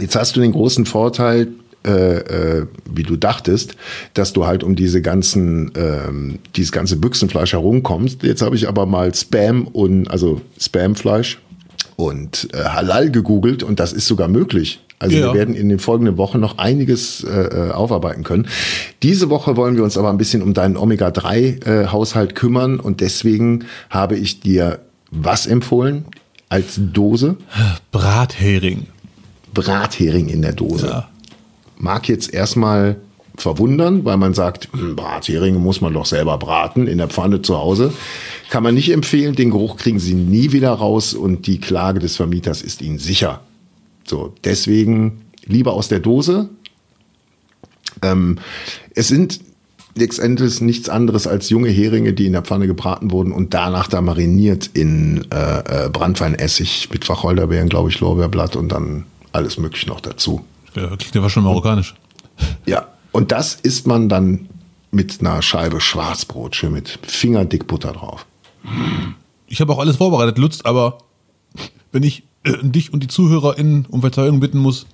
Jetzt 0.00 0.16
hast 0.16 0.36
du 0.36 0.40
den 0.40 0.52
großen 0.52 0.86
Vorteil, 0.86 1.48
äh, 1.86 1.90
äh, 1.90 2.66
wie 2.92 3.04
du 3.04 3.16
dachtest, 3.16 3.76
dass 4.14 4.32
du 4.32 4.46
halt 4.46 4.64
um 4.64 4.74
diese 4.74 5.00
ganzen, 5.00 5.70
ähm, 5.76 6.40
dieses 6.56 6.72
ganze 6.72 6.96
Büchsenfleisch 6.96 7.52
herumkommst. 7.52 8.24
Jetzt 8.24 8.42
habe 8.42 8.56
ich 8.56 8.68
aber 8.68 8.86
mal 8.86 9.14
Spam 9.14 9.68
und 9.68 10.08
also 10.08 10.40
Spamfleisch 10.58 11.38
und 11.96 12.48
äh, 12.52 12.64
Halal 12.64 13.10
gegoogelt 13.10 13.62
und 13.62 13.78
das 13.78 13.92
ist 13.92 14.06
sogar 14.06 14.28
möglich. 14.28 14.80
Also 14.98 15.16
Ja. 15.16 15.26
wir 15.26 15.34
werden 15.34 15.54
in 15.54 15.68
den 15.68 15.78
folgenden 15.78 16.16
Wochen 16.16 16.40
noch 16.40 16.58
einiges 16.58 17.22
äh, 17.24 17.28
äh, 17.68 17.70
aufarbeiten 17.70 18.24
können. 18.24 18.48
Diese 19.02 19.30
Woche 19.30 19.56
wollen 19.56 19.76
wir 19.76 19.84
uns 19.84 19.96
aber 19.96 20.10
ein 20.10 20.18
bisschen 20.18 20.42
um 20.42 20.54
deinen 20.54 20.76
Omega-3-Haushalt 20.76 22.34
kümmern 22.34 22.80
und 22.80 23.00
deswegen 23.00 23.64
habe 23.90 24.16
ich 24.16 24.40
dir 24.40 24.80
was 25.10 25.46
empfohlen 25.46 26.04
als 26.48 26.78
Dose? 26.78 27.36
Brathering. 27.92 28.86
Brathering 29.54 30.28
in 30.28 30.42
der 30.42 30.52
Dose. 30.52 30.86
Ja. 30.86 31.08
Mag 31.78 32.08
jetzt 32.08 32.32
erstmal 32.34 32.96
verwundern, 33.36 34.04
weil 34.04 34.16
man 34.16 34.34
sagt, 34.34 34.68
hm, 34.72 34.96
Bratheringe 34.96 35.58
muss 35.58 35.80
man 35.80 35.92
doch 35.94 36.06
selber 36.06 36.38
braten 36.38 36.86
in 36.88 36.98
der 36.98 37.08
Pfanne 37.08 37.40
zu 37.40 37.56
Hause. 37.56 37.92
Kann 38.50 38.64
man 38.64 38.74
nicht 38.74 38.90
empfehlen, 38.90 39.36
den 39.36 39.50
Geruch 39.50 39.76
kriegen 39.76 40.00
Sie 40.00 40.14
nie 40.14 40.50
wieder 40.52 40.72
raus 40.72 41.14
und 41.14 41.46
die 41.46 41.60
Klage 41.60 42.00
des 42.00 42.16
Vermieters 42.16 42.62
ist 42.62 42.82
Ihnen 42.82 42.98
sicher. 42.98 43.40
So, 44.08 44.34
deswegen 44.44 45.22
lieber 45.44 45.74
aus 45.74 45.88
der 45.88 46.00
Dose. 46.00 46.48
Ähm, 48.02 48.38
es 48.94 49.08
sind 49.08 49.40
letztendlich 49.94 50.60
nichts 50.60 50.88
anderes 50.88 51.26
als 51.26 51.50
junge 51.50 51.68
Heringe, 51.68 52.12
die 52.12 52.26
in 52.26 52.32
der 52.32 52.42
Pfanne 52.42 52.66
gebraten 52.66 53.10
wurden 53.10 53.32
und 53.32 53.52
danach 53.54 53.88
da 53.88 54.00
mariniert 54.00 54.70
in 54.72 55.26
äh, 55.30 55.86
äh, 55.86 55.88
Brandweinessig 55.90 56.88
mit 56.92 57.08
Wacholderbeeren, 57.08 57.68
glaube 57.68 57.90
ich, 57.90 58.00
Lorbeerblatt 58.00 58.56
und 58.56 58.70
dann 58.70 59.04
alles 59.32 59.58
mögliche 59.58 59.88
noch 59.88 60.00
dazu. 60.00 60.44
Ja, 60.74 60.96
klingt 60.96 61.14
ja 61.14 61.28
schon 61.28 61.44
marokkanisch. 61.44 61.94
Ja, 62.66 62.88
und 63.12 63.32
das 63.32 63.56
isst 63.56 63.86
man 63.86 64.08
dann 64.08 64.48
mit 64.90 65.20
einer 65.20 65.42
Scheibe 65.42 65.80
Schwarzbrot, 65.80 66.56
schön 66.56 66.72
mit 66.72 66.98
fingerdick 67.02 67.66
Butter 67.66 67.92
drauf. 67.92 68.26
Ich 69.48 69.60
habe 69.60 69.72
auch 69.72 69.78
alles 69.78 69.96
vorbereitet, 69.96 70.38
Lutz, 70.38 70.60
aber 70.62 70.98
wenn 71.92 72.02
ich 72.04 72.22
dich 72.44 72.92
und 72.92 73.02
die 73.02 73.08
ZuhörerInnen 73.08 73.86
um 73.86 74.00
Verzeihung 74.00 74.40
bitten 74.40 74.58
muss, 74.58 74.86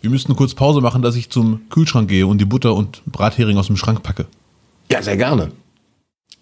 wir 0.00 0.10
müssten 0.10 0.36
kurz 0.36 0.54
Pause 0.54 0.80
machen, 0.80 1.02
dass 1.02 1.16
ich 1.16 1.30
zum 1.30 1.68
Kühlschrank 1.70 2.08
gehe 2.08 2.26
und 2.26 2.38
die 2.38 2.44
Butter 2.44 2.74
und 2.74 3.02
Brathering 3.06 3.56
aus 3.56 3.68
dem 3.68 3.76
Schrank 3.76 4.02
packe. 4.02 4.26
Ja, 4.90 5.02
sehr 5.02 5.16
gerne. 5.16 5.50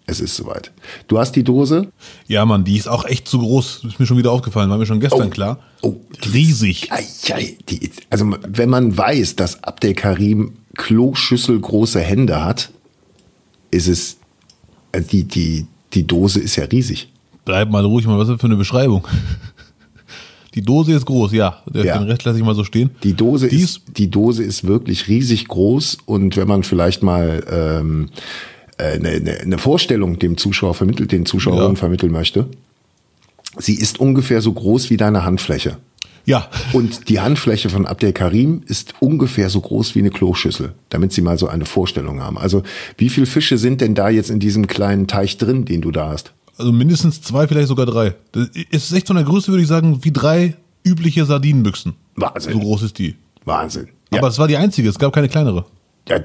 Es 0.05 0.19
ist 0.19 0.35
soweit. 0.35 0.71
Du 1.07 1.17
hast 1.17 1.31
die 1.31 1.45
Dose. 1.45 1.87
Ja, 2.27 2.43
Mann, 2.43 2.65
die 2.65 2.75
ist 2.75 2.89
auch 2.89 3.05
echt 3.05 3.25
zu 3.25 3.39
groß. 3.39 3.85
Ist 3.85 3.99
mir 4.01 4.05
schon 4.05 4.17
wieder 4.17 4.33
aufgefallen, 4.33 4.69
war 4.69 4.77
mir 4.77 4.85
schon 4.85 4.99
gestern 4.99 5.27
Oh. 5.27 5.29
klar. 5.29 5.59
Oh, 5.81 5.95
Riesig. 6.33 6.91
Ei, 6.91 7.05
ei, 7.31 7.57
die, 7.69 7.89
also 8.09 8.35
wenn 8.45 8.69
man 8.69 8.97
weiß, 8.97 9.37
dass 9.37 9.63
Abdel 9.63 9.93
Karim 9.93 10.57
Kloschüssel 10.75 11.57
große 11.57 12.01
Hände 12.01 12.43
hat, 12.43 12.71
ist 13.71 13.87
es, 13.87 14.17
also 14.91 15.07
die, 15.07 15.23
die, 15.23 15.67
die 15.93 16.05
Dose 16.05 16.41
ist 16.41 16.57
ja 16.57 16.65
riesig. 16.65 17.07
Bleib 17.45 17.69
mal 17.69 17.85
ruhig, 17.85 18.05
mal 18.05 18.17
was 18.17 18.27
ist 18.27 18.33
das 18.33 18.41
für 18.41 18.47
eine 18.47 18.57
Beschreibung? 18.57 19.07
Die 20.55 20.61
Dose 20.61 20.93
ist 20.93 21.05
groß, 21.05 21.31
ja. 21.33 21.61
Den 21.67 21.85
Ja. 21.85 21.97
Rest 21.99 22.23
lasse 22.25 22.37
ich 22.37 22.43
mal 22.45 22.55
so 22.55 22.63
stehen. 22.63 22.91
Die 23.03 23.13
Dose, 23.13 23.47
Die 23.47 23.61
ist, 23.61 23.81
die 23.97 24.09
Dose 24.11 24.43
ist 24.43 24.65
wirklich 24.65 25.07
riesig 25.07 25.47
groß 25.47 25.97
und 26.05 26.37
wenn 26.37 26.47
man 26.47 26.63
vielleicht 26.63 27.01
mal 27.03 27.43
ähm, 27.49 28.09
äh, 28.77 28.93
eine, 28.93 29.09
eine, 29.09 29.39
eine 29.39 29.57
Vorstellung 29.57 30.19
dem 30.19 30.37
Zuschauer 30.37 30.73
vermittelt, 30.75 31.11
den 31.11 31.25
Zuschauerinnen 31.25 31.73
Ja. 31.75 31.79
vermitteln 31.79 32.11
möchte, 32.11 32.47
sie 33.57 33.75
ist 33.75 33.99
ungefähr 33.99 34.41
so 34.41 34.53
groß 34.53 34.89
wie 34.89 34.97
deine 34.97 35.25
Handfläche. 35.25 35.77
Ja. 36.25 36.47
Und 36.71 37.09
die 37.09 37.19
Handfläche 37.19 37.69
von 37.69 37.85
Abdel 37.85 38.13
Karim 38.13 38.61
ist 38.65 38.93
ungefähr 39.01 39.49
so 39.49 39.59
groß 39.59 39.93
wie 39.95 39.99
eine 39.99 40.09
Kloschüssel, 40.09 40.73
damit 40.87 41.11
Sie 41.11 41.21
mal 41.21 41.37
so 41.37 41.47
eine 41.49 41.65
Vorstellung 41.65 42.21
haben. 42.21 42.37
Also 42.37 42.63
wie 42.97 43.09
viele 43.09 43.25
Fische 43.25 43.57
sind 43.57 43.81
denn 43.81 43.93
da 43.93 44.07
jetzt 44.09 44.29
in 44.29 44.39
diesem 44.39 44.67
kleinen 44.67 45.07
Teich 45.07 45.37
drin, 45.37 45.65
den 45.65 45.81
du 45.81 45.91
da 45.91 46.09
hast? 46.11 46.31
Also 46.57 46.71
mindestens 46.71 47.21
zwei, 47.21 47.47
vielleicht 47.47 47.67
sogar 47.67 47.85
drei. 47.85 48.13
Das 48.31 48.47
ist 48.69 48.91
echt 48.93 49.07
von 49.07 49.15
der 49.15 49.25
Größe, 49.25 49.47
würde 49.51 49.63
ich 49.63 49.67
sagen, 49.67 49.99
wie 50.03 50.11
drei 50.11 50.55
übliche 50.83 51.25
Sardinenbüchsen. 51.25 51.93
Wahnsinn. 52.15 52.53
So 52.53 52.59
groß 52.59 52.83
ist 52.83 52.99
die. 52.99 53.15
Wahnsinn. 53.45 53.87
Ja, 54.11 54.19
Aber 54.19 54.27
es 54.27 54.37
war 54.37 54.47
die 54.47 54.57
einzige, 54.57 54.87
es 54.89 54.99
gab 54.99 55.11
keine 55.13 55.27
kleinere. 55.29 55.65
ja, 56.07 56.19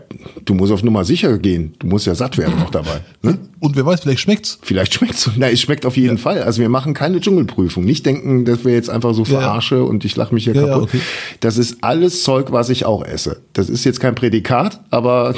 du 0.44 0.54
musst 0.54 0.72
auf 0.72 0.82
Nummer 0.82 1.04
sicher 1.04 1.38
gehen. 1.38 1.72
Du 1.78 1.86
musst 1.86 2.06
ja 2.06 2.14
satt 2.14 2.36
werden 2.36 2.58
noch 2.58 2.70
dabei. 2.70 3.00
Ne? 3.22 3.38
Und 3.60 3.74
wer 3.76 3.86
weiß, 3.86 4.00
vielleicht 4.02 4.20
schmeckt's. 4.20 4.58
Vielleicht 4.62 4.94
schmeckt's. 4.94 5.30
Na, 5.36 5.48
es 5.50 5.60
schmeckt 5.60 5.86
auf 5.86 5.96
jeden 5.96 6.18
Fall. 6.18 6.42
Also 6.42 6.60
wir 6.60 6.68
machen 6.68 6.94
keine 6.94 7.20
Dschungelprüfung. 7.20 7.84
Nicht 7.84 8.04
denken, 8.04 8.44
dass 8.44 8.64
wir 8.64 8.72
jetzt 8.74 8.90
einfach 8.90 9.14
so 9.14 9.22
Ja, 9.24 9.32
ja. 9.32 9.40
verarsche 9.40 9.82
und 9.82 10.04
ich 10.04 10.14
lache 10.16 10.34
mich 10.34 10.44
hier 10.44 10.54
Ja, 10.54 10.62
ja, 10.62 10.68
kaputt. 10.74 10.88
okay. 10.90 11.00
Das 11.40 11.56
ist 11.56 11.78
alles 11.82 12.22
Zeug, 12.22 12.52
was 12.52 12.68
ich 12.68 12.84
auch 12.84 13.02
esse. 13.04 13.40
Das 13.54 13.68
ist 13.70 13.84
jetzt 13.84 13.98
kein 14.00 14.14
Prädikat, 14.14 14.80
aber 14.90 15.34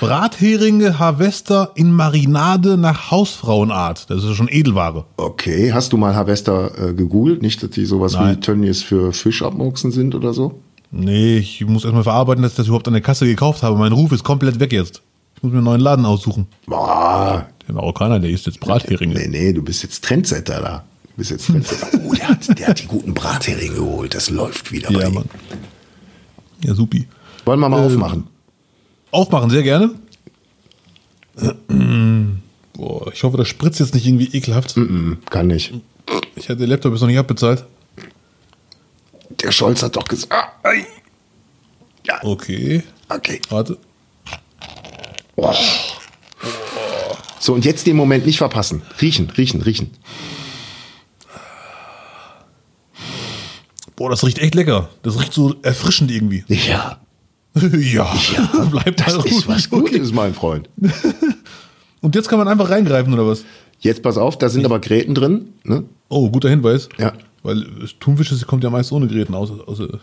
Bratheringe 0.00 0.98
Harvester 0.98 1.70
in 1.74 1.92
Marinade 1.92 2.76
nach 2.76 3.10
Hausfrauenart. 3.10 4.10
Das 4.10 4.22
ist 4.24 4.34
schon 4.36 4.48
Edelware. 4.50 5.04
okay. 5.16 5.72
Hast 5.72 5.92
du 5.92 5.96
mal 5.96 6.14
Harvester 6.14 6.70
äh, 6.90 6.92
gegoogelt? 6.94 7.42
Nicht, 7.42 7.62
dass 7.62 7.70
die 7.70 7.84
sowas 7.86 8.12
Nein. 8.12 8.36
wie 8.36 8.40
Tönnies 8.40 8.82
für 8.82 9.12
Fisch 9.12 9.42
abmurksen 9.42 9.90
sind 9.92 10.14
oder 10.14 10.34
so? 10.34 10.60
Nee, 10.90 11.38
ich 11.38 11.64
muss 11.66 11.84
erstmal 11.84 12.04
verarbeiten, 12.04 12.42
dass 12.42 12.52
ich 12.52 12.56
das 12.56 12.66
überhaupt 12.66 12.86
an 12.88 12.94
der 12.94 13.02
Kasse 13.02 13.26
gekauft 13.26 13.62
habe. 13.62 13.76
Mein 13.78 13.92
Ruf 13.92 14.12
ist 14.12 14.22
komplett 14.24 14.60
weg 14.60 14.72
jetzt. 14.72 15.02
Ich 15.36 15.42
muss 15.42 15.52
mir 15.52 15.58
einen 15.58 15.64
neuen 15.64 15.80
Laden 15.80 16.04
aussuchen. 16.06 16.46
Boah. 16.66 17.46
Der 17.66 17.74
Marokkaner, 17.74 18.20
der 18.20 18.30
isst 18.30 18.46
jetzt 18.46 18.60
Bratheringe. 18.60 19.14
Nee, 19.14 19.26
nee, 19.28 19.52
du 19.52 19.62
bist 19.62 19.82
jetzt 19.82 20.04
Trendsetter 20.04 20.60
da. 20.60 20.84
Du 21.04 21.10
bist 21.16 21.30
jetzt 21.32 21.46
Trendsetter. 21.46 21.88
Oh, 22.06 22.14
der 22.14 22.28
hat, 22.28 22.58
der 22.58 22.68
hat 22.68 22.80
die 22.82 22.86
guten 22.86 23.12
Bratheringe 23.14 23.74
geholt. 23.74 24.14
Das 24.14 24.30
läuft 24.30 24.70
wieder 24.72 24.90
bei 24.92 25.00
Ja, 25.00 25.08
ihm. 25.08 25.14
Mann. 25.14 25.24
Ja, 26.64 26.74
supi. 26.74 27.06
Wollen 27.44 27.60
wir 27.60 27.68
mal 27.68 27.78
Ähm, 27.80 27.86
aufmachen? 27.86 28.24
Aufmachen, 29.16 29.48
sehr 29.50 29.62
gerne. 29.62 29.90
Boah, 32.74 33.12
ich 33.12 33.22
hoffe, 33.24 33.36
das 33.38 33.48
spritzt 33.48 33.80
jetzt 33.80 33.94
nicht 33.94 34.06
irgendwie 34.06 34.28
ekelhaft. 34.36 34.74
Kann 35.30 35.46
nicht. 35.46 35.72
Ich 36.36 36.48
hatte 36.48 36.58
den 36.58 36.68
Laptop 36.70 36.92
jetzt 36.92 37.00
noch 37.00 37.08
nicht 37.08 37.18
abbezahlt. 37.18 37.64
Der 39.42 39.50
Scholz 39.52 39.82
hat 39.82 39.96
doch 39.96 40.06
gesagt. 40.06 40.32
Ah. 40.62 40.72
Ja, 42.06 42.20
Okay, 42.22 42.82
okay. 43.08 43.40
warte. 43.48 43.78
So, 47.40 47.54
und 47.54 47.64
jetzt 47.64 47.86
den 47.86 47.96
Moment 47.96 48.26
nicht 48.26 48.38
verpassen. 48.38 48.82
Riechen, 49.00 49.30
riechen, 49.30 49.62
riechen. 49.62 49.90
Boah, 53.96 54.10
das 54.10 54.24
riecht 54.24 54.38
echt 54.38 54.54
lecker. 54.54 54.90
Das 55.02 55.18
riecht 55.18 55.32
so 55.32 55.54
erfrischend 55.62 56.10
irgendwie. 56.10 56.44
Ja, 56.48 57.00
ja, 57.92 58.14
bleibt 58.70 59.00
das 59.00 59.16
mal 59.16 59.24
ist 59.24 59.34
ruhig. 59.34 59.48
was 59.48 59.70
Gutes, 59.70 60.12
mein 60.12 60.34
Freund. 60.34 60.68
Und 62.00 62.14
jetzt 62.14 62.28
kann 62.28 62.38
man 62.38 62.48
einfach 62.48 62.70
reingreifen, 62.70 63.12
oder 63.12 63.26
was? 63.26 63.44
Jetzt 63.80 64.02
pass 64.02 64.18
auf, 64.18 64.38
da 64.38 64.48
sind 64.48 64.64
aber 64.64 64.78
Gräten 64.78 65.14
drin. 65.14 65.48
Ne? 65.64 65.84
Oh, 66.08 66.30
guter 66.30 66.48
Hinweis. 66.48 66.88
Ja. 66.98 67.12
Weil 67.42 67.62
äh, 67.62 67.66
Thunfisch 68.00 68.30
das 68.30 68.46
kommt 68.46 68.64
ja 68.64 68.70
meist 68.70 68.92
ohne 68.92 69.06
Gräten 69.06 69.34
aus. 69.34 69.50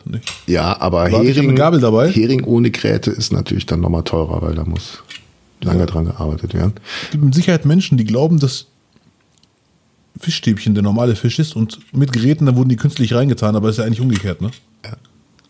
Nicht. 0.05 0.31
Ja, 0.47 0.79
aber 0.79 1.11
hab 1.11 1.23
Hering, 1.23 1.55
Gabel 1.55 1.79
dabei. 1.79 2.09
Hering 2.09 2.43
ohne 2.43 2.71
Gräte 2.71 3.11
ist 3.11 3.31
natürlich 3.31 3.65
dann 3.65 3.81
nochmal 3.81 4.03
teurer, 4.03 4.41
weil 4.41 4.55
da 4.55 4.63
muss 4.63 5.03
lange 5.61 5.85
dran 5.85 6.05
gearbeitet 6.05 6.53
werden. 6.53 6.73
Es 7.03 7.11
gibt 7.11 7.23
mit 7.23 7.35
Sicherheit 7.35 7.65
Menschen, 7.65 7.97
die 7.97 8.05
glauben, 8.05 8.39
dass 8.39 8.67
Fischstäbchen 10.19 10.73
der 10.73 10.83
normale 10.83 11.15
Fisch 11.15 11.39
ist 11.39 11.55
und 11.55 11.79
mit 11.93 12.13
Gräten, 12.13 12.45
da 12.45 12.55
wurden 12.55 12.69
die 12.69 12.75
künstlich 12.75 13.13
reingetan, 13.13 13.55
aber 13.55 13.69
ist 13.69 13.77
ja 13.77 13.85
eigentlich 13.85 14.01
umgekehrt, 14.01 14.41
ne? 14.41 14.51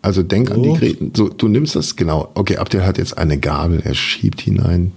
Also 0.03 0.21
denk 0.21 0.51
an 0.51 0.57
So. 0.57 0.73
die 0.73 0.79
Gräten. 0.79 1.11
So, 1.15 1.29
du 1.29 1.47
nimmst 1.47 1.75
das, 1.75 1.95
genau. 1.95 2.29
Okay, 2.35 2.57
Abdel 2.57 2.85
hat 2.85 2.97
jetzt 2.99 3.17
eine 3.17 3.39
Gabel, 3.39 3.81
er 3.83 3.95
schiebt 3.95 4.41
hinein, 4.41 4.91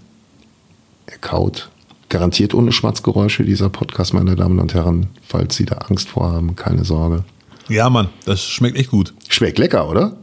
er 1.07 1.17
kaut. 1.19 1.71
Garantiert 2.11 2.53
ohne 2.55 2.71
Schmatzgeräusche 2.73 3.45
dieser 3.45 3.69
Podcast, 3.71 4.13
meine 4.15 4.37
Damen 4.37 4.59
und 4.59 4.75
Herren. 4.75 5.07
Falls 5.27 5.57
Sie 5.57 5.65
da 5.65 5.77
Angst 5.77 6.09
vor 6.09 6.31
haben, 6.31 6.55
keine 6.57 6.85
Sorge. 6.85 7.25
Ja, 7.69 7.89
Mann, 7.91 8.09
das 8.27 8.43
schmeckt 8.45 8.77
echt 8.77 8.91
gut. 8.91 9.15
Schmeckt 9.29 9.59
lecker, 9.59 9.89
oder? 9.89 10.17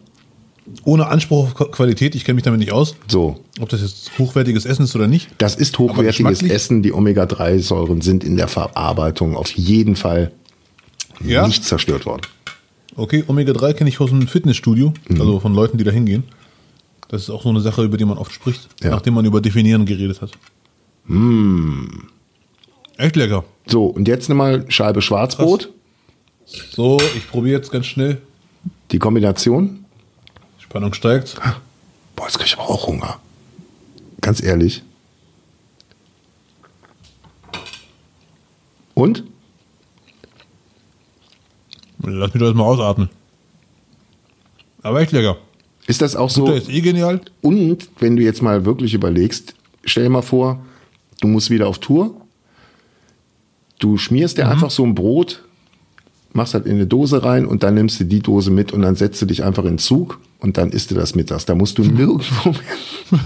ohne 0.85 1.07
Anspruch 1.07 1.43
auf 1.47 1.55
Qu- 1.57 1.71
Qualität, 1.71 2.15
ich 2.15 2.23
kenne 2.23 2.35
mich 2.35 2.43
damit 2.45 2.61
nicht 2.61 2.71
aus, 2.71 2.95
So, 3.09 3.41
ob 3.59 3.67
das 3.67 3.81
jetzt 3.81 4.17
hochwertiges 4.17 4.65
Essen 4.65 4.83
ist 4.85 4.95
oder 4.95 5.07
nicht. 5.09 5.27
das 5.37 5.55
ist 5.55 5.77
hochwertiges? 5.77 6.41
Essen. 6.41 6.81
Die 6.81 6.93
Omega-3-Säuren 6.93 7.99
sind 7.99 8.23
in 8.23 8.37
der 8.37 8.47
Verarbeitung 8.47 9.35
auf 9.35 9.51
jeden 9.51 9.97
Fall 9.97 10.31
Ja? 11.21 11.45
nicht 11.47 11.65
zerstört 11.65 12.05
worden. 12.05 12.21
Okay, 12.95 13.23
Omega-3 13.27 13.73
kenne 13.73 13.89
ich 13.89 13.99
aus 13.99 14.11
einem 14.11 14.27
Fitnessstudio, 14.27 14.93
Mhm. 15.09 15.19
also 15.21 15.39
von 15.39 15.53
Leuten, 15.53 15.77
die 15.77 15.83
da 15.83 15.91
hingehen. 15.91 16.23
Das 17.07 17.23
ist 17.23 17.29
auch 17.29 17.43
so 17.43 17.49
eine 17.49 17.61
Sache, 17.61 17.83
über 17.83 17.97
die 17.97 18.05
man 18.05 18.17
oft 18.17 18.31
spricht, 18.31 18.67
Ja. 18.83 18.91
nachdem 18.91 19.13
man 19.15 19.25
über 19.25 19.41
Definieren 19.41 19.85
geredet 19.85 20.21
hat. 20.21 20.31
Echt 22.97 23.15
lecker. 23.15 23.43
So, 23.67 23.85
und 23.87 24.07
jetzt 24.07 24.29
nimm 24.29 24.37
mal 24.37 24.65
Scheibe 24.69 25.01
Schwarzbrot. 25.01 25.69
So, 26.45 26.99
ich 27.15 27.27
probiere 27.27 27.57
jetzt 27.57 27.71
ganz 27.71 27.85
schnell. 27.87 28.21
Die 28.91 28.99
Kombination. 28.99 29.85
Spannung 30.59 30.93
steigt. 30.93 31.35
Boah, 32.15 32.25
jetzt 32.25 32.37
krieg 32.37 32.47
ich 32.47 32.53
aber 32.57 32.69
auch 32.69 32.87
Hunger. 32.87 33.19
Ganz 34.21 34.41
ehrlich. 34.41 34.83
Und? 38.93 39.23
Lass 42.03 42.33
mich 42.33 42.39
doch 42.39 42.47
erstmal 42.47 42.67
ausatmen. 42.67 43.09
Aber 44.81 45.01
echt 45.01 45.11
lecker. 45.11 45.37
Ist 45.87 46.01
das 46.01 46.15
auch 46.15 46.29
so? 46.29 46.49
Ist 46.51 46.69
eh 46.69 46.81
genial. 46.81 47.21
Und 47.41 47.89
wenn 47.99 48.15
du 48.15 48.23
jetzt 48.23 48.41
mal 48.41 48.65
wirklich 48.65 48.93
überlegst, 48.93 49.55
stell 49.85 50.03
dir 50.03 50.09
mal 50.09 50.21
vor, 50.21 50.63
du 51.21 51.27
musst 51.27 51.49
wieder 51.49 51.67
auf 51.67 51.79
Tour. 51.79 52.15
Du 53.79 53.97
schmierst 53.97 54.37
dir 54.37 54.47
einfach 54.47 54.71
so 54.71 54.85
ein 54.85 54.95
Brot, 54.95 55.43
machst 56.31 56.53
halt 56.53 56.65
in 56.65 56.75
eine 56.75 56.87
Dose 56.87 57.23
rein 57.23 57.45
und 57.45 57.63
dann 57.63 57.73
nimmst 57.73 57.99
du 57.99 58.05
die 58.05 58.21
Dose 58.21 58.49
mit 58.49 58.71
und 58.71 58.81
dann 58.81 58.95
setzt 58.95 59.21
du 59.21 59.25
dich 59.25 59.43
einfach 59.43 59.63
in 59.63 59.73
den 59.73 59.77
Zug 59.77 60.19
und 60.39 60.57
dann 60.57 60.69
isst 60.71 60.91
du 60.91 60.95
das 60.95 61.15
mittags. 61.15 61.45
Da 61.45 61.55
musst 61.55 61.77
du 61.77 61.81
nirgendwo 61.83 62.51
mehr, 62.51 63.19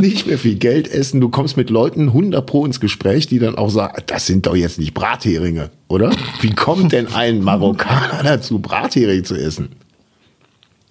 nicht 0.00 0.26
mehr 0.26 0.38
viel 0.38 0.56
Geld 0.56 0.88
essen. 0.88 1.20
Du 1.20 1.28
kommst 1.28 1.56
mit 1.56 1.70
Leuten 1.70 2.08
100 2.08 2.44
pro 2.46 2.66
ins 2.66 2.80
Gespräch, 2.80 3.26
die 3.26 3.38
dann 3.38 3.56
auch 3.56 3.70
sagen, 3.70 4.02
das 4.06 4.26
sind 4.26 4.46
doch 4.46 4.56
jetzt 4.56 4.78
nicht 4.78 4.94
Bratheringe, 4.94 5.70
oder? 5.88 6.10
Wie 6.40 6.52
kommt 6.52 6.92
denn 6.92 7.08
ein 7.08 7.42
Marokkaner 7.42 8.20
dazu, 8.24 8.58
Brathering 8.58 9.24
zu 9.24 9.34
essen? 9.34 9.70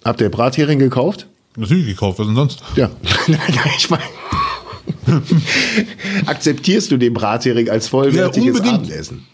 Habt 0.04 0.20
ihr 0.20 0.30
Brathering 0.30 0.78
gekauft? 0.78 1.26
Natürlich 1.56 1.86
gekauft, 1.86 2.18
was 2.18 2.26
denn 2.26 2.36
sonst? 2.36 2.62
Ja, 2.76 2.90
ich 3.76 3.90
meine, 3.90 4.02
akzeptierst 6.26 6.90
du 6.90 6.96
den 6.96 7.12
Brathering 7.12 7.68
als 7.68 7.88
vollwertiges 7.88 8.58
Ja. 8.64 8.74
Abendessen? 8.74 9.26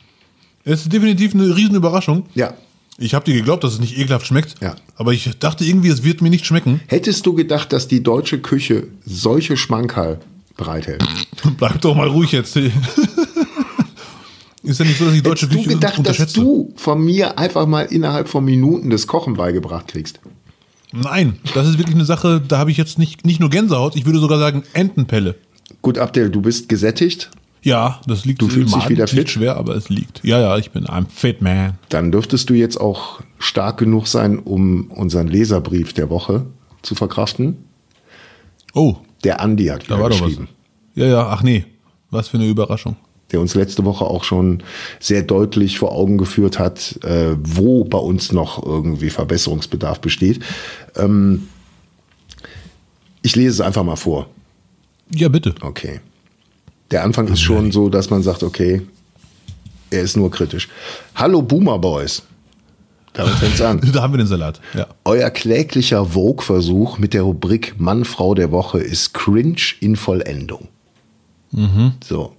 Es 0.65 0.81
ist 0.83 0.93
definitiv 0.93 1.35
eine 1.35 1.55
Riesenüberraschung. 1.55 2.25
Ja. 2.35 2.55
Ich 2.99 3.15
habe 3.15 3.27
dir 3.27 3.35
geglaubt, 3.35 3.63
dass 3.63 3.75
es 3.75 3.81
nicht 3.81 3.99
ekelhaft 3.99 4.27
schmeckt. 4.27 4.55
Ja. 4.63 4.75
Aber 4.97 5.13
ich 5.13 5.39
dachte 5.39 5.65
irgendwie, 5.65 5.89
es 5.89 6.03
wird 6.03 6.23
mir 6.23 6.31
nicht 6.31 6.47
schmecken. 6.47 6.81
Hättest 6.87 7.27
du 7.27 7.35
gedacht, 7.35 7.71
dass 7.73 7.89
die 7.89 8.03
deutsche 8.03 8.41
Küche 8.41 8.89
solche 9.05 9.59
Schmankerl 9.59 10.19
bereithält? 10.57 11.05
Bleib 11.59 11.83
doch 11.83 11.95
mal 11.95 12.09
ruhig 12.09 12.33
jetzt. 12.33 12.57
ist 12.57 12.73
ja 14.79 14.85
nicht 14.85 14.99
so, 14.99 15.05
dass 15.05 15.15
die 15.15 15.23
deutsche 15.23 15.47
Hättest 15.47 15.53
du 15.53 15.65
Küche 15.65 15.75
gedacht, 15.75 16.07
dass 16.07 16.33
du 16.33 16.73
von 16.77 17.05
mir 17.05 17.39
einfach 17.39 17.67
mal 17.67 17.83
innerhalb 17.83 18.29
von 18.29 18.45
Minuten 18.45 18.89
das 18.89 19.07
Kochen 19.07 19.35
beigebracht 19.35 19.89
kriegst? 19.89 20.21
Nein, 20.93 21.39
das 21.55 21.69
ist 21.69 21.79
wirklich 21.79 21.97
eine 21.97 22.07
Sache, 22.07 22.43
da 22.47 22.59
habe 22.59 22.71
ich 22.71 22.79
jetzt 22.79 22.99
nicht, 22.99 23.27
nicht 23.27 23.41
nur 23.41 23.51
Gänsehaut, 23.51 23.97
ich 23.97 24.07
würde 24.07 24.19
sogar 24.19 24.39
sagen 24.39 24.63
Entenpelle. 24.73 25.35
Gut, 25.83 25.99
Abdel, 25.99 26.31
du 26.31 26.41
bist 26.41 26.71
gesättigt. 26.71 27.31
Ja, 27.67 28.01
das 28.07 28.25
liegt 28.25 28.41
Du 28.43 28.49
fühlst 28.49 28.77
dich 28.77 28.89
wieder 28.89 29.09
fit? 29.09 29.29
schwer, 29.29 29.57
aber 29.57 29.75
es 29.75 29.89
liegt. 29.89 30.21
Ja, 30.23 30.41
ja, 30.41 30.57
ich 30.57 30.71
bin 30.71 30.87
I'm 30.87 31.07
fit, 31.09 31.43
man. 31.43 31.77
Dann 31.89 32.13
dürftest 32.13 32.49
du 32.49 32.55
jetzt 32.55 32.81
auch 32.81 33.21
stark 33.41 33.79
genug 33.79 34.07
sein, 34.07 34.39
um 34.39 34.85
unseren 34.93 35.27
Leserbrief 35.27 35.93
der 35.93 36.09
Woche 36.09 36.47
zu 36.83 36.95
verkraften. 36.95 37.57
Oh, 38.73 38.95
Der 39.25 39.41
Andi 39.41 39.67
hat 39.67 39.91
da 39.91 39.99
war 39.99 40.11
doch 40.11 40.21
was. 40.21 40.27
geschrieben. 40.29 40.49
Ja, 40.95 41.07
ja, 41.07 41.27
ach 41.27 41.43
nee, 41.43 41.65
was 42.13 42.29
für 42.29 42.37
eine 42.37 42.47
Überraschung. 42.47 42.95
der 43.33 43.41
uns 43.41 43.57
letzte 43.57 43.85
Woche 43.85 44.05
auch 44.05 44.23
schon 44.23 44.63
sehr 45.01 45.23
deutlich 45.25 45.81
vor 45.81 45.91
Augen 45.91 46.19
geführt 46.19 46.61
hat, 46.61 47.01
äh, 47.03 47.35
wo 47.37 47.83
bei 47.83 47.99
uns 47.99 48.31
noch 48.31 48.65
irgendwie 48.65 49.11
Verbesserungsbedarf 49.11 50.01
besteht. 50.01 50.39
Ähm, 50.95 51.49
ich 53.23 53.35
lese 53.35 53.51
es 53.55 53.61
einfach 53.61 53.83
mal 53.83 53.97
vor. 53.97 54.29
Ja, 55.11 55.29
bitte. 55.29 55.57
Okay. 55.63 55.99
Der 56.91 57.03
Anfang 57.05 57.29
ist 57.29 57.41
schon 57.41 57.73
so, 57.73 57.89
dass 57.89 58.11
man 58.11 58.23
sagt, 58.23 58.43
okay, 58.43 58.83
er 59.91 60.03
ist 60.03 60.17
nur 60.17 60.31
kritisch. 60.31 60.69
Hallo 61.15 61.43
Boomer 61.43 61.79
Boys. 61.79 62.23
Damit 63.13 63.35
fängt's 63.35 63.61
an. 63.61 63.81
Da 63.93 64.03
haben 64.03 64.13
wir 64.13 64.19
den 64.19 64.27
Salat. 64.27 64.61
Ja. 64.75 64.87
Euer 65.05 65.31
kläglicher 65.31 66.05
Vogue-Versuch 66.05 66.99
mit 66.99 67.15
der 67.15 67.23
Rubrik 67.23 67.81
Mann, 67.81 68.05
Frau 68.05 68.35
der 68.35 68.53
Woche 68.53 68.79
ist 68.79 69.15
cringe 69.15 69.57
in 69.81 69.97
Vollendung. 69.97 70.69
So. 72.05 72.33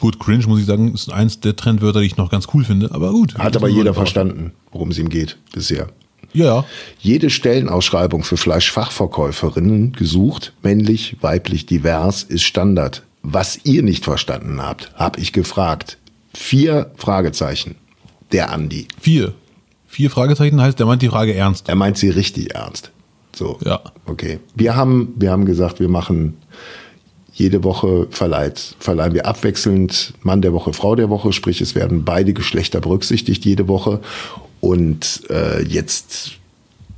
Gut, 0.00 0.18
cringe, 0.18 0.46
muss 0.48 0.60
ich 0.60 0.66
sagen, 0.66 0.92
ist 0.92 1.12
eins 1.12 1.38
der 1.38 1.54
Trendwörter, 1.54 2.00
die 2.00 2.06
ich 2.06 2.16
noch 2.16 2.30
ganz 2.30 2.48
cool 2.52 2.64
finde, 2.64 2.90
aber 2.92 3.12
gut. 3.12 3.36
Hat 3.36 3.56
aber 3.56 3.68
jeder 3.68 3.94
verstanden, 3.94 4.52
worum 4.72 4.90
es 4.90 4.98
ihm 4.98 5.08
geht 5.08 5.38
bisher. 5.52 5.86
Ja. 6.32 6.64
Jede 6.98 7.30
Stellenausschreibung 7.30 8.24
für 8.24 8.36
Fleischfachverkäuferinnen 8.36 9.92
gesucht, 9.92 10.52
männlich, 10.62 11.16
weiblich, 11.20 11.66
divers, 11.66 12.24
ist 12.24 12.42
Standard. 12.42 13.04
Was 13.26 13.58
ihr 13.64 13.82
nicht 13.82 14.04
verstanden 14.04 14.60
habt, 14.60 14.92
habe 14.96 15.18
ich 15.18 15.32
gefragt. 15.32 15.96
Vier 16.34 16.92
Fragezeichen. 16.96 17.76
Der 18.32 18.52
Andi. 18.52 18.86
Vier. 19.00 19.32
Vier 19.86 20.10
Fragezeichen 20.10 20.60
heißt, 20.60 20.78
der 20.78 20.84
meint 20.84 21.00
die 21.00 21.08
Frage 21.08 21.34
ernst. 21.34 21.68
Er 21.68 21.74
meint 21.74 21.96
sie 21.96 22.10
richtig 22.10 22.54
ernst. 22.54 22.90
So. 23.34 23.58
Ja. 23.64 23.80
Okay. 24.04 24.40
Wir 24.54 24.76
haben, 24.76 25.14
wir 25.16 25.30
haben 25.30 25.46
gesagt, 25.46 25.80
wir 25.80 25.88
machen 25.88 26.36
jede 27.32 27.64
Woche 27.64 28.08
verleiht, 28.10 28.76
verleihen 28.78 29.14
wir 29.14 29.26
abwechselnd 29.26 30.12
Mann 30.22 30.42
der 30.42 30.52
Woche, 30.52 30.74
Frau 30.74 30.94
der 30.94 31.08
Woche, 31.08 31.32
sprich 31.32 31.62
es 31.62 31.74
werden 31.74 32.04
beide 32.04 32.34
Geschlechter 32.34 32.80
berücksichtigt 32.80 33.44
jede 33.44 33.68
Woche. 33.68 34.00
Und 34.60 35.22
äh, 35.30 35.62
jetzt, 35.62 36.32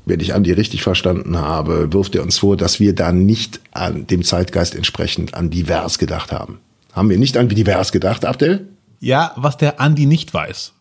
wenn 0.06 0.20
ich 0.20 0.34
Andi 0.34 0.52
richtig 0.52 0.82
verstanden 0.82 1.36
habe, 1.36 1.92
wirft 1.92 2.14
er 2.14 2.22
uns 2.22 2.38
vor, 2.38 2.56
dass 2.56 2.80
wir 2.80 2.94
da 2.94 3.12
nicht 3.12 3.60
an 3.72 4.06
dem 4.06 4.22
Zeitgeist 4.22 4.74
entsprechend 4.74 5.34
an 5.34 5.50
divers 5.50 5.98
gedacht 5.98 6.32
haben. 6.32 6.60
Haben 6.92 7.10
wir 7.10 7.18
nicht 7.18 7.36
an 7.36 7.48
divers 7.48 7.92
gedacht, 7.92 8.24
Abdel? 8.24 8.68
Ja, 9.00 9.32
was 9.36 9.58
der 9.58 9.80
Andi 9.80 10.06
nicht 10.06 10.32
weiß, 10.32 10.72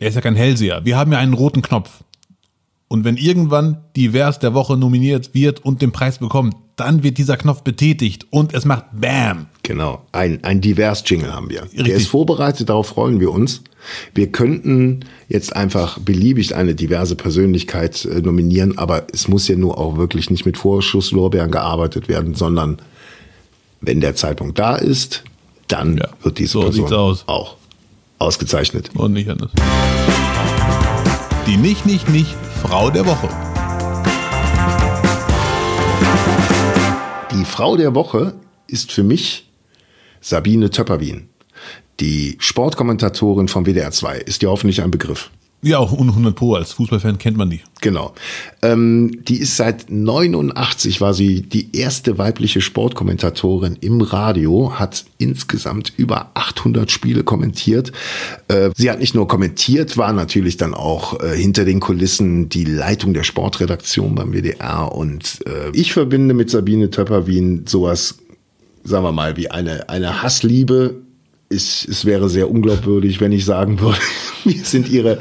der 0.00 0.08
ist 0.08 0.16
ja 0.16 0.20
kein 0.20 0.34
Hellseher. 0.34 0.84
Wir 0.84 0.96
haben 0.96 1.12
ja 1.12 1.18
einen 1.18 1.32
roten 1.32 1.62
Knopf. 1.62 2.02
Und 2.88 3.04
wenn 3.04 3.16
irgendwann 3.16 3.78
divers 3.96 4.38
der 4.40 4.52
Woche 4.52 4.76
nominiert 4.76 5.32
wird 5.32 5.64
und 5.64 5.80
den 5.80 5.92
Preis 5.92 6.18
bekommt, 6.18 6.56
dann 6.76 7.02
wird 7.02 7.16
dieser 7.16 7.36
Knopf 7.36 7.62
betätigt 7.62 8.26
und 8.30 8.52
es 8.52 8.64
macht 8.64 8.86
BAM. 8.92 9.46
Genau, 9.62 10.02
ein, 10.10 10.42
ein 10.42 10.60
Divers-Jingle 10.60 11.32
haben 11.32 11.48
wir. 11.48 11.60
Der 11.60 11.84
Richtig. 11.84 11.94
ist 11.94 12.08
vorbereitet, 12.08 12.68
darauf 12.68 12.88
freuen 12.88 13.20
wir 13.20 13.30
uns. 13.30 13.62
Wir 14.14 14.30
könnten 14.30 15.00
jetzt 15.28 15.54
einfach 15.56 15.98
beliebig 15.98 16.54
eine 16.54 16.74
diverse 16.74 17.16
Persönlichkeit 17.16 18.04
äh, 18.04 18.20
nominieren, 18.20 18.78
aber 18.78 19.06
es 19.12 19.28
muss 19.28 19.48
ja 19.48 19.56
nur 19.56 19.78
auch 19.78 19.96
wirklich 19.96 20.30
nicht 20.30 20.46
mit 20.46 20.56
Vorschusslorbeeren 20.56 21.50
gearbeitet 21.50 22.08
werden, 22.08 22.34
sondern 22.34 22.78
wenn 23.80 24.00
der 24.00 24.14
Zeitpunkt 24.14 24.58
da 24.58 24.76
ist, 24.76 25.24
dann 25.68 25.96
Ja, 25.96 26.08
wird 26.22 26.38
diese 26.38 26.52
so 26.52 26.60
Person 26.62 26.92
aus. 26.92 27.24
auch 27.26 27.56
ausgezeichnet. 28.18 28.90
Und 28.94 29.12
nicht 29.14 29.28
anders. 29.28 29.50
Die 31.46 31.56
nicht, 31.56 31.86
nicht, 31.86 32.08
nicht 32.08 32.34
Frau 32.62 32.90
der 32.90 33.04
Woche. 33.04 33.28
Die 37.32 37.44
Frau 37.44 37.76
der 37.76 37.94
Woche 37.94 38.34
ist 38.68 38.92
für 38.92 39.02
mich 39.02 39.48
Sabine 40.20 40.70
Töpperwien. 40.70 41.28
Die 42.02 42.34
Sportkommentatorin 42.40 43.46
vom 43.46 43.64
WDR 43.64 43.92
2 43.92 44.18
ist 44.18 44.42
dir 44.42 44.50
hoffentlich 44.50 44.82
ein 44.82 44.90
Begriff. 44.90 45.30
Ja, 45.64 45.78
auch 45.78 45.92
100 45.92 46.34
Pro. 46.34 46.54
Als 46.54 46.72
Fußballfan 46.72 47.18
kennt 47.18 47.36
man 47.36 47.48
die. 47.48 47.60
Genau. 47.80 48.12
Ähm, 48.60 49.22
die 49.28 49.36
ist 49.36 49.56
seit 49.56 49.88
89 49.88 51.00
war 51.00 51.14
sie 51.14 51.42
die 51.42 51.76
erste 51.76 52.18
weibliche 52.18 52.60
Sportkommentatorin 52.60 53.76
im 53.80 54.00
Radio, 54.00 54.80
hat 54.80 55.04
insgesamt 55.18 55.92
über 55.96 56.32
800 56.34 56.90
Spiele 56.90 57.22
kommentiert. 57.22 57.92
Äh, 58.48 58.70
sie 58.76 58.90
hat 58.90 58.98
nicht 58.98 59.14
nur 59.14 59.28
kommentiert, 59.28 59.96
war 59.96 60.12
natürlich 60.12 60.56
dann 60.56 60.74
auch 60.74 61.20
äh, 61.20 61.36
hinter 61.36 61.64
den 61.64 61.78
Kulissen 61.78 62.48
die 62.48 62.64
Leitung 62.64 63.14
der 63.14 63.22
Sportredaktion 63.22 64.16
beim 64.16 64.32
WDR 64.32 64.90
und 64.90 65.38
äh, 65.46 65.70
ich 65.72 65.92
verbinde 65.92 66.34
mit 66.34 66.50
Sabine 66.50 66.90
Töpperwien 66.90 67.68
sowas, 67.68 68.18
sagen 68.82 69.04
wir 69.04 69.12
mal, 69.12 69.36
wie 69.36 69.52
eine, 69.52 69.88
eine 69.88 70.24
Hassliebe 70.24 70.96
ich, 71.52 71.86
es 71.88 72.04
wäre 72.04 72.28
sehr 72.28 72.50
unglaubwürdig, 72.50 73.20
wenn 73.20 73.32
ich 73.32 73.44
sagen 73.44 73.80
würde, 73.80 73.98
mir 74.44 74.64
sind 74.64 74.88
ihre, 74.88 75.18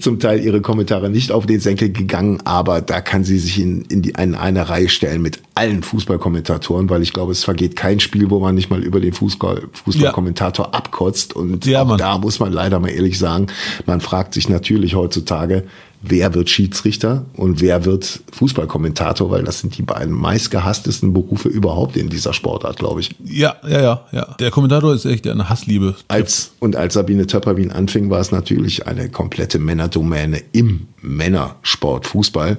zum 0.00 0.18
Teil 0.18 0.40
ihre 0.40 0.60
Kommentare 0.60 1.10
nicht 1.10 1.30
auf 1.30 1.46
den 1.46 1.60
Senkel 1.60 1.90
gegangen, 1.90 2.40
aber 2.44 2.80
da 2.80 3.00
kann 3.00 3.24
sie 3.24 3.38
sich 3.38 3.60
in, 3.60 3.82
in, 3.82 4.02
die, 4.02 4.10
in 4.10 4.34
eine 4.34 4.68
Reihe 4.68 4.88
stellen 4.88 5.22
mit 5.22 5.40
allen 5.54 5.82
Fußballkommentatoren, 5.82 6.88
weil 6.88 7.02
ich 7.02 7.12
glaube, 7.12 7.32
es 7.32 7.44
vergeht 7.44 7.76
kein 7.76 8.00
Spiel, 8.00 8.30
wo 8.30 8.40
man 8.40 8.54
nicht 8.54 8.70
mal 8.70 8.82
über 8.82 9.00
den 9.00 9.12
Fußball, 9.12 9.68
Fußballkommentator 9.72 10.74
abkotzt. 10.74 11.34
Und 11.34 11.66
Ja, 11.66 11.84
da 11.96 12.18
muss 12.18 12.40
man 12.40 12.52
leider 12.52 12.78
mal 12.80 12.88
ehrlich 12.88 13.18
sagen, 13.18 13.48
man 13.86 14.00
fragt 14.00 14.34
sich 14.34 14.48
natürlich 14.48 14.94
heutzutage, 14.94 15.64
wer 16.02 16.34
wird 16.34 16.50
Schiedsrichter 16.50 17.24
und 17.34 17.60
wer 17.60 17.84
wird 17.84 18.20
Fußballkommentator, 18.32 19.30
weil 19.30 19.44
das 19.44 19.60
sind 19.60 19.78
die 19.78 19.82
beiden 19.82 20.12
meistgehasstesten 20.12 21.12
Berufe 21.12 21.48
überhaupt 21.48 21.96
in 21.96 22.08
dieser 22.08 22.32
Sportart, 22.32 22.78
glaube 22.78 23.00
ich. 23.00 23.14
Ja, 23.24 23.56
ja, 23.66 23.80
ja, 23.80 24.06
ja. 24.10 24.36
Der 24.40 24.50
Kommentator 24.50 24.92
ist 24.92 25.04
echt 25.04 25.26
eine 25.28 25.48
Hassliebe. 25.48 25.94
Als, 26.08 26.52
und 26.58 26.76
als 26.76 26.94
Sabine 26.94 27.26
Töpperwien 27.26 27.70
anfing, 27.70 28.10
war 28.10 28.20
es 28.20 28.32
natürlich 28.32 28.86
eine 28.86 29.08
komplette 29.08 29.58
Männerdomäne 29.58 30.42
im 30.52 30.88
Männersport 31.00 32.06
Fußball. 32.08 32.58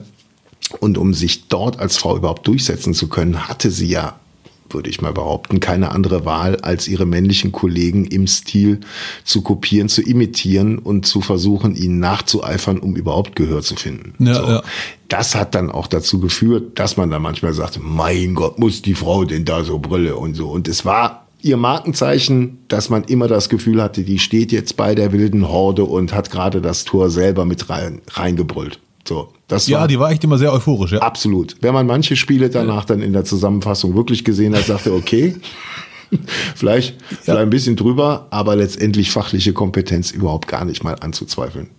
Und 0.79 0.97
um 0.97 1.13
sich 1.13 1.49
dort 1.49 1.79
als 1.79 1.97
Frau 1.97 2.15
überhaupt 2.15 2.47
durchsetzen 2.47 2.93
zu 2.93 3.09
können, 3.09 3.47
hatte 3.47 3.69
sie 3.69 3.87
ja 3.87 4.15
würde 4.73 4.89
ich 4.89 5.01
mal 5.01 5.13
behaupten, 5.13 5.59
keine 5.59 5.91
andere 5.91 6.25
Wahl, 6.25 6.57
als 6.57 6.87
ihre 6.87 7.05
männlichen 7.05 7.51
Kollegen 7.51 8.05
im 8.05 8.27
Stil 8.27 8.79
zu 9.23 9.41
kopieren, 9.41 9.89
zu 9.89 10.01
imitieren 10.01 10.77
und 10.77 11.05
zu 11.05 11.21
versuchen, 11.21 11.75
ihnen 11.75 11.99
nachzueifern, 11.99 12.79
um 12.79 12.95
überhaupt 12.95 13.35
Gehör 13.35 13.61
zu 13.61 13.75
finden. 13.75 14.13
Ja, 14.23 14.33
so. 14.33 14.47
ja. 14.47 14.63
Das 15.07 15.35
hat 15.35 15.53
dann 15.53 15.69
auch 15.69 15.87
dazu 15.87 16.19
geführt, 16.19 16.79
dass 16.79 16.97
man 16.97 17.11
dann 17.11 17.21
manchmal 17.21 17.53
sagt, 17.53 17.79
mein 17.81 18.33
Gott, 18.33 18.57
muss 18.57 18.81
die 18.81 18.95
Frau 18.95 19.25
denn 19.25 19.45
da 19.45 19.63
so 19.63 19.79
Brille 19.79 20.15
und 20.15 20.35
so. 20.35 20.49
Und 20.49 20.67
es 20.67 20.85
war 20.85 21.27
ihr 21.43 21.57
Markenzeichen, 21.57 22.59
dass 22.69 22.89
man 22.89 23.03
immer 23.03 23.27
das 23.27 23.49
Gefühl 23.49 23.81
hatte, 23.81 24.03
die 24.03 24.17
steht 24.17 24.51
jetzt 24.51 24.77
bei 24.77 24.95
der 24.95 25.11
wilden 25.11 25.47
Horde 25.49 25.83
und 25.83 26.13
hat 26.13 26.31
gerade 26.31 26.61
das 26.61 26.85
Tor 26.85 27.09
selber 27.09 27.45
mit 27.45 27.69
rein, 27.69 28.01
reingebrüllt. 28.09 28.79
So, 29.07 29.33
das 29.47 29.67
Ja, 29.67 29.81
war 29.81 29.87
die 29.87 29.99
war 29.99 30.11
echt 30.11 30.23
immer 30.23 30.37
sehr 30.37 30.53
euphorisch, 30.53 30.93
ja. 30.93 30.99
Absolut. 30.99 31.57
Wenn 31.61 31.73
man 31.73 31.85
manche 31.85 32.15
Spiele 32.15 32.49
danach 32.49 32.85
dann 32.85 33.01
in 33.01 33.13
der 33.13 33.25
Zusammenfassung 33.25 33.95
wirklich 33.95 34.23
gesehen 34.23 34.55
hat, 34.55 34.65
sagte, 34.65 34.93
okay, 34.93 35.35
vielleicht, 36.55 36.95
vielleicht 37.21 37.29
ein 37.39 37.49
bisschen 37.49 37.75
drüber, 37.75 38.27
aber 38.29 38.55
letztendlich 38.55 39.11
fachliche 39.11 39.53
Kompetenz 39.53 40.11
überhaupt 40.11 40.47
gar 40.47 40.63
nicht 40.65 40.83
mal 40.83 40.95
anzuzweifeln. 40.99 41.69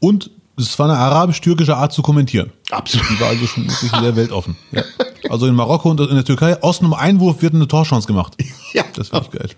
Und 0.00 0.30
es 0.58 0.78
war 0.78 0.88
eine 0.88 0.98
arabisch-türkische 0.98 1.76
Art 1.76 1.92
zu 1.92 2.02
kommentieren. 2.02 2.52
Absolut. 2.70 3.08
Die 3.10 3.20
war 3.20 3.28
also 3.28 3.46
schon 3.46 3.64
wirklich 3.68 3.90
sehr 4.00 4.16
weltoffen. 4.16 4.56
Ja. 4.72 4.82
Also 5.30 5.46
in 5.46 5.54
Marokko 5.54 5.90
und 5.90 6.00
in 6.00 6.14
der 6.14 6.24
Türkei, 6.24 6.60
aus 6.62 6.80
einem 6.80 6.92
Einwurf 6.92 7.40
wird 7.40 7.54
eine 7.54 7.68
Torchance 7.68 8.06
gemacht. 8.06 8.36
Ja. 8.74 8.84
Das 8.94 9.08
finde 9.08 9.26
ich 9.30 9.38
geil. 9.38 9.50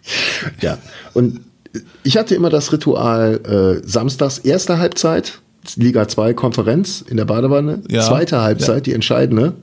Ja. 0.61 0.79
Und 1.13 1.39
ich 2.03 2.17
hatte 2.17 2.35
immer 2.35 2.51
das 2.51 2.73
Ritual 2.73 3.81
äh, 3.85 3.89
samstags 3.89 4.39
erste 4.39 4.79
Halbzeit, 4.79 5.41
Liga 5.77 6.07
2 6.09 6.35
Konferenz 6.35 7.03
in 7.07 7.17
der 7.17 7.25
Badewanne, 7.25 7.83
Ja. 7.91 8.03
zweite 8.03 8.41
Halbzeit, 8.43 8.87
die 8.87 8.93
entscheidende, 8.93 9.55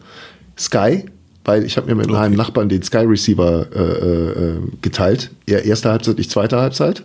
Sky, 0.57 1.05
weil 1.43 1.63
ich 1.65 1.75
habe 1.77 1.87
mir 1.87 1.95
mit 1.95 2.09
meinem 2.11 2.35
Nachbarn 2.35 2.69
den 2.69 2.83
Sky 2.83 2.97
Receiver 2.99 3.65
äh, 3.75 3.79
äh, 3.79 4.57
geteilt. 4.81 5.31
Er 5.47 5.65
erste 5.65 5.89
Halbzeit, 5.89 6.19
ich 6.19 6.29
zweite 6.29 6.57
Halbzeit. 6.59 7.01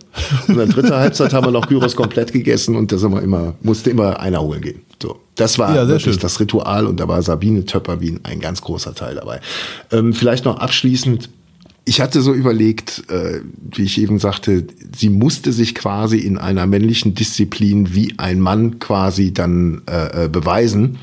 Und 0.47 0.57
dann 0.57 0.69
dritte 0.69 0.95
Halbzeit 0.99 1.33
haben 1.33 1.47
wir 1.47 1.51
noch 1.51 1.67
Gyros 1.67 1.95
komplett 1.95 2.31
gegessen 2.33 2.75
und 2.75 2.91
da 2.91 2.97
sind 2.99 3.11
wir 3.13 3.21
immer, 3.23 3.55
musste 3.61 3.89
immer 3.89 4.19
einer 4.19 4.41
holen 4.41 4.61
gehen. 4.61 4.81
So, 5.01 5.17
das 5.35 5.57
war 5.57 5.75
Ja, 5.75 5.87
wirklich 5.87 6.13
schön. 6.13 6.21
das 6.21 6.39
Ritual 6.39 6.85
und 6.85 6.99
da 6.99 7.07
war 7.07 7.21
Sabine 7.23 7.65
Töpperwien 7.65 8.19
ein 8.23 8.39
ganz 8.39 8.61
großer 8.61 8.93
Teil 8.93 9.15
dabei. 9.15 9.39
Ähm, 9.91 10.13
vielleicht 10.13 10.45
noch 10.45 10.59
abschließend, 10.59 11.29
ich 11.87 12.01
hatte 12.01 12.21
so 12.21 12.33
überlegt, 12.33 13.09
äh, 13.09 13.39
wie 13.73 13.83
ich 13.83 14.01
eben 14.01 14.19
sagte, 14.19 14.67
sie 14.93 15.09
musste 15.09 15.53
sich 15.53 15.73
quasi 15.73 16.17
in 16.17 16.37
einer 16.37 16.67
männlichen 16.67 17.15
Disziplin 17.15 17.95
wie 17.95 18.13
ein 18.17 18.41
Mann 18.41 18.79
quasi 18.79 19.33
dann 19.33 19.83
äh, 19.89 20.25
äh, 20.25 20.27
beweisen. 20.27 20.97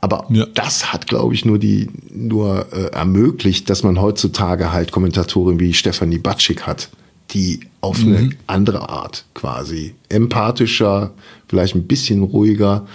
Aber 0.00 0.24
Ja. 0.30 0.46
das 0.54 0.90
hat, 0.90 1.06
glaube 1.06 1.34
ich, 1.34 1.44
nur 1.44 1.58
die 1.58 1.88
nur 2.10 2.66
äh, 2.72 2.94
ermöglicht, 2.94 3.68
dass 3.68 3.82
man 3.82 4.00
heutzutage 4.00 4.72
halt 4.72 4.90
Kommentatoren 4.90 5.60
wie 5.60 5.74
Stefanie 5.74 6.16
Batschik 6.18 6.62
hat, 6.62 6.88
die 7.32 7.60
auf 7.82 8.00
eine 8.00 8.30
andere 8.46 8.88
Art 8.88 9.26
quasi 9.34 9.94
empathischer, 10.08 11.12
vielleicht 11.46 11.74
ein 11.74 11.86
bisschen 11.86 12.22
ruhiger 12.22 12.86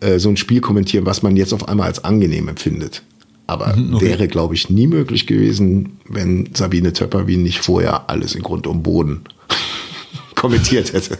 äh, 0.00 0.18
so 0.18 0.30
ein 0.30 0.38
Spiel 0.38 0.62
kommentieren, 0.62 1.04
was 1.04 1.22
man 1.22 1.36
jetzt 1.36 1.52
auf 1.52 1.68
einmal 1.68 1.88
als 1.88 2.02
angenehm 2.04 2.48
empfindet. 2.48 3.02
Aber 3.46 3.74
wäre, 3.76 4.26
glaube 4.28 4.54
ich, 4.54 4.70
nie 4.70 4.86
möglich 4.88 5.26
gewesen, 5.26 5.98
wenn 6.08 6.48
Sabine 6.54 6.92
Töpperwien 6.92 7.42
nicht 7.42 7.58
vorher 7.60 8.10
alles 8.10 8.34
in 8.34 8.42
Grund 8.42 8.66
und 8.66 8.82
Boden 8.82 9.20
kommentiert 10.34 10.92
hätte. 10.92 11.18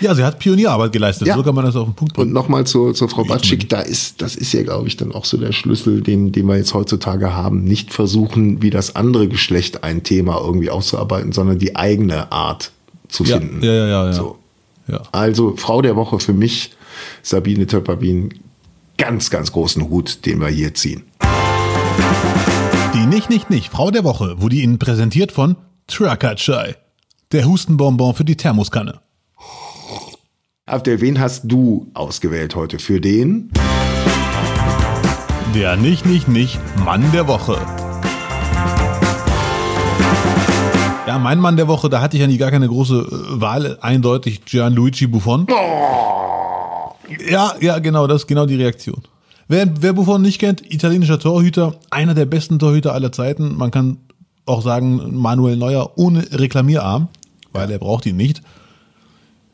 Ja, 0.00 0.14
sie 0.14 0.22
hat 0.24 0.38
Pionierarbeit 0.38 0.92
geleistet. 0.92 1.26
Ja. 1.26 1.34
So 1.36 1.42
kann 1.42 1.54
man 1.54 1.64
das 1.64 1.74
auf 1.76 1.86
den 1.86 1.94
Punkt 1.94 2.12
Und 2.16 2.24
bringen. 2.24 2.32
nochmal 2.32 2.64
zur, 2.66 2.94
zur 2.94 3.08
Frau 3.08 3.24
Batschik, 3.24 3.68
da 3.68 3.80
ist, 3.80 4.22
das 4.22 4.36
ist 4.36 4.52
ja, 4.52 4.62
glaube 4.62 4.86
ich, 4.88 4.96
dann 4.96 5.12
auch 5.12 5.24
so 5.24 5.36
der 5.36 5.52
Schlüssel, 5.52 6.00
den, 6.00 6.30
den 6.32 6.46
wir 6.46 6.56
jetzt 6.56 6.74
heutzutage 6.74 7.34
haben. 7.34 7.64
Nicht 7.64 7.92
versuchen, 7.92 8.62
wie 8.62 8.70
das 8.70 8.94
andere 8.96 9.28
Geschlecht 9.28 9.82
ein 9.84 10.02
Thema 10.02 10.38
irgendwie 10.40 10.70
auszuarbeiten, 10.70 11.32
sondern 11.32 11.58
die 11.58 11.74
eigene 11.76 12.30
Art 12.32 12.70
zu 13.08 13.24
Ja, 13.24 13.38
finden. 13.38 13.64
ja, 13.64 13.72
ja, 13.72 13.86
ja, 13.88 14.06
ja. 14.06 14.12
So. 14.12 14.38
Ja. 14.88 15.02
Also 15.12 15.54
Frau 15.56 15.82
der 15.82 15.96
Woche 15.96 16.18
für 16.20 16.32
mich, 16.34 16.70
Sabine 17.22 17.66
Töpperwien, 17.66 18.34
ganz, 18.96 19.30
ganz 19.30 19.52
großen 19.52 19.88
Hut, 19.88 20.24
den 20.26 20.40
wir 20.40 20.48
hier 20.48 20.74
ziehen. 20.74 21.04
Die 22.94 23.06
Nicht, 23.06 23.30
Nicht, 23.30 23.50
Nicht, 23.50 23.70
Frau 23.70 23.90
der 23.90 24.04
Woche 24.04 24.40
wurde 24.40 24.56
Ihnen 24.56 24.78
präsentiert 24.78 25.32
von 25.32 25.56
Trucker 25.86 26.36
Chai. 26.36 26.76
Der 27.32 27.46
Hustenbonbon 27.46 28.14
für 28.14 28.24
die 28.24 28.36
Thermoskanne. 28.36 29.00
Abdel, 30.66 31.00
wen 31.00 31.20
hast 31.20 31.42
du 31.44 31.90
ausgewählt 31.94 32.54
heute 32.54 32.78
für 32.78 33.00
den? 33.00 33.50
Der 35.54 35.76
Nicht, 35.76 36.06
Nicht, 36.06 36.28
Nicht, 36.28 36.58
Mann 36.84 37.10
der 37.12 37.26
Woche. 37.28 37.58
Ja, 41.06 41.18
mein 41.18 41.38
Mann 41.38 41.56
der 41.56 41.68
Woche, 41.68 41.90
da 41.90 42.00
hatte 42.00 42.16
ich 42.16 42.22
ja 42.22 42.26
nie 42.26 42.38
gar 42.38 42.50
keine 42.50 42.66
große 42.66 42.94
äh, 42.96 43.40
Wahl, 43.40 43.78
eindeutig 43.82 44.46
Gianluigi 44.46 45.06
Buffon. 45.06 45.46
Ja, 47.28 47.54
ja, 47.60 47.78
genau, 47.78 48.06
das 48.06 48.22
ist 48.22 48.26
genau 48.26 48.46
die 48.46 48.56
Reaktion. 48.56 49.02
Wer, 49.48 49.68
wer 49.80 49.92
Buffon 49.92 50.22
nicht 50.22 50.38
kennt, 50.38 50.72
italienischer 50.72 51.18
Torhüter, 51.18 51.76
einer 51.90 52.14
der 52.14 52.24
besten 52.24 52.58
Torhüter 52.58 52.94
aller 52.94 53.12
Zeiten. 53.12 53.56
Man 53.56 53.70
kann 53.70 53.98
auch 54.46 54.62
sagen, 54.62 55.16
Manuel 55.16 55.56
Neuer 55.56 55.92
ohne 55.96 56.26
Reklamierarm, 56.32 57.08
weil 57.52 57.70
er 57.70 57.78
braucht 57.78 58.06
ihn 58.06 58.16
nicht. 58.16 58.42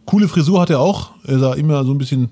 Coole 0.05 0.29
Frisur 0.29 0.61
hat 0.61 0.71
er 0.71 0.81
auch. 0.81 1.11
Er 1.27 1.39
sah 1.39 1.55
immer 1.55 1.85
so 1.85 1.93
ein 1.93 1.99
bisschen 1.99 2.31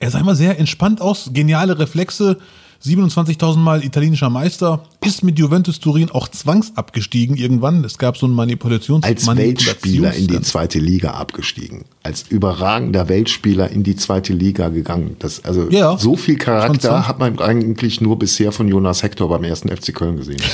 er 0.00 0.10
sah 0.10 0.20
immer 0.20 0.34
sehr 0.34 0.58
entspannt 0.58 1.00
aus, 1.00 1.30
geniale 1.32 1.78
Reflexe, 1.78 2.38
27.000 2.84 3.56
Mal 3.56 3.84
italienischer 3.84 4.30
Meister, 4.30 4.84
ist 5.04 5.24
mit 5.24 5.38
Juventus 5.38 5.80
Turin 5.80 6.10
auch 6.10 6.28
zwangsabgestiegen 6.28 7.36
irgendwann. 7.36 7.84
Es 7.84 7.98
gab 7.98 8.16
so 8.16 8.26
einen 8.26 8.36
Manipulations 8.36 9.04
Als 9.04 9.26
Weltspieler 9.26 10.14
in 10.14 10.28
die 10.28 10.34
Manipulations- 10.34 10.42
zweite 10.42 10.78
Liga 10.78 11.10
abgestiegen. 11.10 11.84
Als 12.04 12.22
überragender 12.28 13.08
Weltspieler 13.08 13.70
in 13.70 13.82
die 13.82 13.96
zweite 13.96 14.32
Liga 14.32 14.68
gegangen. 14.68 15.16
Das, 15.18 15.44
also 15.44 15.68
Ja, 15.70 15.98
so 15.98 16.16
viel 16.16 16.36
Charakter 16.36 17.08
hat 17.08 17.18
man 17.18 17.38
eigentlich 17.40 18.00
nur 18.00 18.18
bisher 18.18 18.52
von 18.52 18.68
Jonas 18.68 19.02
Hector 19.02 19.28
beim 19.28 19.42
ersten 19.44 19.68
FC 19.68 19.94
Köln 19.94 20.16
gesehen. 20.16 20.40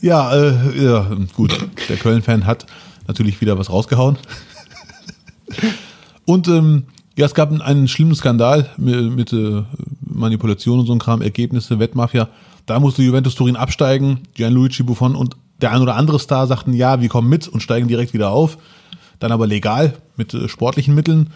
Ja, 0.00 0.34
äh, 0.34 0.84
ja, 0.84 1.16
gut. 1.36 1.56
Der 1.88 1.96
Köln-Fan 1.96 2.44
hat 2.44 2.66
natürlich 3.06 3.40
wieder 3.40 3.56
was 3.56 3.70
rausgehauen. 3.70 4.18
Und 6.24 6.48
ähm, 6.48 6.84
ja, 7.16 7.26
es 7.26 7.34
gab 7.34 7.52
einen 7.52 7.88
schlimmen 7.88 8.14
Skandal 8.14 8.70
mit, 8.76 9.12
mit 9.12 9.32
äh, 9.32 9.62
Manipulation 10.00 10.80
und 10.80 10.86
so 10.86 10.92
ein 10.92 10.98
Kram, 10.98 11.22
Ergebnisse, 11.22 11.78
Wettmafia. 11.78 12.28
Da 12.66 12.80
musste 12.80 13.02
Juventus 13.02 13.34
Turin 13.34 13.56
absteigen. 13.56 14.20
Gianluigi 14.34 14.82
Buffon 14.82 15.14
und 15.14 15.36
der 15.60 15.72
ein 15.72 15.82
oder 15.82 15.96
andere 15.96 16.18
Star 16.18 16.46
sagten, 16.46 16.72
ja, 16.72 17.00
wir 17.00 17.08
kommen 17.08 17.28
mit 17.28 17.48
und 17.48 17.62
steigen 17.62 17.88
direkt 17.88 18.14
wieder 18.14 18.30
auf. 18.30 18.56
Dann 19.18 19.32
aber 19.32 19.46
legal 19.46 19.94
mit 20.16 20.32
äh, 20.34 20.48
sportlichen 20.48 20.94
Mitteln. 20.94 21.30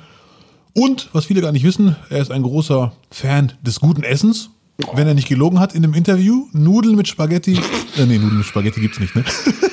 Und, 0.72 1.08
was 1.12 1.26
viele 1.26 1.40
gar 1.40 1.52
nicht 1.52 1.64
wissen, 1.64 1.96
er 2.10 2.20
ist 2.20 2.30
ein 2.30 2.42
großer 2.42 2.92
Fan 3.10 3.52
des 3.62 3.80
guten 3.80 4.02
Essens. 4.02 4.50
Wenn 4.92 5.06
er 5.06 5.14
nicht 5.14 5.28
gelogen 5.28 5.58
hat 5.58 5.74
in 5.74 5.80
dem 5.80 5.94
Interview, 5.94 6.48
Nudeln 6.52 6.96
mit 6.96 7.08
Spaghetti, 7.08 7.54
äh, 7.96 8.04
nee, 8.04 8.18
Nudeln 8.18 8.38
mit 8.38 8.46
Spaghetti 8.46 8.80
gibt's 8.80 9.00
nicht, 9.00 9.16
ne? 9.16 9.24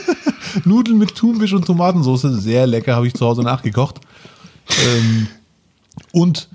Nudeln 0.65 0.97
mit 0.97 1.15
Thunfisch 1.15 1.51
und 1.53 1.65
Tomatensauce, 1.65 2.21
sehr 2.21 2.67
lecker, 2.67 2.95
habe 2.95 3.07
ich 3.07 3.13
zu 3.13 3.25
Hause 3.25 3.41
nachgekocht. 3.41 3.99
Ähm, 4.69 5.27
und 6.11 6.47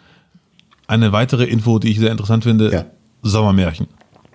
eine 0.86 1.12
weitere 1.12 1.45
Info, 1.45 1.78
die 1.78 1.91
ich 1.91 1.99
sehr 1.99 2.11
interessant 2.11 2.45
finde, 2.45 2.72
Ja. 2.72 2.84
Sommermärchen. 3.22 3.86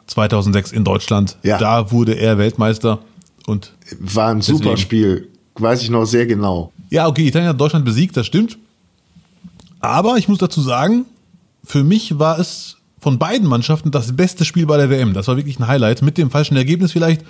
2006 0.08 0.72
in 0.72 0.84
Deutschland, 0.84 1.38
Ja. 1.44 1.58
da 1.58 1.92
wurde 1.92 2.14
er 2.14 2.38
Weltmeister 2.38 3.00
und 3.48 3.74
War 4.00 4.30
ein 4.30 4.42
super. 4.42 4.78
Spiel. 4.78 5.30
Weiß 5.56 5.82
ich 5.84 5.90
noch 5.90 6.06
sehr 6.06 6.26
genau. 6.26 6.72
Ja, 6.90 7.08
okay, 7.08 7.28
Italien 7.28 7.50
hat 7.50 7.60
Deutschland 7.62 7.86
besiegt, 7.86 8.16
das 8.18 8.26
stimmt. 8.28 8.58
Aber 9.80 10.18
ich 10.18 10.28
muss 10.28 10.38
dazu 10.40 10.62
sagen, 10.62 11.06
für 11.64 11.84
mich 11.84 12.20
war 12.20 12.40
es 12.40 12.78
von 13.00 13.20
beiden 13.20 13.48
Mannschaften 13.48 13.92
das 13.92 14.16
beste 14.16 14.46
Spiel 14.46 14.66
bei 14.66 14.78
der 14.78 14.90
WM. 14.90 15.14
Das 15.14 15.28
war 15.28 15.36
wirklich 15.38 15.60
ein 15.60 15.68
Highlight. 15.68 16.02
Mit 16.02 16.18
dem 16.18 16.32
falschen 16.32 16.56
Ergebnis 16.56 16.92
vielleicht 16.94 17.22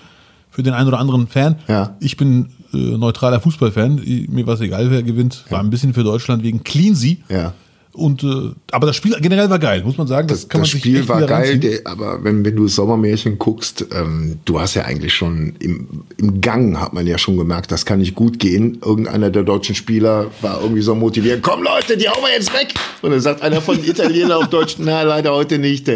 für 0.51 0.61
den 0.63 0.74
einen 0.74 0.88
oder 0.88 0.99
anderen 0.99 1.28
Fan. 1.28 1.55
Ja. 1.67 1.95
Ich 1.99 2.15
bin 2.15 2.49
äh, 2.74 2.78
neutraler 2.78 3.39
Fußballfan. 3.39 4.01
Mir 4.30 4.45
war 4.45 4.53
es 4.53 4.61
egal, 4.61 4.91
wer 4.91 5.01
gewinnt. 5.01 5.45
War 5.49 5.59
ein 5.61 5.69
bisschen 5.71 5.93
für 5.95 6.03
Deutschland 6.03 6.43
wegen 6.43 6.63
Cleansea. 6.63 7.15
Ja. 7.30 7.53
Und 7.93 8.23
äh, 8.23 8.51
aber 8.71 8.87
das 8.87 8.95
Spiel 8.95 9.15
generell 9.21 9.51
war 9.51 9.59
geil, 9.59 9.83
muss 9.85 9.97
man 9.97 10.07
sagen. 10.07 10.27
Das, 10.27 10.49
kann 10.49 10.61
das 10.61 10.69
man 10.69 10.81
sich 10.81 10.81
Spiel 10.81 11.07
war 11.07 11.21
geil, 11.27 11.59
der, 11.59 11.81
aber 11.85 12.23
wenn, 12.23 12.43
wenn 12.43 12.55
du 12.55 12.67
Sommermärchen 12.67 13.37
guckst, 13.37 13.85
ähm, 13.93 14.39
du 14.45 14.59
hast 14.59 14.73
ja 14.73 14.85
eigentlich 14.85 15.13
schon 15.13 15.55
im, 15.59 16.03
im 16.17 16.41
Gang 16.41 16.79
hat 16.79 16.93
man 16.93 17.05
ja 17.05 17.19
schon 17.19 17.37
gemerkt, 17.37 17.71
das 17.71 17.85
kann 17.85 17.99
nicht 17.99 18.15
gut 18.15 18.39
gehen. 18.39 18.79
Irgendeiner 18.83 19.29
der 19.29 19.43
deutschen 19.43 19.75
Spieler 19.75 20.31
war 20.41 20.59
irgendwie 20.61 20.81
so 20.81 20.95
motiviert, 20.95 21.43
komm 21.43 21.61
Leute, 21.61 21.95
die 21.95 22.09
hauen 22.09 22.23
wir 22.23 22.31
jetzt 22.31 22.51
weg. 22.51 22.73
Und 23.03 23.11
dann 23.11 23.19
sagt 23.19 23.43
einer 23.43 23.61
von 23.61 23.77
den 23.77 23.85
Italienern 23.85 24.43
auf 24.43 24.49
Deutsch, 24.49 24.77
na 24.79 25.03
leider 25.03 25.31
heute 25.31 25.59
nicht. 25.59 25.87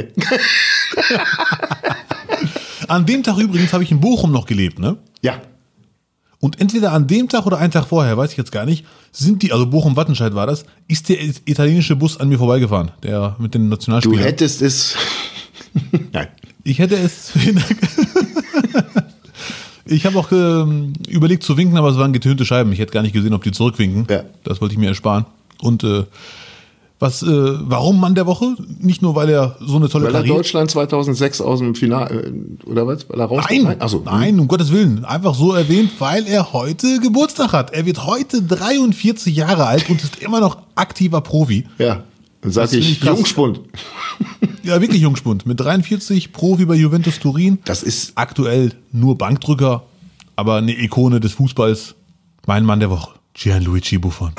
An 2.88 3.08
dem 3.08 3.24
Tag 3.24 3.40
übrigens 3.40 3.74
habe 3.74 3.84
ich 3.84 3.92
in 3.92 4.00
Bochum 4.00 4.32
noch 4.32 4.46
gelebt, 4.46 4.78
ne? 4.78 4.98
Ja, 5.22 5.42
Und 6.48 6.62
entweder 6.62 6.94
an 6.94 7.08
dem 7.08 7.28
Tag 7.28 7.46
oder 7.46 7.58
einen 7.58 7.72
Tag 7.74 7.88
vorher, 7.88 8.16
weiß 8.16 8.32
ich 8.32 8.38
jetzt 8.38 8.54
gar 8.54 8.66
nicht, 8.66 8.86
sind 9.12 9.44
die, 9.44 9.52
also 9.52 9.66
Bochum-Wattenscheid 9.66 10.34
war 10.34 10.48
das, 10.48 10.64
ist 10.88 11.10
der 11.10 11.22
italienische 11.22 11.98
Bus 11.98 12.18
an 12.22 12.30
mir 12.30 12.38
vorbeigefahren, 12.38 12.92
der 13.04 13.36
mit 13.38 13.54
den 13.54 13.64
du 13.64 13.68
Nationalspielern. 13.72 14.24
hättest 14.24 14.62
es. 14.62 14.96
Nein. 16.14 16.30
Ich 16.64 16.80
hätte 16.80 16.96
es. 16.96 17.34
Ich 19.90 20.06
habe 20.06 20.20
auch 20.20 20.34
ähm, 20.34 20.92
überlegt 21.08 21.44
zu 21.44 21.56
winken, 21.56 21.78
aber 21.78 21.88
es 21.90 21.96
waren 21.98 22.12
getönte 22.12 22.44
Scheiben. 22.46 22.74
Ich 22.74 22.80
hätte 22.80 22.92
gar 22.92 23.04
nicht 23.04 23.14
gesehen, 23.14 23.34
ob 23.34 23.44
die 23.44 23.54
zurückwinken. 23.54 24.06
Ja. 24.10 24.24
Das 24.44 24.60
wollte 24.60 24.74
ich 24.74 24.78
mir 24.80 24.90
ersparen. 24.90 25.26
Und 25.62 25.82
äh, 25.86 26.04
was, 27.00 27.22
äh, 27.22 27.28
warum 27.28 28.00
Mann 28.00 28.16
der 28.16 28.26
Woche? 28.26 28.56
Nicht 28.80 29.04
nur, 29.04 29.14
weil 29.14 29.30
er 29.30 29.56
so 29.60 29.76
eine 29.76 29.88
tolle 29.88 30.06
Weil 30.06 30.16
er 30.16 30.20
Karriere. 30.22 30.38
Deutschland 30.38 30.72
2006 30.72 31.42
aus 31.42 31.60
dem 31.60 31.76
Finale, 31.76 32.24
äh, 32.24 32.68
oder 32.70 32.88
was? 32.88 33.08
Weil 33.10 33.20
er 33.20 33.26
raus 33.28 33.44
Nein, 33.50 33.80
Achso, 33.80 34.02
nein, 34.04 34.40
um 34.40 34.48
Gottes 34.48 34.72
Willen. 34.72 35.06
Einfach 35.06 35.36
so 35.36 35.54
erwähnt, 35.54 35.92
weil 36.00 36.26
er 36.28 36.54
heute 36.54 37.00
Geburtstag 37.00 37.54
hat. 37.54 37.72
Er 37.72 37.86
wird 37.86 38.06
heute 38.08 38.42
43 38.42 39.36
Jahre 39.36 39.68
alt 39.68 39.88
und 39.90 40.04
ist 40.04 40.22
immer 40.24 40.40
noch 40.40 40.58
aktiver 40.74 41.22
Profi. 41.22 41.66
Ja, 41.78 42.04
dann 42.42 42.52
sag 42.52 42.64
Das 42.64 42.74
ich. 42.74 43.04
Jungspund. 43.04 43.60
Ja, 44.64 44.82
wirklich 44.82 45.02
Jungspund. 45.02 45.46
Mit 45.46 45.60
43 45.60 46.34
Profi 46.34 46.66
bei 46.66 46.76
Juventus 46.76 47.20
Turin. 47.20 47.60
Das 47.66 47.84
ist 47.84 48.14
aktuell 48.16 48.74
nur 48.92 49.18
Bankdrücker, 49.20 49.84
aber 50.36 50.56
eine 50.56 50.74
Ikone 50.78 51.20
des 51.20 51.34
Fußballs. 51.34 51.94
Mein 52.48 52.66
Mann 52.66 52.80
der 52.80 52.90
Woche, 52.90 53.12
Gianluigi 53.34 53.98
Buffon. 54.00 54.32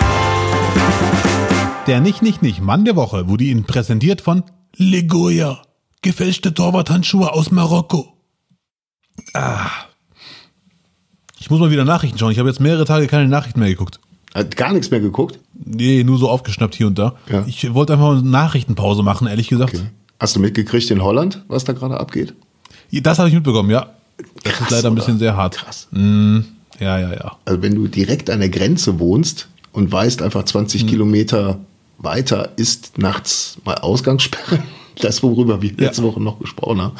Der 1.88 2.00
Nicht, 2.00 2.22
Nicht, 2.22 2.42
Nicht 2.42 2.60
Mann 2.62 2.84
der 2.84 2.96
Woche 2.96 3.28
wurde 3.28 3.44
Ihnen 3.44 3.64
präsentiert 3.64 4.20
von 4.20 4.42
Legoya. 4.76 5.62
Gefälschte 6.02 6.54
Torwarthandschuhe 6.54 7.32
aus 7.32 7.50
Marokko. 7.50 8.12
Ah. 9.34 9.70
Ich 11.40 11.50
muss 11.50 11.58
mal 11.60 11.70
wieder 11.70 11.84
Nachrichten 11.84 12.18
schauen. 12.18 12.30
Ich 12.32 12.38
habe 12.38 12.48
jetzt 12.48 12.60
mehrere 12.60 12.84
Tage 12.84 13.06
keine 13.06 13.26
Nachrichten 13.28 13.60
mehr 13.60 13.70
geguckt. 13.70 13.98
hat 14.34 14.54
gar 14.56 14.72
nichts 14.72 14.90
mehr 14.90 15.00
geguckt. 15.00 15.40
Nee, 15.54 16.04
nur 16.04 16.18
so 16.18 16.28
aufgeschnappt 16.28 16.74
hier 16.74 16.86
und 16.86 16.98
da. 16.98 17.16
Ja. 17.30 17.44
Ich 17.46 17.72
wollte 17.74 17.94
einfach 17.94 18.06
mal 18.08 18.18
eine 18.18 18.28
Nachrichtenpause 18.28 19.02
machen, 19.02 19.26
ehrlich 19.26 19.48
gesagt. 19.48 19.82
Hast 20.20 20.36
du 20.36 20.40
mitgekriegt 20.40 20.90
in 20.90 21.02
Holland, 21.02 21.42
was 21.48 21.64
da 21.64 21.72
gerade 21.72 21.98
abgeht? 21.98 22.34
Das 22.92 23.18
habe 23.18 23.28
ich 23.28 23.34
mitbekommen, 23.34 23.70
ja. 23.70 23.94
Das 24.44 24.52
Krass, 24.52 24.66
ist 24.66 24.70
leider 24.72 24.88
ein 24.88 24.92
oder? 24.92 25.00
bisschen 25.00 25.18
sehr 25.18 25.36
hart. 25.36 25.56
Krass. 25.56 25.88
Mm, 25.92 26.40
ja, 26.80 26.98
ja, 26.98 27.12
ja. 27.14 27.36
Also 27.44 27.62
wenn 27.62 27.74
du 27.74 27.86
direkt 27.88 28.28
an 28.30 28.40
der 28.40 28.48
Grenze 28.50 28.98
wohnst 28.98 29.48
und 29.72 29.90
weißt 29.90 30.22
einfach 30.22 30.44
20 30.44 30.82
Hm. 30.82 30.88
Kilometer 30.88 31.58
weiter 31.98 32.50
ist 32.56 32.96
nachts 32.98 33.58
mal 33.64 33.74
Ausgangssperre, 33.76 34.62
das 35.00 35.22
worüber 35.22 35.60
wir 35.62 35.70
Ja. 35.70 35.76
letzte 35.86 36.02
Woche 36.02 36.22
noch 36.22 36.38
gesprochen 36.38 36.80
haben. 36.80 36.96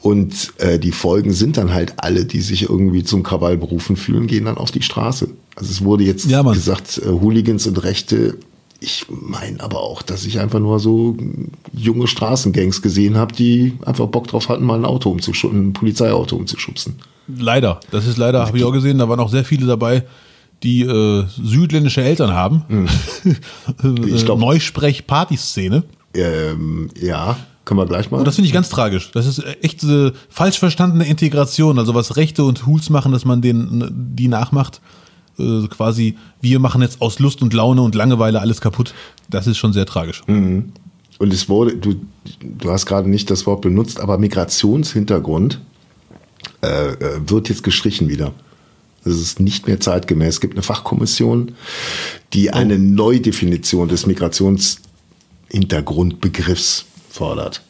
Und 0.00 0.52
äh, 0.58 0.78
die 0.78 0.92
Folgen 0.92 1.32
sind 1.32 1.56
dann 1.56 1.72
halt 1.74 1.94
alle, 1.96 2.24
die 2.24 2.40
sich 2.40 2.62
irgendwie 2.62 3.02
zum 3.04 3.22
Krawall 3.22 3.56
berufen 3.56 3.96
fühlen, 3.96 4.26
gehen 4.26 4.44
dann 4.44 4.56
auf 4.58 4.70
die 4.70 4.82
Straße. 4.82 5.28
Also 5.56 5.70
es 5.70 5.82
wurde 5.82 6.04
jetzt 6.04 6.26
Ja, 6.26 6.42
gesagt, 6.42 6.98
äh, 7.04 7.08
Hooligans 7.08 7.66
und 7.66 7.82
Rechte. 7.82 8.38
Ich 8.80 9.06
meine 9.08 9.60
aber 9.60 9.80
auch, 9.80 10.02
dass 10.02 10.24
ich 10.24 10.38
einfach 10.38 10.60
nur 10.60 10.78
so 10.78 11.16
junge 11.72 12.06
Straßengangs 12.06 12.80
gesehen 12.80 13.16
habe, 13.16 13.34
die 13.34 13.72
einfach 13.84 14.06
Bock 14.06 14.28
drauf 14.28 14.48
hatten, 14.48 14.62
mal 14.64 14.78
ein 14.78 14.84
Auto 14.84 15.10
umzuschubsen, 15.10 15.70
ein 15.70 15.72
Polizeiauto 15.72 16.36
umzuschubsen. 16.36 16.94
Leider, 17.26 17.80
das 17.90 18.06
ist 18.06 18.18
leider, 18.18 18.46
habe 18.46 18.56
ich 18.56 18.62
auch 18.62 18.72
gesehen, 18.72 18.98
da 18.98 19.08
waren 19.08 19.18
auch 19.18 19.30
sehr 19.32 19.44
viele 19.44 19.66
dabei, 19.66 20.04
die 20.62 20.82
äh, 20.82 21.24
südländische 21.42 22.02
Eltern 22.02 22.32
haben. 22.32 22.62
Ich 24.06 24.24
glaub- 24.24 24.38
Neusprech-Partyszene. 24.40 25.84
Ähm, 26.14 26.88
ja, 27.00 27.36
können 27.64 27.78
wir 27.80 27.86
gleich 27.86 28.10
mal. 28.10 28.18
Und 28.18 28.24
das 28.26 28.34
finde 28.36 28.46
ich 28.48 28.54
ganz 28.54 28.68
tragisch. 28.68 29.10
Das 29.12 29.26
ist 29.26 29.42
echt 29.62 29.84
äh, 29.84 30.12
falsch 30.28 30.58
verstandene 30.58 31.06
Integration. 31.06 31.78
Also 31.78 31.94
was 31.94 32.16
Rechte 32.16 32.44
und 32.44 32.66
Hools 32.66 32.90
machen, 32.90 33.12
dass 33.12 33.24
man 33.24 33.42
den, 33.42 33.88
die 34.16 34.28
nachmacht. 34.28 34.80
Äh, 35.38 35.68
quasi, 35.68 36.16
wir 36.40 36.58
machen 36.58 36.82
jetzt 36.82 37.00
aus 37.00 37.18
Lust 37.20 37.42
und 37.42 37.52
Laune 37.52 37.82
und 37.82 37.94
Langeweile 37.94 38.40
alles 38.40 38.60
kaputt. 38.60 38.94
Das 39.30 39.46
ist 39.46 39.58
schon 39.58 39.72
sehr 39.72 39.86
tragisch. 39.86 40.22
Und 40.26 40.72
es 41.32 41.48
wurde, 41.48 41.76
du, 41.76 41.94
du 42.40 42.70
hast 42.70 42.86
gerade 42.86 43.08
nicht 43.08 43.30
das 43.30 43.46
Wort 43.46 43.60
benutzt, 43.60 44.00
aber 44.00 44.18
Migrationshintergrund 44.18 45.60
äh, 46.62 46.66
äh, 46.92 47.20
wird 47.28 47.48
jetzt 47.48 47.62
gestrichen 47.62 48.08
wieder. 48.08 48.32
Das 49.04 49.16
ist 49.16 49.40
nicht 49.40 49.66
mehr 49.66 49.80
zeitgemäß. 49.80 50.34
Es 50.34 50.40
gibt 50.40 50.54
eine 50.54 50.62
Fachkommission, 50.62 51.52
die 52.32 52.50
eine 52.50 52.78
Neudefinition 52.78 53.88
des 53.88 54.06
Migrationshintergrundbegriffs 54.06 56.84
fordert. 57.10 57.62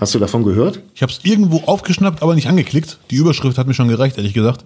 Hast 0.00 0.14
du 0.14 0.18
davon 0.18 0.44
gehört? 0.44 0.80
Ich 0.94 1.02
habe 1.02 1.10
es 1.10 1.20
irgendwo 1.22 1.62
aufgeschnappt, 1.64 2.22
aber 2.22 2.34
nicht 2.34 2.46
angeklickt. 2.46 2.98
Die 3.10 3.16
Überschrift 3.16 3.56
hat 3.56 3.66
mir 3.66 3.72
schon 3.74 3.88
gereicht, 3.88 4.18
ehrlich 4.18 4.34
gesagt. 4.34 4.64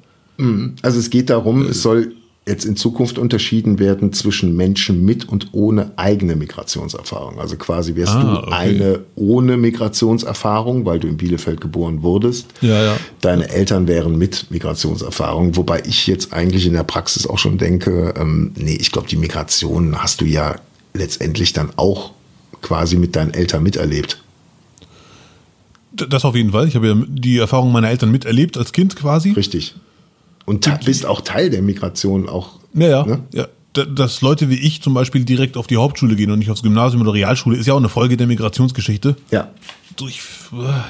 Also 0.82 0.98
es 0.98 1.10
geht 1.10 1.30
darum, 1.30 1.66
es 1.66 1.82
soll 1.82 2.14
jetzt 2.50 2.64
in 2.64 2.76
Zukunft 2.76 3.18
unterschieden 3.18 3.78
werden 3.78 4.12
zwischen 4.12 4.54
Menschen 4.56 5.04
mit 5.04 5.28
und 5.28 5.48
ohne 5.52 5.92
eigene 5.96 6.36
Migrationserfahrung. 6.36 7.40
Also 7.40 7.56
quasi 7.56 7.94
wärst 7.96 8.14
Ah, 8.14 8.22
du 8.22 8.38
okay. 8.42 8.52
eine 8.52 9.00
ohne 9.14 9.56
Migrationserfahrung, 9.56 10.84
weil 10.84 10.98
du 10.98 11.08
in 11.08 11.16
Bielefeld 11.16 11.60
geboren 11.60 12.02
wurdest. 12.02 12.48
Ja, 12.60 12.82
ja. 12.82 12.96
Deine 13.20 13.48
Eltern 13.48 13.88
wären 13.88 14.18
mit 14.18 14.50
Migrationserfahrung, 14.50 15.56
wobei 15.56 15.82
ich 15.86 16.06
jetzt 16.06 16.32
eigentlich 16.32 16.66
in 16.66 16.74
der 16.74 16.84
Praxis 16.84 17.26
auch 17.26 17.38
schon 17.38 17.56
denke, 17.56 18.12
ähm, 18.18 18.52
nee, 18.56 18.76
ich 18.78 18.92
glaube, 18.92 19.08
die 19.08 19.16
Migration 19.16 20.02
hast 20.02 20.20
du 20.20 20.24
ja 20.26 20.56
letztendlich 20.92 21.52
dann 21.52 21.70
auch 21.76 22.10
quasi 22.62 22.96
mit 22.96 23.16
deinen 23.16 23.32
Eltern 23.32 23.62
miterlebt. 23.62 24.22
Das 25.92 26.24
auf 26.24 26.36
jeden 26.36 26.52
Fall. 26.52 26.68
Ich 26.68 26.76
habe 26.76 26.88
ja 26.88 26.94
die 27.08 27.38
Erfahrung 27.38 27.72
meiner 27.72 27.90
Eltern 27.90 28.10
miterlebt, 28.10 28.56
als 28.56 28.72
Kind 28.72 28.96
quasi. 28.96 29.30
Richtig. 29.32 29.74
Und 30.50 30.62
te- 30.62 30.78
bist 30.84 31.06
auch 31.06 31.20
Teil 31.20 31.48
der 31.48 31.62
Migration 31.62 32.28
auch. 32.28 32.58
Ja, 32.74 32.88
ja. 32.88 33.06
Ne? 33.06 33.22
ja. 33.32 33.46
Dass 33.72 34.20
Leute 34.20 34.50
wie 34.50 34.56
ich 34.56 34.82
zum 34.82 34.94
Beispiel 34.94 35.24
direkt 35.24 35.56
auf 35.56 35.68
die 35.68 35.76
Hauptschule 35.76 36.16
gehen 36.16 36.32
und 36.32 36.40
nicht 36.40 36.50
aufs 36.50 36.62
Gymnasium 36.62 37.02
oder 37.02 37.12
Realschule, 37.12 37.56
ist 37.56 37.66
ja 37.66 37.74
auch 37.74 37.78
eine 37.78 37.88
Folge 37.88 38.16
der 38.16 38.26
Migrationsgeschichte. 38.26 39.14
Ja. 39.30 39.48
Ich, 40.08 40.20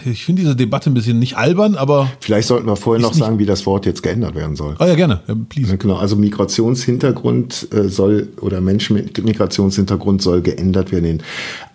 ich 0.05 0.25
finde 0.25 0.43
diese 0.43 0.57
Debatte 0.57 0.89
ein 0.89 0.95
bisschen 0.95 1.19
nicht 1.19 1.37
albern, 1.37 1.75
aber. 1.75 2.11
Vielleicht 2.21 2.49
sollten 2.49 2.67
wir 2.67 2.77
vorher 2.77 3.03
noch 3.03 3.13
sagen, 3.13 3.39
wie 3.39 3.45
das 3.45 3.67
Wort 3.67 3.85
jetzt 3.85 4.03
geändert 4.03 4.35
werden 4.35 4.57
soll. 4.57 4.77
Ah 4.79 4.87
ja, 4.87 4.95
gerne. 4.95 5.21
Ja, 5.27 5.35
please. 5.49 5.77
Genau, 5.77 5.97
also 5.97 6.17
Migrationshintergrund 6.17 7.69
äh, 7.73 7.89
soll 7.89 8.29
oder 8.41 8.61
Menschen 8.61 8.95
mit 8.97 9.23
Migrationshintergrund 9.23 10.23
soll 10.23 10.41
geändert 10.43 10.93
werden 10.93 11.05
in 11.05 11.23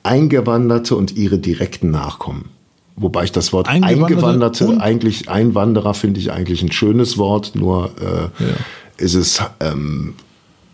Eingewanderte 0.03 0.95
und 0.95 1.15
ihre 1.17 1.37
direkten 1.37 1.91
Nachkommen. 1.91 2.49
Wobei 2.97 3.25
ich 3.25 3.31
das 3.31 3.51
Wort 3.51 3.67
Eingewanderte 3.67 4.65
Eingewanderte, 4.65 4.81
eigentlich 4.81 5.29
Einwanderer 5.29 5.93
finde 5.93 6.19
ich 6.19 6.31
eigentlich 6.31 6.61
ein 6.61 6.71
schönes 6.71 7.17
Wort, 7.17 7.53
nur 7.53 7.91
äh, 7.99 9.03
ist 9.03 9.15
es 9.15 9.41
ähm, 9.59 10.15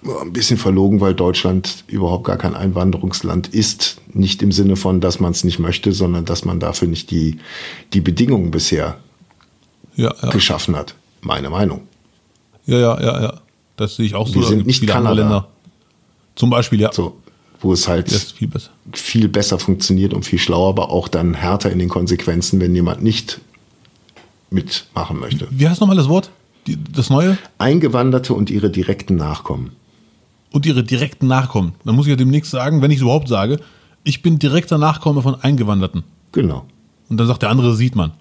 ein 0.04 0.32
bisschen 0.32 0.58
verlogen, 0.58 1.00
weil 1.00 1.14
Deutschland 1.16 1.84
überhaupt 1.88 2.26
gar 2.26 2.38
kein 2.38 2.56
Einwanderungsland 2.56 3.48
ist. 3.48 4.02
Nicht 4.14 4.42
im 4.42 4.52
Sinne 4.52 4.76
von, 4.76 5.02
dass 5.02 5.20
man 5.20 5.32
es 5.32 5.44
nicht 5.44 5.60
möchte, 5.60 5.94
sondern 5.94 6.26
dass 6.26 6.46
man 6.46 6.60
dafür 6.60 6.88
nicht 6.88 7.12
die, 7.12 7.40
die 7.94 8.02
Bedingungen 8.02 8.52
bisher 8.52 8.98
Ja, 9.96 10.14
ja. 10.22 10.30
geschaffen 10.30 10.76
hat. 10.76 10.96
Meine 11.22 11.50
Meinung. 11.50 11.82
Ja, 12.66 12.78
ja, 12.78 13.02
ja, 13.02 13.22
ja. 13.22 13.34
Das 13.78 13.96
sehe 13.96 14.06
ich 14.06 14.16
auch 14.16 14.28
so. 14.28 14.36
Wir 14.36 14.44
sind 14.44 14.68
nicht 14.68 14.86
Kanada. 14.86 15.14
Länder. 15.16 15.48
Zum 16.36 16.50
Beispiel, 16.50 16.80
ja. 16.80 16.92
So, 16.92 17.21
wo 17.62 17.74
es 17.74 17.88
halt 17.88 18.12
viel 18.12 18.48
besser. 18.48 18.72
viel 18.94 19.28
besser 19.28 19.60
funktioniert 19.60 20.14
und 20.14 20.26
viel 20.26 20.40
schlauer, 20.40 20.70
aber 20.70 20.90
auch 20.90 21.08
dann 21.08 21.34
härter 21.34 21.72
in 21.72 21.80
den 21.80 21.90
Konsequenzen, 21.90 22.60
wenn 22.60 22.74
jemand 22.74 23.04
nicht 23.04 23.40
mitmachen 24.50 25.20
möchte. 25.20 25.48
Wie 25.50 25.68
heißt 25.68 25.80
nochmal 25.80 25.98
das 25.98 26.10
Wort? 26.10 26.30
Die, 26.68 26.78
das 26.92 27.10
Neue? 27.10 27.38
Eingewanderte 27.58 28.34
und 28.34 28.50
ihre 28.50 28.70
direkten 28.70 29.16
Nachkommen. 29.16 29.72
Und 30.52 30.66
ihre 30.66 30.84
direkten 30.84 31.28
Nachkommen. 31.28 31.74
Dann 31.86 31.96
muss 31.96 32.06
ich 32.06 32.12
ja 32.12 32.16
demnächst 32.18 32.52
sagen, 32.52 32.82
wenn 32.82 32.92
ich 32.92 32.98
es 32.98 33.04
überhaupt 33.04 33.30
sage, 33.30 33.60
ich 34.04 34.22
bin 34.22 34.40
direkter 34.40 34.78
Nachkomme 34.78 35.22
von 35.22 35.36
Eingewanderten. 35.36 36.04
Genau. 36.32 36.66
Und 37.10 37.18
dann 37.18 37.28
sagt 37.28 37.42
der 37.42 37.50
andere, 37.50 37.76
sieht 37.76 37.96
man. 37.96 38.12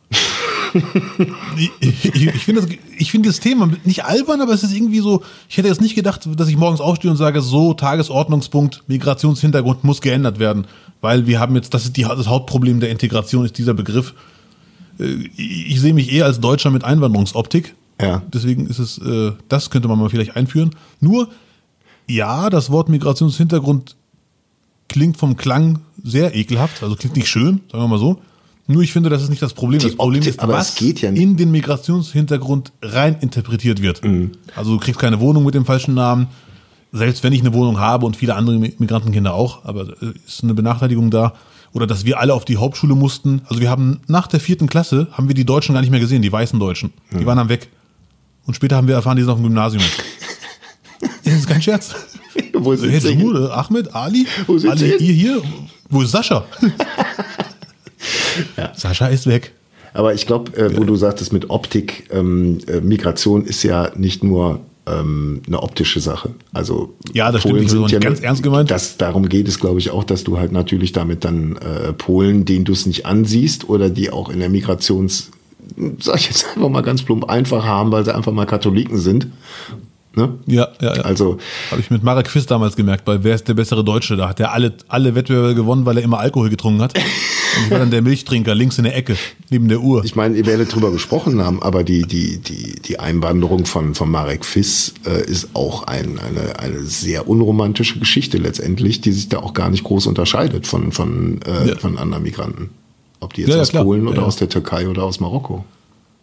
Ich 1.56 1.70
ich, 1.80 2.26
ich 2.26 2.44
finde 2.44 2.62
das, 2.62 2.70
ich 2.98 3.10
finde 3.10 3.28
das 3.28 3.40
Thema 3.40 3.70
nicht 3.84 4.04
albern, 4.04 4.40
aber 4.40 4.52
es 4.52 4.62
ist 4.62 4.74
irgendwie 4.74 5.00
so, 5.00 5.22
ich 5.48 5.56
hätte 5.56 5.68
jetzt 5.68 5.80
nicht 5.80 5.94
gedacht, 5.94 6.28
dass 6.36 6.48
ich 6.48 6.56
morgens 6.56 6.80
aufstehe 6.80 7.10
und 7.10 7.16
sage, 7.16 7.40
so, 7.40 7.74
Tagesordnungspunkt, 7.74 8.82
Migrationshintergrund 8.86 9.84
muss 9.84 10.00
geändert 10.00 10.38
werden. 10.38 10.66
Weil 11.00 11.26
wir 11.26 11.40
haben 11.40 11.54
jetzt, 11.54 11.72
das 11.72 11.84
ist 11.84 11.96
die, 11.96 12.02
das 12.02 12.28
Hauptproblem 12.28 12.80
der 12.80 12.90
Integration, 12.90 13.44
ist 13.44 13.56
dieser 13.58 13.74
Begriff. 13.74 14.14
Äh, 14.98 15.28
Ich, 15.36 15.70
ich 15.70 15.80
sehe 15.80 15.94
mich 15.94 16.12
eher 16.12 16.26
als 16.26 16.40
Deutscher 16.40 16.70
mit 16.70 16.84
Einwanderungsoptik. 16.84 17.74
Ja. 18.00 18.22
Deswegen 18.32 18.66
ist 18.66 18.78
es, 18.78 18.98
äh, 18.98 19.32
das 19.48 19.70
könnte 19.70 19.88
man 19.88 19.98
mal 19.98 20.10
vielleicht 20.10 20.36
einführen. 20.36 20.70
Nur, 21.00 21.28
ja, 22.08 22.50
das 22.50 22.70
Wort 22.70 22.88
Migrationshintergrund 22.88 23.96
klingt 24.88 25.16
vom 25.16 25.36
Klang 25.36 25.80
sehr 26.02 26.34
ekelhaft, 26.34 26.82
also 26.82 26.96
klingt 26.96 27.16
nicht 27.16 27.28
schön, 27.28 27.60
sagen 27.70 27.84
wir 27.84 27.88
mal 27.88 27.98
so. 27.98 28.20
Nur 28.70 28.82
ich 28.82 28.92
finde, 28.92 29.08
das 29.10 29.22
ist 29.22 29.30
nicht 29.30 29.42
das 29.42 29.52
Problem. 29.52 29.80
Die 29.80 29.86
das 29.86 29.96
Problem 29.96 30.20
Optik- 30.22 30.36
ist, 30.36 30.46
was 30.46 30.78
ja 31.00 31.08
in 31.10 31.36
den 31.36 31.50
Migrationshintergrund 31.50 32.72
rein 32.82 33.16
interpretiert 33.20 33.82
wird. 33.82 34.04
Mhm. 34.04 34.32
Also 34.54 34.74
du 34.74 34.78
kriegst 34.78 35.00
keine 35.00 35.18
Wohnung 35.20 35.44
mit 35.44 35.54
dem 35.54 35.64
falschen 35.64 35.94
Namen. 35.94 36.28
Selbst 36.92 37.22
wenn 37.22 37.32
ich 37.32 37.40
eine 37.40 37.52
Wohnung 37.52 37.78
habe 37.78 38.06
und 38.06 38.16
viele 38.16 38.34
andere 38.34 38.58
Migrantenkinder 38.58 39.34
auch, 39.34 39.64
aber 39.64 39.88
äh, 40.02 40.12
ist 40.26 40.42
eine 40.42 40.54
Benachteiligung 40.54 41.10
da. 41.10 41.34
Oder 41.72 41.86
dass 41.86 42.04
wir 42.04 42.18
alle 42.18 42.34
auf 42.34 42.44
die 42.44 42.56
Hauptschule 42.56 42.94
mussten. 42.96 43.42
Also 43.46 43.60
wir 43.60 43.70
haben 43.70 44.00
nach 44.08 44.26
der 44.26 44.40
vierten 44.40 44.68
Klasse 44.68 45.06
haben 45.12 45.28
wir 45.28 45.34
die 45.34 45.44
Deutschen 45.44 45.72
gar 45.74 45.80
nicht 45.82 45.90
mehr 45.90 46.00
gesehen, 46.00 46.22
die 46.22 46.32
weißen 46.32 46.58
Deutschen. 46.58 46.92
Mhm. 47.10 47.18
Die 47.18 47.26
waren 47.26 47.36
dann 47.38 47.48
weg. 47.48 47.68
Und 48.46 48.54
später 48.54 48.76
haben 48.76 48.88
wir 48.88 48.94
erfahren, 48.96 49.16
die 49.16 49.22
sind 49.22 49.30
auf 49.30 49.38
dem 49.38 49.44
Gymnasium. 49.44 49.82
das 51.24 51.34
ist 51.34 51.46
kein 51.46 51.62
Scherz. 51.62 51.94
Wo 52.54 52.74
sind 52.74 52.92
äh, 53.04 53.48
Ahmed, 53.50 53.94
Ali, 53.94 54.26
Wo 54.46 54.58
sind 54.58 54.70
Ali, 54.70 54.96
ihr 54.96 55.12
hier. 55.12 55.42
Wo 55.88 56.02
ist 56.02 56.10
Sascha? 56.10 56.44
Sascha 58.74 59.07
ist 59.07 59.26
weg. 59.26 59.53
Aber 59.93 60.14
ich 60.14 60.26
glaube, 60.26 60.57
äh, 60.57 60.76
wo 60.76 60.84
du 60.84 60.97
sagtest 60.97 61.32
mit 61.32 61.51
Optik, 61.51 62.09
ähm, 62.12 62.59
äh, 62.68 62.80
Migration 62.80 63.45
ist 63.45 63.62
ja 63.62 63.91
nicht 63.97 64.22
nur 64.22 64.61
ähm, 64.86 65.43
eine 65.47 65.62
optische 65.62 66.01
Sache. 66.01 66.30
Also 66.53 66.95
Ja, 67.12 67.32
das 67.32 67.43
stimmt, 67.43 67.61
ich 67.61 67.70
habe 67.70 67.80
das 67.80 67.82
auch 67.82 67.88
nicht 67.88 68.01
ganz 68.01 68.20
ernst 68.20 68.43
gemeint. 68.43 68.70
Das, 68.70 68.97
darum 68.97 69.28
geht 69.28 69.49
es, 69.49 69.59
glaube 69.59 69.78
ich, 69.78 69.91
auch, 69.91 70.05
dass 70.05 70.24
du 70.24 70.38
halt 70.38 70.53
natürlich 70.53 70.93
damit 70.93 71.24
dann 71.24 71.57
äh, 71.57 71.93
Polen, 71.93 72.45
denen 72.45 72.64
du 72.64 72.72
es 72.72 72.86
nicht 72.86 73.07
ansiehst 73.07 73.68
oder 73.68 73.91
die 73.91 74.11
auch 74.11 74.30
in 74.30 74.38
der 74.38 74.49
Migrations, 74.49 75.30
sag 75.99 76.16
ich 76.16 76.26
jetzt 76.28 76.47
einfach 76.55 76.68
mal 76.68 76.82
ganz 76.82 77.03
plump, 77.03 77.28
einfach 77.28 77.64
haben, 77.64 77.93
weil 77.93 78.05
sie 78.05 78.14
einfach 78.14 78.32
mal 78.32 78.47
Katholiken 78.47 78.99
sind. 78.99 79.26
Ne? 80.16 80.38
Ja, 80.47 80.68
ja, 80.80 80.97
ja. 80.97 81.03
Also 81.03 81.38
Habe 81.70 81.80
ich 81.80 81.91
mit 81.91 82.03
Marek 82.03 82.26
Quiz 82.26 82.45
damals 82.47 82.74
gemerkt, 82.74 83.05
bei 83.05 83.22
Wer 83.22 83.34
ist 83.34 83.47
der 83.47 83.55
bessere 83.55 83.84
Deutsche? 83.84 84.16
Da 84.16 84.28
hat 84.28 84.41
er 84.41 84.53
alle, 84.53 84.72
alle 84.88 85.14
Wettbewerbe 85.14 85.55
gewonnen, 85.55 85.86
weil 85.86 85.99
er 85.99 86.03
immer 86.03 86.18
Alkohol 86.18 86.51
getrunken 86.51 86.82
hat. 86.82 86.95
Und 87.57 87.64
ich 87.64 87.70
war 87.70 87.78
dann 87.78 87.90
der 87.90 88.03
Milchtrinker 88.03 88.55
links 88.55 88.78
in 88.78 88.84
der 88.84 88.96
Ecke, 88.96 89.16
neben 89.51 89.68
der 89.68 89.80
Uhr. 89.80 90.05
Ich 90.05 90.14
meine, 90.16 90.36
ihr 90.36 90.46
werdet 90.46 90.74
drüber 90.74 90.90
gesprochen 90.92 91.40
haben, 91.42 91.62
aber 91.62 91.82
die, 91.84 92.03
die, 92.03 92.38
die, 92.38 92.74
die 92.80 92.98
Einwanderung 93.01 93.66
von, 93.66 93.94
von 93.94 94.11
Marek 94.11 94.44
Fiss 94.44 94.94
äh, 95.07 95.24
ist 95.28 95.48
auch 95.55 95.84
ein, 95.84 96.18
eine, 96.18 96.59
eine 96.59 96.82
sehr 96.84 97.28
unromantische 97.28 97.98
Geschichte 97.98 98.38
letztendlich, 98.38 99.01
die 99.01 99.12
sich 99.12 99.28
da 99.28 99.38
auch 99.38 99.55
gar 99.55 99.70
nicht 99.70 99.84
groß 99.84 100.07
unterscheidet 100.07 100.66
von, 100.66 100.92
von, 100.92 101.40
äh, 101.46 101.68
Ja. 101.70 101.76
von 101.78 101.98
anderen 101.98 102.22
Migranten. 102.22 102.70
Ob 103.20 103.34
die 103.34 103.42
jetzt 103.42 103.51
Ja, 103.55 103.61
aus 103.61 103.70
klar. 103.70 103.84
Polen 103.84 104.07
oder 104.09 104.24
aus 104.24 104.36
der 104.36 104.48
Türkei 104.48 104.88
oder 104.88 105.03
aus 105.05 105.20
Marokko 105.20 105.64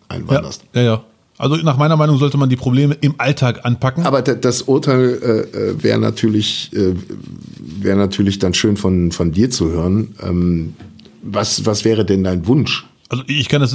einwanderst. 0.09 0.63
ja, 0.73 0.81
ja. 0.81 1.03
Also 1.39 1.55
nach 1.57 1.77
meiner 1.77 1.95
Meinung 1.97 2.17
sollte 2.17 2.35
man 2.35 2.49
die 2.49 2.55
Probleme 2.55 2.97
im 2.99 3.13
Alltag 3.19 3.63
anpacken. 3.63 4.07
Aber 4.07 4.23
da- 4.23 4.33
das 4.33 4.63
Urteil 4.63 5.19
äh, 5.53 5.57
äh, 5.57 5.83
wäre 5.83 5.99
natürlich, 5.99 6.71
äh, 6.73 6.93
wäre 7.59 7.95
natürlich 7.95 8.39
dann 8.39 8.55
schön 8.55 8.75
von, 8.75 9.11
von 9.11 9.31
dir 9.33 9.51
zu 9.51 9.69
hören. 9.69 10.15
Ähm, 10.23 10.73
was, 11.27 11.65
was 11.65 11.83
wäre 11.85 12.05
denn 12.05 12.23
dein 12.23 12.47
Wunsch? 12.47 12.85
Also 13.09 13.23
ich 13.27 13.47
kann 13.49 13.61
das 13.61 13.73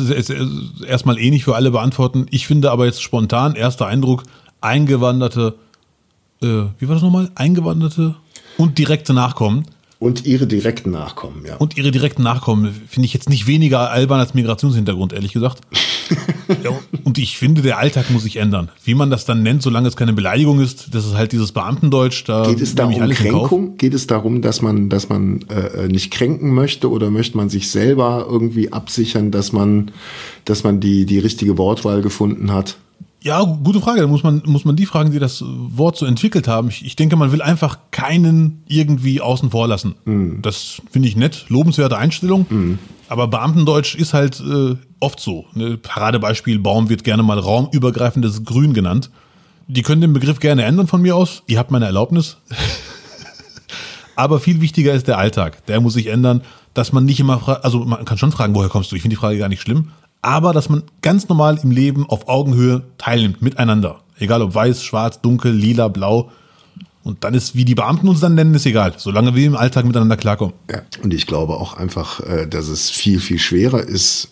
erstmal 0.87 1.19
eh 1.19 1.31
nicht 1.31 1.45
für 1.45 1.55
alle 1.55 1.71
beantworten. 1.71 2.27
Ich 2.31 2.47
finde 2.47 2.71
aber 2.71 2.87
jetzt 2.87 3.03
spontan, 3.03 3.55
erster 3.55 3.87
Eindruck, 3.87 4.25
eingewanderte, 4.61 5.55
äh, 6.43 6.47
wie 6.79 6.89
war 6.89 6.95
das 6.95 7.03
nochmal? 7.03 7.31
Eingewanderte 7.35 8.15
und 8.59 8.79
direkte 8.79 9.15
Nachkommen. 9.15 9.67
Und 9.99 10.27
ihre 10.27 10.47
direkten 10.47 10.91
Nachkommen, 10.91 11.47
ja. 11.47 11.57
Und 11.57 11.77
ihre 11.77 11.93
direkten 11.93 12.23
Nachkommen 12.23 12.75
finde 12.89 13.07
ich 13.07 13.15
jetzt 13.15 13.29
nicht 13.29 13.47
weniger 13.47 13.91
albern 13.91 14.19
als 14.19 14.35
Migrationshintergrund, 14.35 15.13
ehrlich 15.13 15.33
gesagt. 15.33 15.61
Ja, 16.63 16.71
und 17.05 17.19
ich 17.19 17.39
finde, 17.39 17.63
der 17.63 17.79
Alltag 17.79 18.11
muss 18.11 18.23
sich 18.23 18.37
ändern. 18.37 18.71
Wie 18.85 18.95
man 18.95 19.11
das 19.11 19.25
dann 19.25 19.43
nennt, 19.43 19.63
solange 19.63 19.89
es 19.89 19.97
keine 19.97 20.13
Beleidigung 20.13 20.61
ist, 20.61 20.95
das 20.95 21.07
ist 21.07 21.15
halt 21.15 21.33
dieses 21.33 21.53
Beamtendeutsch. 21.53 22.25
Da 22.27 22.47
Geht 22.47 22.61
es 22.61 22.75
da 22.75 22.87
um. 22.87 23.11
Kränkung? 23.11 23.77
Geht 23.77 23.95
es 23.95 24.07
darum, 24.07 24.43
dass 24.43 24.63
man, 24.63 24.89
dass 24.89 25.09
man 25.09 25.43
äh, 25.49 25.89
nicht 25.89 26.11
kränken 26.11 26.55
möchte 26.55 26.91
oder 26.91 27.11
möchte 27.11 27.37
man 27.37 27.49
sich 27.49 27.71
selber 27.71 28.27
irgendwie 28.29 28.73
absichern, 28.73 29.31
dass 29.31 29.53
man, 29.53 29.91
dass 30.45 30.65
man 30.65 30.81
die, 30.81 31.07
die 31.07 31.19
richtige 31.19 31.59
Wortwahl 31.59 32.03
gefunden 32.03 32.53
hat? 32.53 32.77
Ja, 33.23 33.43
gute 33.45 33.81
Frage. 33.81 34.01
Da 34.01 34.07
muss 34.09 34.25
man, 34.25 34.43
muss 34.47 34.65
man 34.65 34.75
die 34.75 34.87
fragen, 34.87 35.13
die 35.13 35.21
das 35.21 35.45
Wort 35.47 35.97
so 35.97 36.07
entwickelt 36.07 36.49
haben. 36.49 36.69
Ich, 36.69 36.85
ich 36.85 36.97
denke, 36.97 37.17
man 37.17 37.31
will 37.31 37.41
einfach 37.41 37.79
keinen 37.93 38.63
irgendwie 38.67 39.21
außen 39.21 39.51
vor 39.51 39.69
lassen. 39.69 39.95
Das 40.43 40.83
finde 40.91 41.09
ich 41.09 41.17
nett, 41.17 41.47
lobenswerte 41.49 41.97
Einstellung. 41.97 42.79
Aber 43.09 43.29
Beamtendeutsch 43.29 43.95
ist 43.95 44.13
halt 44.13 44.41
äh, 44.41 44.75
oft 45.03 45.21
so. 45.21 45.47
Ne? 45.55 45.77
Paradebeispiel, 45.77 46.59
Baum 46.59 46.89
wird 46.89 47.05
gerne 47.05 47.23
mal 47.23 47.39
raumübergreifendes 47.39 48.45
Grün 48.45 48.73
genannt. 48.73 49.11
Die 49.67 49.83
können 49.83 50.01
den 50.01 50.13
Begriff 50.13 50.41
gerne 50.41 50.65
ändern 50.65 50.87
von 50.87 51.03
mir 51.03 51.17
aus. 51.17 51.43
Ihr 51.47 51.59
habt 51.59 51.71
meine 51.71 51.87
Erlaubnis. 51.87 52.39
Aber 54.17 54.41
viel 54.41 54.61
wichtiger 54.61 54.93
ist 54.93 55.09
der 55.09 55.19
Alltag. 55.19 55.65
Der 55.67 55.81
muss 55.81 55.95
sich 55.95 56.07
ändern, 56.09 56.43
dass 56.75 56.93
man 56.93 57.05
nicht 57.05 57.21
immer, 57.21 57.65
also 57.65 57.81
man 57.81 58.05
kann 58.05 58.19
schon 58.19 58.33
fragen, 58.33 58.55
woher 58.55 58.69
kommst 58.69 58.93
du? 58.93 58.97
Ich 58.97 59.03
finde 59.03 59.17
die 59.17 59.21
Frage 59.21 59.39
gar 59.39 59.49
nicht 59.49 59.63
schlimm. 59.63 59.91
Aber 60.21 60.53
dass 60.53 60.69
man 60.69 60.85
ganz 61.01 61.29
normal 61.29 61.59
im 61.63 61.71
Leben 61.71 62.09
auf 62.09 62.29
Augenhöhe 62.29 62.83
teilnimmt, 62.99 63.43
miteinander. 63.43 64.01
Egal 64.19 64.43
ob 64.43 64.55
weiß, 64.55 64.85
schwarz, 64.85 65.21
dunkel, 65.21 65.53
lila, 65.53 65.89
blau. 65.89 66.31
Und 67.03 67.25
dann 67.25 67.35
ist, 67.35 67.57
wie 67.57 67.65
die 67.65 67.75
Beamten 67.75 68.09
uns 68.09 68.21
dann 68.21 68.37
nennen, 68.37 68.55
ist 68.55 68.67
egal. 68.67 68.95
Solange 68.97 69.35
wir 69.35 69.47
im 69.47 69.57
Alltag 69.57 69.85
miteinander 69.85 70.17
klarkommen. 70.17 70.55
Ja. 70.71 70.83
Und 71.03 71.13
ich 71.13 71.27
glaube 71.27 71.55
auch 71.55 71.75
einfach, 71.77 72.21
äh, 72.21 72.47
dass 72.47 72.69
es 72.69 72.91
viel, 72.91 73.19
viel 73.19 73.41
schwerer 73.41 73.81
ist, 73.81 74.29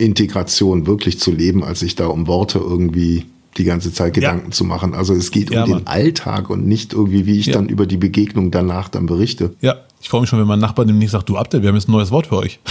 Integration 0.00 0.86
wirklich 0.86 1.18
zu 1.20 1.30
leben, 1.30 1.62
als 1.62 1.80
sich 1.80 1.94
da 1.94 2.06
um 2.06 2.26
Worte 2.26 2.58
irgendwie 2.58 3.26
die 3.56 3.64
ganze 3.64 3.92
Zeit 3.92 4.14
Gedanken 4.14 4.52
zu 4.52 4.64
machen. 4.64 4.94
Also 4.94 5.12
es 5.14 5.30
geht 5.30 5.50
Ja, 5.50 5.62
um 5.64 5.68
den 5.68 5.74
Mann. 5.78 5.86
Alltag 5.86 6.50
und 6.50 6.66
nicht 6.66 6.92
irgendwie, 6.92 7.26
wie 7.26 7.38
ich 7.38 7.46
Ja. 7.46 7.54
dann 7.54 7.68
über 7.68 7.84
die 7.86 7.96
Begegnung 7.96 8.50
danach 8.50 8.88
dann 8.88 9.06
berichte. 9.06 9.54
Ja, 9.60 9.76
ich 10.00 10.08
freue 10.08 10.20
mich 10.22 10.30
schon, 10.30 10.38
wenn 10.40 10.46
mein 10.46 10.60
Nachbar 10.60 10.84
demnächst 10.86 11.12
sagt, 11.12 11.28
du 11.28 11.36
Abdel, 11.36 11.62
wir 11.62 11.68
haben 11.68 11.76
jetzt 11.76 11.88
ein 11.88 11.92
neues 11.92 12.10
Wort 12.10 12.28
für 12.28 12.36
euch. 12.36 12.60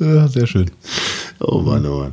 ja, 0.00 0.28
sehr 0.28 0.46
schön. 0.46 0.70
Oh 1.40 1.60
Mann, 1.60 1.84
oh 1.86 1.98
Mann. 2.00 2.12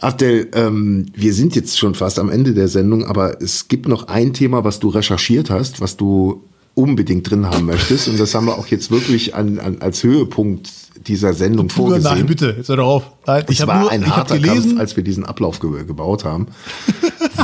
Abdel, 0.00 0.48
ähm, 0.54 1.06
wir 1.14 1.32
sind 1.32 1.56
jetzt 1.56 1.78
schon 1.78 1.94
fast 1.94 2.18
am 2.18 2.28
Ende 2.28 2.52
der 2.54 2.68
Sendung, 2.68 3.04
aber 3.04 3.40
es 3.40 3.68
gibt 3.68 3.88
noch 3.88 4.08
ein 4.08 4.32
Thema, 4.34 4.64
was 4.64 4.80
du 4.80 4.88
recherchiert 4.88 5.50
hast, 5.50 5.80
was 5.80 5.96
du 5.96 6.42
unbedingt 6.74 7.30
drin 7.30 7.46
haben 7.46 7.66
möchtest. 7.66 8.08
Und 8.08 8.18
das 8.18 8.34
haben 8.34 8.46
wir 8.46 8.58
auch 8.58 8.66
jetzt 8.66 8.90
wirklich 8.90 9.34
an, 9.34 9.58
an, 9.58 9.78
als 9.80 10.02
Höhepunkt 10.02 10.70
dieser 11.06 11.34
Sendung 11.34 11.68
vorgesehen. 11.68 12.14
Nein, 12.14 12.26
bitte, 12.26 12.54
jetzt 12.56 12.68
hör 12.68 12.76
doch 12.76 12.86
auf. 12.86 13.02
Nein, 13.26 13.44
ich 13.48 13.56
Es 13.56 13.62
habe 13.62 13.72
war 13.72 13.80
nur, 13.80 13.90
ein 13.90 14.14
harter 14.14 14.38
Kampf, 14.38 14.78
als 14.78 14.96
wir 14.96 15.04
diesen 15.04 15.24
Ablauf 15.24 15.60
ge 15.60 15.84
gebaut 15.84 16.24
haben. 16.24 16.48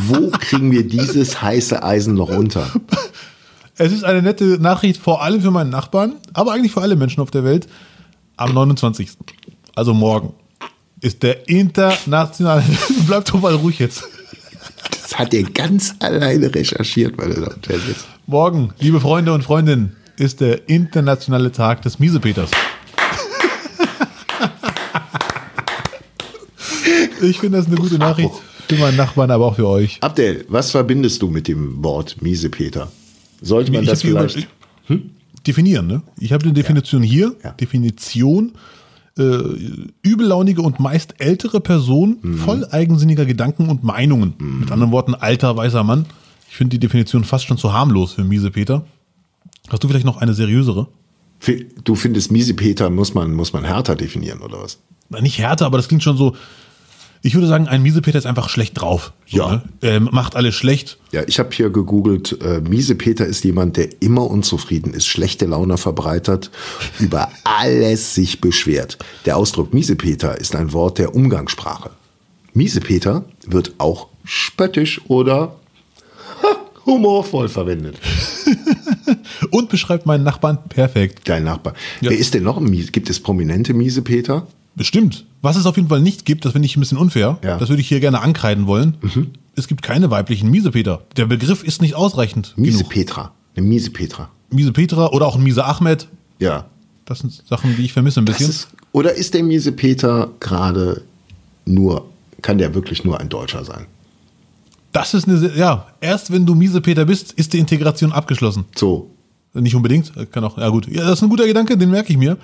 Wo 0.06 0.30
kriegen 0.30 0.72
wir 0.72 0.86
dieses 0.86 1.42
heiße 1.42 1.82
Eisen 1.82 2.14
noch 2.14 2.28
unter? 2.28 2.70
Es 3.76 3.92
ist 3.92 4.04
eine 4.04 4.22
nette 4.22 4.58
Nachricht, 4.60 5.00
vor 5.00 5.22
allem 5.22 5.40
für 5.40 5.50
meinen 5.50 5.70
Nachbarn, 5.70 6.16
aber 6.32 6.52
eigentlich 6.52 6.72
für 6.72 6.82
alle 6.82 6.96
Menschen 6.96 7.20
auf 7.20 7.30
der 7.30 7.44
Welt. 7.44 7.68
Am 8.36 8.52
29. 8.52 9.10
Also 9.74 9.94
morgen 9.94 10.34
ist 11.00 11.22
der 11.22 11.48
internationale. 11.48 12.62
Bleib 13.06 13.24
doch 13.26 13.40
mal 13.40 13.54
ruhig 13.54 13.78
jetzt. 13.78 14.04
Das 15.02 15.18
hat 15.18 15.34
er 15.34 15.42
ganz 15.44 15.94
alleine 15.98 16.54
recherchiert, 16.54 17.16
meine 17.16 17.34
Damen 17.34 17.54
und 17.54 17.68
Herren. 17.68 17.94
Morgen, 18.34 18.70
liebe 18.78 19.00
Freunde 19.00 19.32
und 19.32 19.42
Freundinnen, 19.42 19.96
ist 20.16 20.40
der 20.40 20.68
internationale 20.68 21.50
Tag 21.50 21.82
des 21.82 21.98
Miesepeters. 21.98 22.48
Ich 27.22 27.40
finde 27.40 27.58
das 27.58 27.66
eine 27.66 27.74
gute 27.74 27.98
Nachricht 27.98 28.30
für 28.68 28.76
meinen 28.76 28.96
Nachbarn, 28.96 29.32
aber 29.32 29.46
auch 29.46 29.56
für 29.56 29.66
euch. 29.66 29.98
Abdel, 30.00 30.44
was 30.48 30.70
verbindest 30.70 31.20
du 31.22 31.28
mit 31.28 31.48
dem 31.48 31.82
Wort 31.82 32.22
Miesepeter? 32.22 32.92
Sollte 33.42 33.72
man 33.72 33.82
Ich 33.82 33.88
das 33.90 34.02
vielleicht... 34.02 34.36
über- 34.88 35.00
Definieren, 35.44 35.88
ne? 35.88 36.02
Ich 36.20 36.32
habe 36.32 36.44
eine 36.44 36.52
Definition 36.52 37.02
hier. 37.02 37.34
Ja. 37.42 37.50
Definition. 37.52 38.52
Äh, 39.18 39.38
übellaunige 40.02 40.62
und 40.62 40.78
meist 40.78 41.14
ältere 41.18 41.60
Person, 41.60 42.18
Mhm. 42.22 42.36
voll 42.36 42.66
eigensinniger 42.70 43.24
Gedanken 43.26 43.68
und 43.68 43.82
Meinungen. 43.82 44.34
Mit 44.38 44.70
anderen 44.70 44.92
Worten, 44.92 45.14
alter, 45.16 45.56
weißer 45.56 45.82
Mann. 45.82 46.06
Ich 46.50 46.56
finde 46.56 46.76
die 46.76 46.80
Definition 46.80 47.22
fast 47.22 47.46
schon 47.46 47.58
zu 47.58 47.72
harmlos 47.72 48.14
für 48.14 48.24
miese 48.24 48.50
Peter. 48.50 48.84
Hast 49.68 49.84
du 49.84 49.88
vielleicht 49.88 50.04
noch 50.04 50.16
eine 50.16 50.34
seriösere? 50.34 50.88
Du 51.84 51.94
findest 51.94 52.32
Miesepeter 52.32 52.90
muss 52.90 53.14
man, 53.14 53.32
muss 53.32 53.52
man 53.52 53.64
härter 53.64 53.94
definieren, 53.94 54.40
oder 54.40 54.60
was? 54.60 54.78
Na, 55.08 55.20
Nicht 55.20 55.38
härter, 55.38 55.64
aber 55.64 55.78
das 55.78 55.86
klingt 55.86 56.02
schon 56.02 56.16
so. 56.16 56.34
Ich 57.22 57.34
würde 57.34 57.46
sagen, 57.46 57.68
ein 57.68 57.82
Miesepeter 57.82 58.18
ist 58.18 58.26
einfach 58.26 58.48
schlecht 58.48 58.80
drauf. 58.80 59.12
So, 59.26 59.36
Ja. 59.38 59.52
Ne? 59.52 59.62
Er 59.80 60.00
macht 60.00 60.34
alles 60.34 60.54
schlecht. 60.56 60.98
Ja, 61.12 61.22
ich 61.26 61.38
habe 61.38 61.50
hier 61.52 61.70
gegoogelt, 61.70 62.36
äh, 62.42 62.60
Miesepeter 62.60 63.26
ist 63.26 63.44
jemand, 63.44 63.76
der 63.76 64.02
immer 64.02 64.28
unzufrieden 64.28 64.92
ist, 64.92 65.06
schlechte 65.06 65.46
Laune 65.46 65.76
verbreitert, 65.76 66.50
über 66.98 67.30
alles 67.44 68.14
sich 68.14 68.40
beschwert. 68.40 68.98
Der 69.24 69.36
Ausdruck 69.36 69.72
Miesepeter 69.72 70.38
ist 70.40 70.56
ein 70.56 70.72
Wort 70.72 70.98
der 70.98 71.14
Umgangssprache. 71.14 71.90
Miesepeter 72.54 73.24
wird 73.46 73.74
auch 73.78 74.08
spöttisch 74.24 75.00
oder 75.08 75.59
humorvoll 76.90 77.48
verwendet. 77.48 77.96
Und 79.50 79.68
beschreibt 79.70 80.06
meinen 80.06 80.24
Nachbarn 80.24 80.58
perfekt. 80.68 81.20
Dein 81.24 81.44
Nachbar. 81.44 81.74
Ja. 82.00 82.10
Wer 82.10 82.18
ist 82.18 82.34
denn 82.34 82.42
noch 82.42 82.58
ein 82.58 82.64
Miese? 82.64 82.92
Gibt 82.92 83.08
es 83.10 83.20
prominente 83.20 83.72
Miesepeter? 83.74 84.46
Bestimmt. 84.76 85.24
Was 85.42 85.56
es 85.56 85.66
auf 85.66 85.76
jeden 85.76 85.88
Fall 85.88 86.00
nicht 86.00 86.24
gibt, 86.24 86.44
das 86.44 86.52
finde 86.52 86.66
ich 86.66 86.76
ein 86.76 86.80
bisschen 86.80 86.98
unfair. 86.98 87.38
Ja. 87.42 87.58
Das 87.58 87.68
würde 87.68 87.80
ich 87.80 87.88
hier 87.88 88.00
gerne 88.00 88.20
ankreiden 88.20 88.66
wollen. 88.66 88.96
Es 89.56 89.66
gibt 89.68 89.82
keine 89.82 90.10
weiblichen 90.10 90.50
Miesepeter. 90.50 91.02
Der 91.16 91.26
Begriff 91.26 91.64
ist 91.64 91.82
nicht 91.82 91.94
ausreichend. 91.94 92.54
Miese 92.56 92.78
genug. 92.78 92.92
Petra. 92.92 93.32
Eine 93.56 93.66
miese 93.66 93.90
Petra. 93.90 94.30
Miese 94.50 94.72
Petra 94.72 95.08
oder 95.08 95.26
auch 95.26 95.36
ein 95.36 95.42
Miese 95.42 95.64
Ahmed. 95.64 96.06
Ja. 96.38 96.66
Das 97.04 97.18
sind 97.18 97.42
Sachen, 97.48 97.76
die 97.76 97.82
ich 97.84 97.92
vermisse 97.92 98.20
ein 98.20 98.24
bisschen. 98.24 98.48
ist, 98.48 98.68
oder 98.92 99.14
ist 99.14 99.34
der 99.34 99.42
miese 99.42 99.72
Peter 99.72 100.30
gerade 100.38 101.02
nur, 101.64 102.06
kann 102.42 102.58
der 102.58 102.74
wirklich 102.74 103.04
nur 103.04 103.18
ein 103.18 103.28
Deutscher 103.28 103.64
sein? 103.64 103.86
Das 104.92 105.14
ist 105.14 105.28
eine, 105.28 105.38
sehr- 105.38 105.56
ja, 105.56 105.86
erst 106.00 106.32
wenn 106.32 106.46
du 106.46 106.54
Miesepeter 106.54 107.04
bist, 107.04 107.32
ist 107.32 107.52
die 107.52 107.58
Integration 107.58 108.12
abgeschlossen. 108.12 108.64
So. 108.76 109.10
Nicht 109.52 109.74
unbedingt, 109.74 110.12
kann 110.32 110.44
auch, 110.44 110.58
ja 110.58 110.68
gut. 110.68 110.86
Ja, 110.88 111.02
das 111.02 111.14
ist 111.18 111.22
ein 111.22 111.28
guter 111.28 111.46
Gedanke, 111.46 111.76
den 111.76 111.90
merke 111.90 112.12
ich 112.12 112.18
mir. 112.18 112.36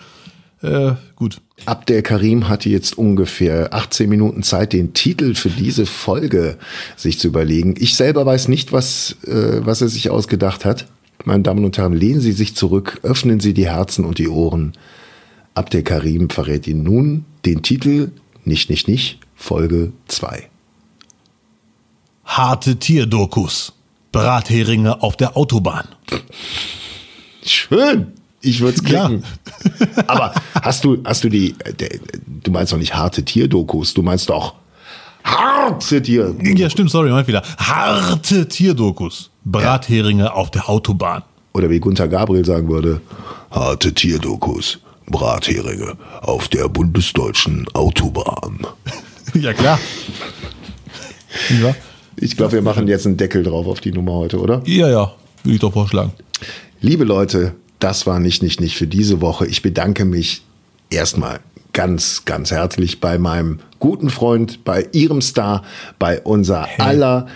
Äh, 0.62 0.92
gut. 1.14 1.40
Abdel 1.66 2.02
Karim 2.02 2.48
hatte 2.48 2.68
jetzt 2.68 2.98
ungefähr 2.98 3.72
18 3.74 4.08
Minuten 4.08 4.42
Zeit, 4.42 4.72
den 4.72 4.92
Titel 4.94 5.34
für 5.34 5.50
diese 5.50 5.86
Folge 5.86 6.56
sich 6.96 7.18
zu 7.18 7.28
überlegen. 7.28 7.74
Ich 7.78 7.94
selber 7.94 8.26
weiß 8.26 8.48
nicht, 8.48 8.72
was, 8.72 9.16
äh, 9.26 9.60
was 9.64 9.82
er 9.82 9.88
sich 9.88 10.10
ausgedacht 10.10 10.64
hat. 10.64 10.86
Meine 11.24 11.42
Damen 11.42 11.64
und 11.64 11.76
Herren, 11.78 11.92
lehnen 11.92 12.20
Sie 12.20 12.32
sich 12.32 12.56
zurück, 12.56 13.00
öffnen 13.02 13.38
Sie 13.40 13.54
die 13.54 13.68
Herzen 13.68 14.04
und 14.04 14.18
die 14.18 14.28
Ohren. 14.28 14.72
Abdel 15.54 15.82
Karim 15.82 16.28
verrät 16.30 16.66
Ihnen 16.66 16.82
nun 16.82 17.24
den 17.44 17.62
Titel 17.62 18.10
Nicht, 18.44 18.68
nicht, 18.70 18.88
nicht, 18.88 19.18
Folge 19.34 19.92
2. 20.08 20.48
Harte 22.26 22.76
Tierdokus. 22.76 23.72
Bratheringe 24.12 25.02
auf 25.02 25.16
der 25.16 25.36
Autobahn. 25.36 25.86
Schön. 27.44 28.12
Ich 28.40 28.60
würde 28.60 28.78
es 28.84 28.90
Ja. 28.90 29.06
klicken. 29.08 29.24
Aber 30.06 30.34
hast 30.62 30.84
du, 30.84 30.98
hast 31.04 31.24
du 31.24 31.28
die, 31.28 31.54
du 32.44 32.50
meinst 32.50 32.72
doch 32.72 32.78
nicht 32.78 32.94
harte 32.94 33.24
Tierdokus, 33.24 33.94
du 33.94 34.02
meinst 34.02 34.28
doch 34.30 34.54
harte 35.24 36.00
Tier. 36.02 36.34
Ja, 36.42 36.70
stimmt, 36.70 36.90
sorry, 36.90 37.10
mein 37.10 37.24
Fehler. 37.24 37.42
Harte 37.58 38.46
Tierdokus. 38.48 39.30
Bratheringe 39.44 40.32
auf 40.32 40.50
der 40.50 40.68
Autobahn. 40.68 41.22
Oder 41.54 41.70
wie 41.70 41.80
Gunther 41.80 42.08
Gabriel 42.08 42.44
sagen 42.44 42.68
würde, 42.68 43.00
harte 43.50 43.94
Tierdokus, 43.94 44.78
Bratheringe 45.06 45.96
auf 46.20 46.48
der 46.48 46.68
bundesdeutschen 46.68 47.66
Autobahn. 47.72 48.58
ja, 49.34 49.52
klar. 49.52 49.78
Ja, 51.60 51.74
Ich 52.18 52.36
glaube, 52.36 52.52
wir 52.52 52.62
machen 52.62 52.88
jetzt 52.88 53.06
einen 53.06 53.16
Deckel 53.16 53.42
drauf 53.42 53.66
auf 53.66 53.80
die 53.80 53.92
Nummer 53.92 54.14
heute, 54.14 54.40
oder? 54.40 54.62
ja, 54.64 54.88
ja 54.88 55.12
würde 55.46 55.54
ich 55.54 55.60
doch 55.60 55.72
vorschlagen. 55.72 56.12
Liebe 56.80 57.04
Leute, 57.04 57.54
das 57.78 58.06
war 58.06 58.20
nicht, 58.20 58.42
nicht, 58.42 58.60
nicht 58.60 58.76
für 58.76 58.86
diese 58.86 59.20
Woche. 59.20 59.46
Ich 59.46 59.62
bedanke 59.62 60.04
mich 60.04 60.42
erstmal 60.90 61.40
ganz, 61.72 62.24
ganz 62.24 62.50
herzlich 62.50 63.00
bei 63.00 63.18
meinem 63.18 63.60
guten 63.78 64.10
Freund, 64.10 64.64
bei 64.64 64.86
Ihrem 64.92 65.22
Star, 65.22 65.62
bei 65.98 66.20
unser 66.20 66.66
aller 66.78 67.26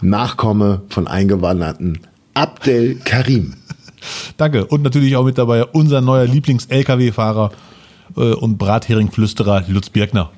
Nachkomme 0.00 0.82
von 0.88 1.08
Eingewanderten, 1.08 2.00
Abdel 2.34 2.96
Karim. 3.04 3.54
Danke. 4.36 4.66
Und 4.66 4.82
natürlich 4.82 5.16
auch 5.16 5.24
mit 5.24 5.38
dabei 5.38 5.64
unser 5.64 6.00
neuer 6.00 6.26
Lieblings-LKW-Fahrer 6.26 7.50
äh, 8.16 8.20
und 8.34 8.56
Brathering-Flüsterer 8.56 9.64
Lutz 9.68 9.90
Birkner. 9.90 10.30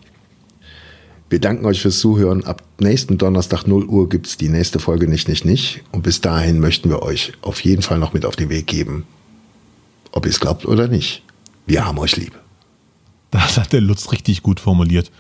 Wir 1.30 1.38
danken 1.38 1.64
euch 1.64 1.80
fürs 1.80 2.00
Zuhören. 2.00 2.42
Ab 2.42 2.64
nächsten 2.80 3.16
Donnerstag 3.16 3.64
0 3.64 3.84
Uhr 3.84 4.08
gibt's 4.08 4.36
die 4.36 4.48
nächste 4.48 4.80
Folge 4.80 5.06
nicht, 5.06 5.28
nicht, 5.28 5.44
nicht. 5.44 5.82
Und 5.92 6.02
bis 6.02 6.20
dahin 6.20 6.58
möchten 6.58 6.90
wir 6.90 7.02
euch 7.02 7.34
auf 7.40 7.60
jeden 7.60 7.82
Fall 7.82 8.00
noch 8.00 8.12
mit 8.12 8.24
auf 8.24 8.34
den 8.34 8.48
Weg 8.48 8.66
geben. 8.66 9.04
Ob 10.10 10.26
ihr 10.26 10.32
es 10.32 10.40
glaubt 10.40 10.66
oder 10.66 10.88
nicht. 10.88 11.22
Wir 11.66 11.86
haben 11.86 11.98
euch 11.98 12.16
lieb. 12.16 12.32
Das 13.30 13.58
hat 13.58 13.72
der 13.72 13.80
Lutz 13.80 14.10
richtig 14.10 14.42
gut 14.42 14.58
formuliert. 14.58 15.12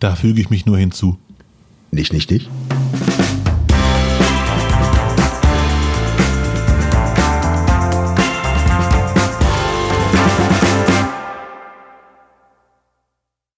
Da 0.00 0.16
füge 0.16 0.38
ich 0.38 0.50
mich 0.50 0.66
nur 0.66 0.76
hinzu. 0.76 1.16
Nicht, 1.90 2.12
nicht, 2.12 2.30
nicht. 2.30 2.50